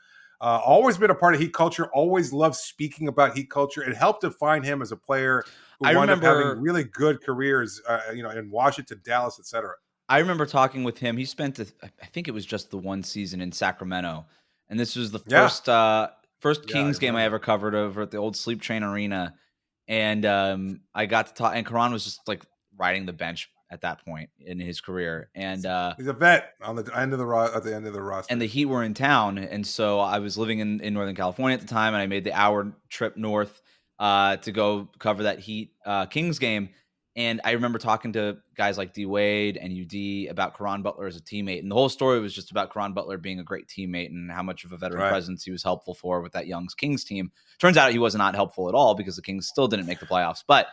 Uh, 0.41 0.59
always 0.65 0.97
been 0.97 1.11
a 1.11 1.15
part 1.15 1.35
of 1.35 1.39
Heat 1.39 1.53
culture. 1.53 1.85
Always 1.93 2.33
loved 2.33 2.55
speaking 2.55 3.07
about 3.07 3.37
Heat 3.37 3.49
culture. 3.51 3.83
It 3.83 3.95
helped 3.95 4.21
define 4.21 4.63
him 4.63 4.81
as 4.81 4.91
a 4.91 4.97
player 4.97 5.43
who 5.79 5.85
I 5.87 5.95
wound 5.95 6.09
up 6.09 6.17
remember- 6.19 6.47
having 6.49 6.63
really 6.63 6.83
good 6.83 7.23
careers. 7.23 7.79
Uh, 7.87 7.99
you 8.13 8.23
know, 8.23 8.31
in 8.31 8.49
Washington, 8.49 8.99
Dallas, 9.03 9.37
etc. 9.39 9.75
I 10.09 10.17
remember 10.17 10.45
talking 10.47 10.83
with 10.83 10.97
him. 10.97 11.15
He 11.15 11.25
spent, 11.25 11.59
a, 11.59 11.67
I 11.83 12.05
think 12.07 12.27
it 12.27 12.31
was 12.31 12.45
just 12.45 12.71
the 12.71 12.77
one 12.77 13.03
season 13.03 13.39
in 13.39 13.51
Sacramento, 13.51 14.25
and 14.69 14.79
this 14.79 14.95
was 14.95 15.11
the 15.11 15.21
Yeah. 15.27 15.43
first 15.43 15.69
uh, 15.69 16.09
first 16.39 16.61
Yeah, 16.67 16.71
I 16.79 16.81
Kings 16.81 16.97
game 16.99 17.15
I 17.15 17.23
ever 17.23 17.37
covered 17.39 17.75
over 17.75 18.01
at 18.01 18.09
the 18.11 18.17
old 18.17 18.35
Sleep 18.35 18.61
Train 18.61 18.83
Arena, 18.83 19.35
and 19.87 20.25
um, 20.25 20.81
I 20.95 21.05
got 21.05 21.27
to 21.27 21.33
talk. 21.35 21.53
And 21.55 21.65
Caron 21.65 21.93
was 21.93 22.03
just 22.03 22.27
like 22.27 22.43
riding 22.77 23.05
the 23.05 23.13
bench 23.13 23.49
at 23.71 23.81
that 23.81 24.03
point 24.05 24.29
in 24.39 24.59
his 24.59 24.81
career, 24.81 25.29
and 25.33 25.65
uh, 25.65 25.93
He's 25.97 26.07
a 26.07 26.13
vet 26.13 26.53
on 26.61 26.75
the 26.75 26.91
end 26.95 27.13
of 27.13 27.19
the 27.19 27.25
ro- 27.25 27.51
at 27.55 27.63
the 27.63 27.73
end 27.73 27.87
of 27.87 27.93
the 27.93 28.01
roster. 28.01 28.31
and 28.31 28.41
the 28.41 28.45
Heat 28.45 28.65
were 28.65 28.83
in 28.83 28.93
town, 28.93 29.37
and 29.37 29.65
so 29.65 29.99
I 29.99 30.19
was 30.19 30.37
living 30.37 30.59
in, 30.59 30.81
in 30.81 30.93
Northern 30.93 31.15
California 31.15 31.55
at 31.55 31.61
the 31.61 31.67
time, 31.67 31.93
and 31.93 32.01
I 32.03 32.07
made 32.07 32.25
the 32.25 32.33
hour 32.33 32.73
trip 32.89 33.15
north 33.17 33.61
uh, 33.97 34.35
to 34.37 34.51
go 34.51 34.89
cover 34.99 35.23
that 35.23 35.39
Heat 35.39 35.73
uh, 35.85 36.05
Kings 36.07 36.37
game. 36.37 36.69
And 37.15 37.41
I 37.43 37.51
remember 37.51 37.77
talking 37.77 38.13
to 38.13 38.37
guys 38.55 38.77
like 38.77 38.93
D 38.93 39.05
Wade 39.05 39.57
and 39.57 39.71
UD 39.73 40.31
about 40.31 40.57
Caron 40.57 40.81
Butler 40.81 41.07
as 41.07 41.17
a 41.17 41.21
teammate, 41.21 41.59
and 41.59 41.69
the 41.69 41.75
whole 41.75 41.89
story 41.89 42.19
was 42.21 42.33
just 42.33 42.51
about 42.51 42.73
Caron 42.73 42.93
Butler 42.93 43.17
being 43.17 43.39
a 43.39 43.43
great 43.43 43.67
teammate 43.67 44.07
and 44.07 44.31
how 44.31 44.43
much 44.43 44.63
of 44.63 44.71
a 44.71 44.77
veteran 44.77 45.01
Right. 45.01 45.09
presence 45.09 45.43
he 45.43 45.51
was 45.51 45.61
helpful 45.61 45.93
for 45.93 46.21
with 46.21 46.31
that 46.33 46.47
Young's 46.47 46.73
Kings 46.73 47.03
team. 47.03 47.31
Turns 47.59 47.75
out 47.77 47.91
he 47.91 47.99
was 47.99 48.15
not 48.15 48.33
helpful 48.33 48.69
at 48.69 48.75
all 48.75 48.95
because 48.95 49.17
the 49.17 49.21
Kings 49.21 49.47
still 49.47 49.67
didn't 49.67 49.87
make 49.87 49.99
the 49.99 50.05
playoffs. 50.05 50.41
But 50.47 50.67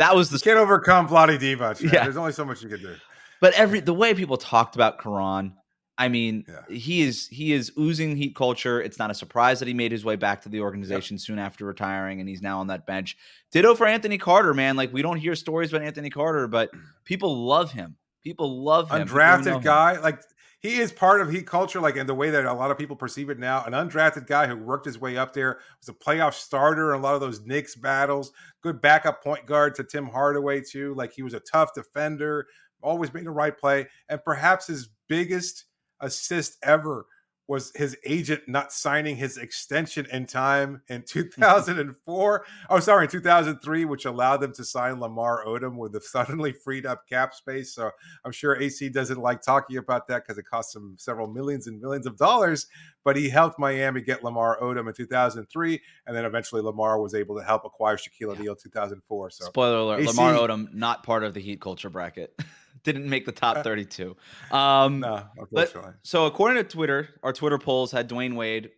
that 0.00 0.16
was 0.16 0.30
the 0.30 0.36
You 0.36 0.40
can't 0.42 0.58
overcome 0.58 1.08
Vlade 1.08 1.38
Divac. 1.38 1.82
man. 1.82 1.92
Yeah. 1.94 2.04
There's 2.04 2.16
only 2.16 2.32
so 2.32 2.44
much 2.44 2.62
you 2.62 2.68
can 2.68 2.80
do. 2.80 2.94
But 3.40 3.54
every 3.54 3.80
the 3.80 3.94
way 3.94 4.12
people 4.14 4.36
talked 4.36 4.74
about 4.74 4.98
Caron, 5.00 5.54
I 5.96 6.08
mean, 6.08 6.44
Yeah. 6.48 6.74
he 6.74 7.02
is 7.02 7.26
he 7.28 7.52
is 7.52 7.72
oozing 7.78 8.16
heat 8.16 8.34
culture. 8.34 8.80
It's 8.82 8.98
not 8.98 9.10
a 9.10 9.14
surprise 9.14 9.58
that 9.60 9.68
he 9.68 9.74
made 9.74 9.92
his 9.92 10.04
way 10.04 10.16
back 10.16 10.42
to 10.42 10.48
the 10.48 10.60
organization 10.60 11.18
soon 11.18 11.38
after 11.38 11.64
retiring, 11.64 12.20
and 12.20 12.28
he's 12.28 12.42
now 12.42 12.60
on 12.60 12.66
that 12.68 12.86
bench. 12.86 13.16
Ditto 13.52 13.74
for 13.74 13.86
Anthony 13.86 14.18
Carter, 14.18 14.52
man. 14.54 14.76
Like 14.76 14.92
we 14.92 15.02
don't 15.02 15.16
hear 15.18 15.34
stories 15.34 15.72
about 15.72 15.82
Anthony 15.86 16.10
Carter, 16.10 16.48
but 16.48 16.70
people 17.04 17.46
love 17.46 17.72
him. 17.72 17.96
People 18.22 18.62
love 18.64 18.90
him. 18.90 19.06
People 19.06 19.16
who 19.18 19.20
know 19.22 19.26
Undrafted 19.26 19.56
him. 19.56 19.60
guy, 19.62 19.98
like 20.00 20.20
he 20.60 20.78
is 20.78 20.92
part 20.92 21.22
of 21.22 21.30
Heat 21.30 21.46
culture, 21.46 21.80
like 21.80 21.96
in 21.96 22.06
the 22.06 22.14
way 22.14 22.30
that 22.30 22.44
a 22.44 22.52
lot 22.52 22.70
of 22.70 22.78
people 22.78 22.96
perceive 22.96 23.30
it 23.30 23.38
now. 23.38 23.64
An 23.64 23.72
undrafted 23.72 24.26
guy 24.26 24.46
who 24.46 24.56
worked 24.56 24.84
his 24.84 25.00
way 25.00 25.16
up 25.16 25.32
there 25.32 25.58
was 25.80 25.88
a 25.88 25.94
playoff 25.94 26.34
starter 26.34 26.92
in 26.92 27.00
a 27.00 27.02
lot 27.02 27.14
of 27.14 27.20
those 27.20 27.40
Knicks 27.40 27.74
battles. 27.74 28.30
Good 28.62 28.80
backup 28.80 29.24
point 29.24 29.46
guard 29.46 29.74
to 29.76 29.84
Tim 29.84 30.06
Hardaway 30.06 30.60
too. 30.60 30.94
Like 30.94 31.12
he 31.12 31.22
was 31.22 31.34
a 31.34 31.40
tough 31.40 31.72
defender, 31.74 32.46
always 32.82 33.12
made 33.12 33.24
the 33.24 33.30
right 33.30 33.56
play, 33.56 33.88
and 34.08 34.22
perhaps 34.22 34.66
his 34.66 34.90
biggest 35.08 35.64
assist 36.00 36.58
ever 36.62 37.06
was 37.50 37.72
his 37.74 37.96
agent 38.06 38.40
not 38.46 38.72
signing 38.72 39.16
his 39.16 39.36
extension 39.36 40.06
in 40.12 40.24
time 40.24 40.82
in 40.88 41.02
2004. 41.06 42.46
oh, 42.70 42.78
sorry, 42.78 43.06
in 43.06 43.10
2003, 43.10 43.84
which 43.86 44.04
allowed 44.04 44.36
them 44.36 44.52
to 44.52 44.64
sign 44.64 45.00
Lamar 45.00 45.44
Odom 45.44 45.76
with 45.76 45.90
the 45.90 46.00
suddenly 46.00 46.52
freed 46.52 46.86
up 46.86 47.08
cap 47.08 47.34
space. 47.34 47.74
So 47.74 47.90
I'm 48.24 48.30
sure 48.30 48.54
AC 48.62 48.88
doesn't 48.90 49.18
like 49.18 49.42
talking 49.42 49.78
about 49.78 50.06
that 50.06 50.22
because 50.22 50.38
it 50.38 50.44
cost 50.44 50.76
him 50.76 50.94
several 50.96 51.26
millions 51.26 51.66
and 51.66 51.80
millions 51.80 52.06
of 52.06 52.16
dollars. 52.16 52.68
But 53.02 53.16
he 53.16 53.28
helped 53.28 53.58
Miami 53.58 54.00
get 54.00 54.22
Lamar 54.22 54.60
Odom 54.60 54.86
in 54.86 54.94
2003, 54.94 55.80
and 56.06 56.16
then 56.16 56.24
eventually 56.24 56.62
Lamar 56.62 57.00
was 57.00 57.14
able 57.14 57.36
to 57.36 57.42
help 57.42 57.64
acquire 57.64 57.96
Shaquille 57.96 58.36
O'Neal 58.36 58.52
in 58.52 58.58
2004. 58.62 59.30
So 59.30 59.46
Spoiler 59.46 59.78
alert: 59.78 60.00
AC 60.02 60.06
Lamar 60.06 60.34
Odom 60.34 60.72
not 60.72 61.02
part 61.02 61.24
of 61.24 61.34
the 61.34 61.40
heat 61.40 61.60
culture 61.60 61.90
bracket. 61.90 62.32
Didn't 62.82 63.08
make 63.08 63.26
the 63.26 63.32
top 63.32 63.62
thirty-two. 63.62 64.16
Um, 64.50 65.00
no, 65.00 65.24
unfortunately. 65.36 65.92
So 66.02 66.26
according 66.26 66.62
to 66.62 66.68
Twitter, 66.68 67.08
our 67.22 67.32
Twitter 67.32 67.58
polls 67.58 67.92
had 67.92 68.08
Dwyane 68.08 68.36
Wade 68.36 68.70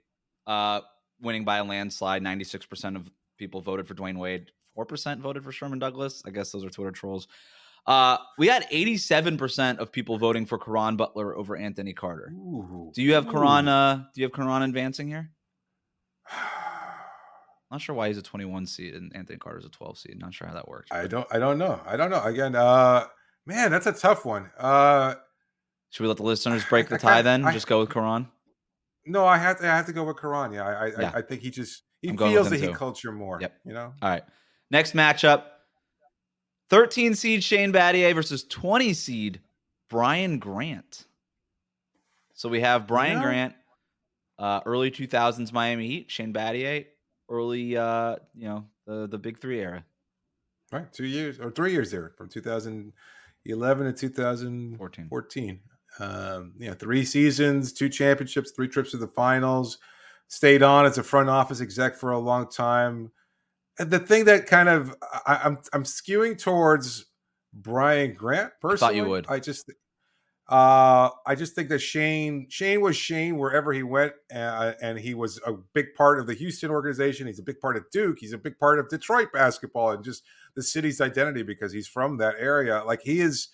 uh, 0.47 0.81
winning 1.21 1.45
by 1.45 1.59
a 1.59 1.65
landslide. 1.65 2.23
Ninety-six 2.23 2.67
percent 2.67 2.97
of 2.97 3.11
people 3.39 3.61
voted 3.61 3.87
for 3.87 3.95
Dwyane 3.95 4.19
Wade. 4.19 4.51
Four 4.75 4.87
percent 4.87 5.21
voted 5.21 5.45
for 5.45 5.53
Sherman 5.53 5.79
Douglas. 5.79 6.23
I 6.27 6.31
guess 6.31 6.51
those 6.51 6.65
are 6.65 6.71
Twitter 6.71 6.91
trolls. 6.91 7.29
Uh, 7.87 8.17
we 8.39 8.49
had 8.49 8.67
eighty-seven 8.71 9.37
percent 9.37 9.79
of 9.79 9.93
people 9.93 10.19
voting 10.19 10.47
for 10.47 10.59
Caron 10.59 10.97
Butler 10.97 11.37
over 11.37 11.57
Anthony 11.57 11.93
Carter. 11.93 12.33
Ooh. 12.33 12.91
Do 12.95 13.03
you 13.03 13.15
have. 13.15 13.29
Caron? 13.29 13.69
Uh, 13.69 14.05
do 14.15 14.21
you 14.21 14.25
have 14.25 14.33
Caron 14.33 14.63
advancing 14.63 15.09
here? 15.09 15.31
Not 17.71 17.81
sure 17.81 17.95
why 17.95 18.09
he's 18.09 18.19
a 18.19 18.23
twenty-one 18.23 18.67
seed 18.67 18.95
and 18.95 19.15
Anthony 19.15 19.39
Carter's 19.39 19.65
a 19.65 19.69
twelve 19.69 19.97
seed. 19.97 20.19
Not 20.19 20.35
sure 20.35 20.47
how 20.47 20.55
that 20.55 20.69
works. 20.69 20.91
I 20.91 21.07
don't. 21.07 21.27
I 21.31 21.39
don't 21.39 21.59
know. 21.59 21.81
I 21.87 21.97
don't 21.97 22.11
know. 22.11 22.23
Again, 22.23 22.55
uh, 22.55 23.07
man, 23.47 23.71
that's 23.71 23.87
a 23.87 23.93
tough 23.93 24.25
one. 24.25 24.51
Uh, 24.59 25.15
Should 25.91 26.03
we 26.05 26.09
let 26.09 26.17
the 26.19 26.23
listeners 26.23 26.65
break 26.65 26.89
the 26.89 26.99
tie 26.99 27.23
then? 27.23 27.45
I- 27.45 27.53
Just 27.53 27.67
go 27.67 27.81
with 27.81 27.91
Caron. 27.91 28.29
no, 29.07 29.25
I 29.27 29.39
have 29.39 29.59
to. 29.61 29.65
I 29.65 29.77
have 29.77 29.87
to 29.87 29.93
go 29.93 30.05
with 30.05 30.19
Caron. 30.21 30.53
Yeah, 30.53 30.65
I, 30.67 30.73
I, 30.73 30.87
Yeah. 31.01 31.13
I, 31.15 31.23
think 31.23 31.43
he 31.43 31.51
just 31.51 31.83
he 32.01 32.09
I'm 32.09 32.17
feels 32.17 32.51
the 32.51 32.57
Heat 32.57 32.67
too. 32.69 32.73
culture 32.75 33.13
more. 33.13 33.39
Yep. 33.41 33.53
You 33.65 33.73
know. 33.75 33.95
All 34.03 34.09
right. 34.09 34.23
Next 34.71 34.95
matchup 34.95 35.45
13 36.71 37.15
seed 37.15 37.45
Shane 37.45 37.73
Battier 37.73 38.15
versus 38.15 38.45
20 38.45 38.93
seed 38.95 39.41
Brian 39.91 40.39
Grant. 40.39 41.05
So 42.35 42.49
we 42.49 42.61
have 42.61 42.87
Brian 42.87 43.19
Yeah. 43.19 43.23
Grant, 43.23 43.55
uh, 44.39 44.61
early 44.65 44.91
2000s 44.91 45.53
Miami 45.53 45.87
Heat, 45.87 46.11
Shane 46.11 46.33
Battier, 46.33 46.87
early, 47.29 47.77
uh, 47.77 48.17
you 48.35 48.47
know, 48.49 48.65
the 48.87 49.07
the 49.07 49.19
big 49.19 49.39
three 49.39 49.61
era. 49.61 49.85
Right, 50.73 50.91
two 50.91 51.05
years 51.05 51.39
or 51.39 51.51
three 51.51 51.73
years 51.73 51.91
there 51.91 52.15
from 52.17 52.31
2011 53.47 53.87
to 53.87 53.93
2014. 53.93 55.09
14. 55.09 55.61
Um, 55.99 56.55
yeah, 56.59 56.75
three 56.75 57.05
seasons, 57.05 57.73
two 57.73 57.89
championships, 57.89 58.53
three 58.53 58.69
trips 58.69 58.93
to 58.93 58.97
the 58.97 59.09
finals. 59.09 59.79
Stayed 60.29 60.63
on 60.63 60.87
as 60.87 60.97
a 60.97 61.03
front 61.03 61.29
office 61.29 61.61
exec 61.61 61.95
for 61.97 62.11
a 62.11 62.19
long 62.19 62.49
time. 62.49 63.13
And 63.79 63.91
the 63.91 63.99
thing 63.99 64.25
that 64.25 64.47
kind 64.47 64.69
of 64.69 64.95
I, 65.27 65.41
I'm 65.45 65.59
I'm 65.73 65.85
skewing 65.85 66.41
towards 66.41 67.07
Brian 67.53 68.15
Grant 68.15 68.53
personally. 68.61 68.95
I 68.95 68.99
thought 68.99 69.05
you 69.05 69.11
would. 69.11 69.27
I 69.29 69.41
just 69.41 69.71
uh, 70.49 71.11
I 71.25 71.35
just 71.37 71.55
think 71.55 71.69
that 71.69 71.79
Shane 71.79 72.47
Shane 72.51 72.81
was 72.81 72.97
Shane 72.97 73.39
wherever 73.39 73.73
he 73.73 73.83
went, 73.83 74.13
uh, 74.35 74.73
and 74.83 74.99
he 74.99 75.15
was 75.15 75.41
a 75.47 75.53
big 75.73 75.95
part 75.95 76.19
of 76.19 76.27
the 76.27 76.35
Houston 76.35 76.71
organization. 76.71 77.27
He's 77.27 77.39
a 77.39 77.45
big 77.45 77.61
part 77.61 77.77
of 77.77 77.89
Duke. 77.91 78.19
He's 78.19 78.33
a 78.33 78.39
big 78.39 78.59
part 78.59 78.79
of 78.79 78.89
Detroit 78.89 79.33
basketball 79.33 79.93
and 79.93 80.05
just 80.05 80.25
the 80.55 80.63
city's 80.63 81.01
identity 81.01 81.43
because 81.43 81.73
he's 81.73 81.87
from 81.87 82.19
that 82.19 82.35
area. 82.39 82.83
Like 82.85 83.03
he 83.03 83.21
is, 83.21 83.49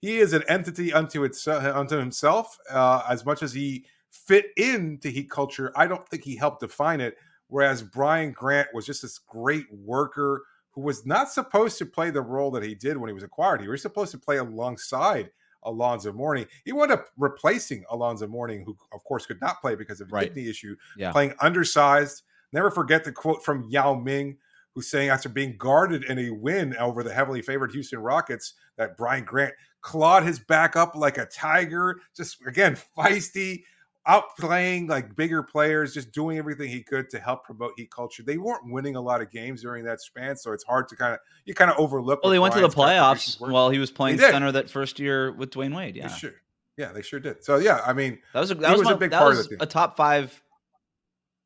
he 0.00 0.18
is 0.18 0.32
an 0.34 0.44
entity 0.46 0.92
unto 0.92 1.24
itself, 1.24 1.64
unto 1.64 1.96
himself. 1.96 2.58
Uh, 2.70 3.02
as 3.08 3.24
much 3.24 3.42
as 3.42 3.54
he 3.54 3.86
fit 4.10 4.46
into 4.56 5.08
Heat 5.08 5.30
culture, 5.30 5.72
I 5.74 5.86
don't 5.86 6.06
think 6.08 6.24
he 6.24 6.36
helped 6.36 6.60
define 6.60 7.00
it. 7.00 7.16
Whereas 7.48 7.82
Brian 7.82 8.32
Grant 8.32 8.68
was 8.74 8.84
just 8.84 9.02
this 9.02 9.18
great 9.18 9.66
worker 9.72 10.42
who 10.72 10.82
was 10.82 11.06
not 11.06 11.30
supposed 11.30 11.78
to 11.78 11.86
play 11.86 12.10
the 12.10 12.20
role 12.20 12.50
that 12.50 12.62
he 12.62 12.74
did 12.74 12.96
when 12.96 13.08
he 13.08 13.14
was 13.14 13.22
acquired. 13.22 13.62
He 13.62 13.68
was 13.68 13.80
supposed 13.80 14.10
to 14.12 14.18
play 14.18 14.36
alongside 14.36 15.30
Alonzo 15.64 16.12
Mourning. 16.12 16.46
He 16.64 16.72
wound 16.72 16.92
up 16.92 17.08
replacing 17.16 17.84
Alonzo 17.90 18.26
Mourning, 18.26 18.64
who 18.64 18.76
of 18.92 19.02
course 19.04 19.26
could 19.26 19.40
not 19.40 19.60
play 19.60 19.74
because 19.74 20.00
of 20.00 20.08
a 20.08 20.14
Right. 20.14 20.28
kidney 20.28 20.48
issue, 20.48 20.76
Yeah. 20.96 21.12
playing 21.12 21.34
undersized. 21.40 22.22
Never 22.52 22.70
forget 22.70 23.04
the 23.04 23.12
quote 23.12 23.44
from 23.44 23.64
Yao 23.64 23.94
Ming, 23.94 24.38
who's 24.74 24.88
saying 24.88 25.08
after 25.08 25.28
being 25.28 25.56
guarded 25.56 26.04
in 26.04 26.18
a 26.18 26.30
win 26.30 26.76
over 26.76 27.02
the 27.02 27.12
heavily 27.12 27.42
favored 27.42 27.72
Houston 27.72 27.98
Rockets, 28.00 28.54
that 28.76 28.96
Brian 28.96 29.24
Grant 29.24 29.54
clawed 29.80 30.24
his 30.24 30.38
back 30.38 30.76
up 30.76 30.94
like 30.94 31.18
a 31.18 31.26
tiger, 31.26 32.00
just 32.16 32.38
again 32.46 32.76
feisty, 32.96 33.64
outplaying 34.06 34.88
like 34.88 35.16
bigger 35.16 35.42
players, 35.42 35.94
just 35.94 36.12
doing 36.12 36.38
everything 36.38 36.68
he 36.68 36.82
could 36.82 37.08
to 37.10 37.18
help 37.18 37.44
promote 37.44 37.72
Heat 37.76 37.90
culture. 37.90 38.22
They 38.22 38.36
weren't 38.38 38.70
winning 38.70 38.96
a 38.96 39.00
lot 39.00 39.20
of 39.22 39.30
games 39.30 39.62
during 39.62 39.84
that 39.84 40.00
span, 40.00 40.36
so 40.36 40.52
it's 40.52 40.64
hard 40.64 40.88
to 40.88 40.96
kind 40.96 41.14
of 41.14 41.20
you 41.44 41.54
kind 41.54 41.70
of 41.70 41.78
overlook. 41.78 42.22
Well, 42.22 42.30
they 42.30 42.38
went 42.38 42.54
to 42.54 42.60
the 42.60 42.68
playoffs 42.68 43.40
while 43.40 43.70
he 43.70 43.78
was 43.78 43.90
playing 43.90 44.18
center 44.18 44.52
that 44.52 44.70
first 44.70 44.98
year 44.98 45.32
with 45.32 45.50
Dwyane 45.50 45.74
Wade. 45.74 45.96
Yeah, 45.96 46.08
sure, 46.08 46.32
yeah, 46.76 46.92
they 46.92 47.02
sure 47.02 47.20
did. 47.20 47.44
So 47.44 47.56
yeah, 47.56 47.80
I 47.86 47.92
mean, 47.92 48.18
that 48.32 48.40
was 48.40 48.50
a, 48.50 48.54
that 48.56 48.72
was, 48.72 48.80
was 48.80 48.90
a 48.90 48.96
big 48.96 49.10
that 49.10 49.18
part 49.20 49.32
of 49.32 49.38
the 49.38 49.48
team. 49.48 49.58
a 49.60 49.66
top 49.66 49.96
five, 49.96 50.42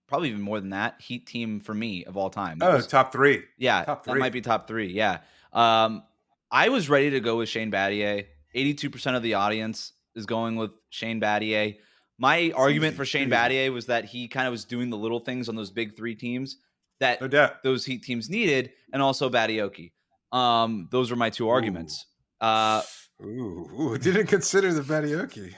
probably 0.09 0.31
even 0.31 0.41
more 0.43 0.59
than 0.61 0.71
that 0.71 1.01
Heat 1.01 1.27
team 1.27 1.61
for 1.61 1.75
me 1.75 2.05
of 2.05 2.17
all 2.17 2.31
time. 2.31 2.59
Oh, 2.61 2.75
was- 2.75 2.87
top 2.87 3.13
three. 3.13 3.43
Yeah, 3.57 3.85
Top 3.85 4.05
that 4.05 4.11
three. 4.13 4.21
might 4.21 4.33
be 4.33 4.41
top 4.41 4.67
three. 4.67 4.93
Yeah. 4.93 5.19
Um, 5.53 6.03
I 6.51 6.71
was 6.71 6.89
ready 6.89 7.11
to 7.11 7.21
go 7.21 7.37
with 7.39 7.49
Shane 7.49 7.71
Battier. 7.71 8.27
82% 8.55 9.17
of 9.17 9.23
the 9.23 9.35
audience 9.35 9.93
is 10.15 10.25
going 10.25 10.57
with 10.57 10.71
Shane 10.89 11.21
Battier. 11.21 11.77
My 12.19 12.53
argument 12.57 12.97
for 12.97 13.05
Shane. 13.05 13.31
Battier 13.31 13.73
was 13.73 13.87
that 13.87 14.05
he 14.05 14.27
kind 14.29 14.47
of 14.47 14.53
was 14.53 14.65
doing 14.65 14.91
the 14.91 14.97
little 14.97 15.21
things 15.21 15.49
on 15.49 15.55
those 15.55 15.71
big 15.71 15.97
three 15.97 16.15
teams 16.15 16.57
that 17.01 17.21
No 17.21 17.51
those 17.63 17.85
Heat 17.85 18.03
teams 18.03 18.29
needed, 18.29 18.73
and 18.93 19.01
also 19.01 19.31
Battioki. 19.31 19.93
Um, 20.33 20.89
those 20.91 21.11
were 21.11 21.17
my 21.17 21.31
two 21.31 21.49
arguments. 21.49 22.07
Uh, 22.41 22.83
Ooh, 23.23 23.69
ooh, 23.81 23.99
didn't 23.99 24.27
consider 24.27 24.73
the 24.73 24.83
Badioki. 24.83 25.55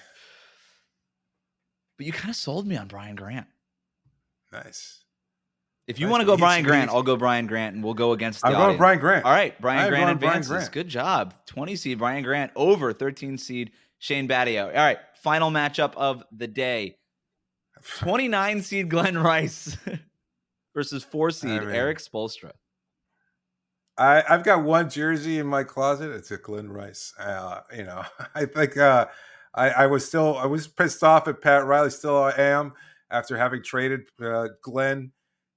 but 1.99 2.07
you 2.07 2.13
kind 2.13 2.31
of 2.31 2.37
sold 2.37 2.67
me 2.67 2.77
on 2.77 2.89
Brian 2.89 3.15
Grant. 3.15 3.47
Nice. 4.53 5.05
If 5.91 5.99
you 5.99 6.09
want 6.09 6.21
to 6.23 6.25
go 6.25 6.33
He's- 6.33 6.41
Brian 6.41 6.65
Grant, 6.65 6.91
I'll 6.91 7.03
go 7.03 7.17
Brian 7.17 7.47
Grant, 7.47 7.75
and 7.75 7.85
we'll 7.85 7.95
go 7.95 8.13
against 8.13 8.41
the 8.41 8.47
I'm 8.49 8.53
going. 8.55 8.77
Brian 8.79 8.99
Grant. 8.99 9.25
All 9.25 9.33
right, 9.33 9.61
Brian 9.61 9.89
Grant 9.89 10.07
going 10.07 10.19
Brian 10.19 10.37
advances. 10.39 10.51
Grant. 10.51 10.73
Good 10.73 10.89
job. 10.89 11.35
20 11.47 11.77
seed 11.77 11.99
Brian 11.99 12.23
Grant 12.23 12.53
over 12.57 12.93
13 12.93 13.37
seed 13.39 13.73
Shane 13.99 14.29
Battier. 14.29 14.67
All 14.67 14.73
right, 14.73 14.99
final 15.23 15.51
matchup 15.51 15.95
of 15.97 16.23
the 16.33 16.47
day. 16.47 16.97
29 17.99 18.63
seed 18.63 18.89
Glen 18.91 19.19
Rice 19.19 19.77
versus 20.75 21.03
4 21.05 21.31
seed 21.31 21.61
mean- 21.63 21.71
Erik 21.71 21.99
Spoelstra. 21.99 22.53
I, 23.99 24.23
I've 24.29 24.45
got 24.45 24.65
one 24.65 24.89
jersey 24.89 25.39
in 25.39 25.47
my 25.47 25.63
closet. 25.63 26.11
It's 26.11 26.31
a 26.31 26.39
Glen 26.39 26.71
Rice. 26.71 27.13
Uh, 27.19 27.61
you 27.77 27.85
know, 27.85 28.03
I 28.35 28.47
think 28.47 28.77
uh, 28.77 29.07
I, 29.55 29.71
I 29.71 29.87
was 29.89 30.07
still 30.07 30.39
I 30.39 30.47
was 30.47 30.67
pissed 30.67 31.03
off 31.05 31.29
at 31.29 31.43
Pat 31.43 31.67
Riley. 31.67 31.91
Still 31.91 32.23
I 32.23 32.33
am 32.39 32.73
after 33.11 33.37
having 33.37 33.63
traded 33.63 34.03
uh, 34.23 34.49
Glen 34.63 35.13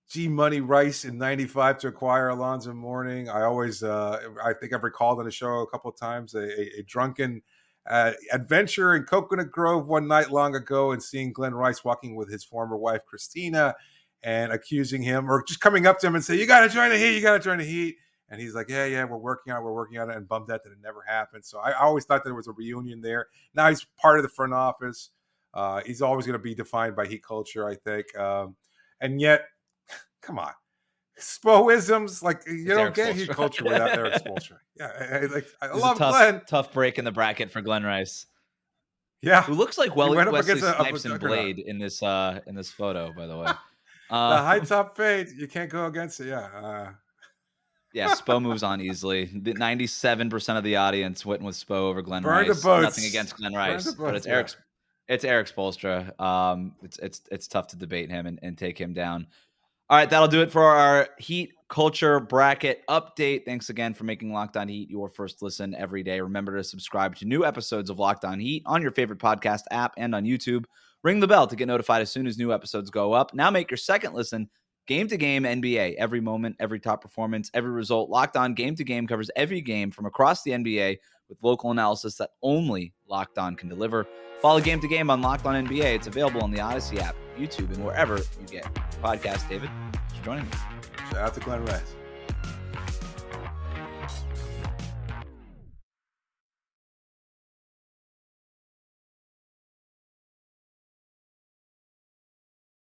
G 0.10 0.28
Money 0.28 0.62
Rice 0.62 1.06
in 1.06 1.18
'95 1.18 1.80
to 1.80 1.88
acquire 1.88 2.30
Alonzo 2.30 2.74
Mourning. 2.74 3.30
I 3.30 3.44
always 3.44 3.84
uh, 3.84 4.22
I 4.44 4.54
think 4.54 4.74
I've 4.74 4.84
recalled 4.84 5.20
on 5.20 5.26
the 5.26 5.32
show 5.32 5.62
a 5.62 5.68
couple 5.68 5.90
of 5.90 5.98
times 5.98 6.36
a, 6.36 6.42
a, 6.42 6.80
a 6.80 6.84
drunken 6.84 7.42
uh, 7.90 8.12
adventure 8.32 8.96
in 8.96 9.04
Coconut 9.04 9.52
Grove 9.52 9.88
one 9.88 10.08
night 10.08 10.32
long 10.32 10.56
ago 10.56 10.92
and 10.92 11.02
seeing 11.02 11.34
Glen 11.34 11.54
Rice 11.54 11.84
walking 11.84 12.16
with 12.16 12.32
his 12.32 12.44
former 12.44 12.78
wife 12.78 13.02
Christina 13.06 13.76
and 14.24 14.54
accusing 14.54 15.02
him 15.02 15.30
or 15.30 15.44
just 15.44 15.60
coming 15.60 15.86
up 15.86 16.00
to 16.00 16.08
him 16.08 16.16
and 16.16 16.24
say, 16.24 16.36
"You 16.36 16.46
got 16.48 16.62
to 16.62 16.70
join 16.70 16.90
the 16.90 16.98
Heat. 16.98 17.16
You 17.16 17.22
got 17.22 17.34
to 17.38 17.44
join 17.44 17.58
the 17.58 17.66
Heat." 17.66 17.98
And 18.30 18.40
he's 18.40 18.56
like, 18.56 18.70
"Yeah, 18.70 18.86
yeah, 18.86 19.04
we're 19.04 19.18
working 19.18 19.52
on 19.52 19.60
it. 19.60 19.64
We're 19.64 19.74
working 19.74 20.00
on 20.00 20.10
it." 20.10 20.16
And 20.16 20.28
bummed 20.28 20.50
out 20.50 20.64
that 20.64 20.72
it 20.72 20.80
never 20.82 21.04
happened. 21.06 21.44
So 21.44 21.60
I, 21.60 21.74
always 21.74 22.06
thought 22.06 22.24
there 22.24 22.34
was 22.34 22.48
a 22.48 22.52
reunion 22.54 23.02
there. 23.02 23.28
Now 23.54 23.70
he's 23.70 23.86
part 23.98 24.18
of 24.18 24.24
the 24.24 24.30
front 24.30 24.54
office. 24.54 25.10
Uh, 25.54 25.82
he's 25.86 26.02
always 26.02 26.26
going 26.26 26.38
to 26.38 26.44
be 26.44 26.56
defined 26.56 26.96
by 26.96 27.06
Heat 27.06 27.24
culture, 27.24 27.68
I 27.68 27.76
think. 27.76 28.18
Um, 28.18 28.56
and 29.02 29.20
yet, 29.20 29.46
come 30.26 30.40
on, 30.40 30.52
Spoisms 31.20 32.22
like 32.24 32.42
you 32.48 32.54
It's 32.66 32.68
don't 32.70 32.96
get 32.96 33.16
Heat 33.16 33.30
culture 33.42 33.64
without 33.64 33.98
Erik 33.98 34.14
Spoelstra. 34.16 34.58
Yeah, 34.80 34.92
I, 35.00 35.16
I, 35.18 35.20
like 35.28 35.46
I 35.62 35.68
love 35.76 35.98
tough, 35.98 36.12
Glen. 36.14 36.42
tough 36.48 36.74
break 36.74 36.98
in 36.98 37.06
the 37.06 37.12
bracket 37.12 37.52
for 37.52 37.62
Glen 37.62 37.84
Rice, 37.84 38.26
Yeah, 39.22 39.44
who 39.44 39.54
looks 39.54 39.78
like 39.78 39.96
well 39.96 40.18
up 40.18 40.32
Wesley 40.32 40.54
against 40.54 40.64
a- 40.64 40.82
a 40.82 41.12
and. 41.12 41.20
Blade 41.20 41.60
in 41.60 41.78
this 41.80 42.02
uh 42.02 42.40
in 42.48 42.56
this 42.56 42.72
photo, 42.72 43.14
by 43.16 43.28
the 43.28 43.38
way. 43.38 43.46
the 44.10 44.16
Uh, 44.16 44.44
high 44.44 44.60
top 44.74 44.98
fade. 44.98 45.28
You 45.36 45.48
can't 45.48 45.70
go 45.70 45.86
against 45.86 46.20
it. 46.20 46.28
Yeah. 46.28 46.40
Uh, 46.40 46.92
Yeah, 47.94 48.10
Spo 48.16 48.42
moves 48.42 48.64
on 48.64 48.82
easily. 48.82 49.30
Ninety-seven 49.34 50.30
percent 50.30 50.58
of 50.58 50.64
the 50.64 50.76
audience 50.78 51.26
went 51.26 51.42
with 51.44 51.56
Spo 51.56 51.76
over 51.90 52.02
Glen 52.02 52.24
Burn 52.24 52.46
the 52.48 52.54
Rice. 52.54 52.64
boats. 52.64 52.84
Nothing 52.84 53.06
against 53.06 53.38
Glen 53.38 53.52
the 53.52 53.58
Rice, 53.58 53.92
but 53.94 54.16
it's 54.16 54.26
yeah. 54.26 54.34
Erik's. 54.34 54.58
It's 55.10 55.24
Erik 55.26 55.48
Spoelstra. 55.54 56.20
Um, 56.20 56.76
it's 56.82 56.98
it's 57.00 57.22
it's 57.30 57.48
tough 57.48 57.68
to 57.68 57.76
debate 57.76 58.10
him 58.10 58.26
and, 58.26 58.40
and 58.42 58.58
take 58.58 58.80
him 58.80 58.94
down. 58.94 59.28
All 59.94 60.00
right, 60.00 60.10
that'll 60.10 60.28
do 60.28 60.42
it 60.42 60.52
for 60.52 60.64
our 60.64 61.08
Heat 61.20 61.54
culture 61.70 62.20
bracket 62.20 62.82
update. 62.90 63.46
Thanks 63.46 63.70
again 63.70 63.94
for 63.94 64.06
making 64.06 64.34
Locked 64.34 64.58
On 64.58 64.68
Heat 64.68 64.90
your 64.90 65.08
first 65.08 65.44
listen 65.44 65.76
every 65.76 66.02
day. 66.02 66.20
Remember 66.20 66.58
to 66.58 66.64
subscribe 66.64 67.16
to 67.18 67.26
new 67.26 67.46
episodes 67.46 67.92
of 67.92 68.00
Locked 68.00 68.26
On 68.26 68.40
Heat 68.40 68.64
on 68.66 68.82
your 68.82 68.90
favorite 68.90 69.20
podcast 69.20 69.66
app 69.70 69.94
and 69.98 70.16
on 70.16 70.24
YouTube. 70.24 70.66
Ring 71.04 71.20
the 71.20 71.28
bell 71.28 71.46
to 71.46 71.56
get 71.56 71.68
notified 71.68 72.02
as 72.02 72.12
soon 72.12 72.26
as 72.26 72.40
new 72.40 72.52
episodes 72.52 72.90
go 72.90 73.14
up. 73.14 73.36
Now 73.36 73.52
make 73.52 73.70
your 73.70 73.78
second 73.78 74.16
listen 74.16 74.50
game 74.88 75.08
to 75.10 75.16
game 75.16 75.44
NBA. 75.44 75.94
Every 75.94 76.22
moment, 76.22 76.56
every 76.60 76.80
top 76.80 77.00
performance, 77.00 77.52
every 77.54 77.70
result. 77.70 78.10
Locked 78.10 78.36
On 78.36 78.56
Game 78.56 78.76
to 78.78 78.84
Game 78.84 79.06
covers 79.06 79.30
every 79.36 79.62
game 79.62 79.92
from 79.92 80.08
across 80.08 80.42
the 80.42 80.54
NBA 80.54 80.98
with 81.30 81.38
local 81.44 81.70
analysis 81.70 82.16
that 82.16 82.32
only 82.42 82.94
Locked 83.08 83.38
On 83.38 83.56
can 83.56 83.70
deliver. 83.70 84.08
Follow 84.42 84.60
Game 84.60 84.80
to 84.80 84.88
Game 84.88 85.12
on 85.12 85.22
Locked 85.22 85.46
On 85.46 85.68
NBA. 85.68 85.94
It's 85.94 86.08
available 86.08 86.42
on 86.42 86.50
the 86.50 86.62
Odyssey 86.62 87.00
app, 87.00 87.16
YouTube, 87.38 87.74
and 87.74 87.84
wherever 87.84 88.18
you 88.18 88.48
get 88.50 88.64
your 88.64 89.04
podcast. 89.04 89.48
David, 89.50 89.70
thanks 89.92 90.18
for 90.18 90.26
joining 90.26 90.46
me. 90.46 90.52
shout 91.12 91.18
out 91.18 91.34
to 91.34 91.40
Glen 91.40 91.66
Rice. 91.66 91.96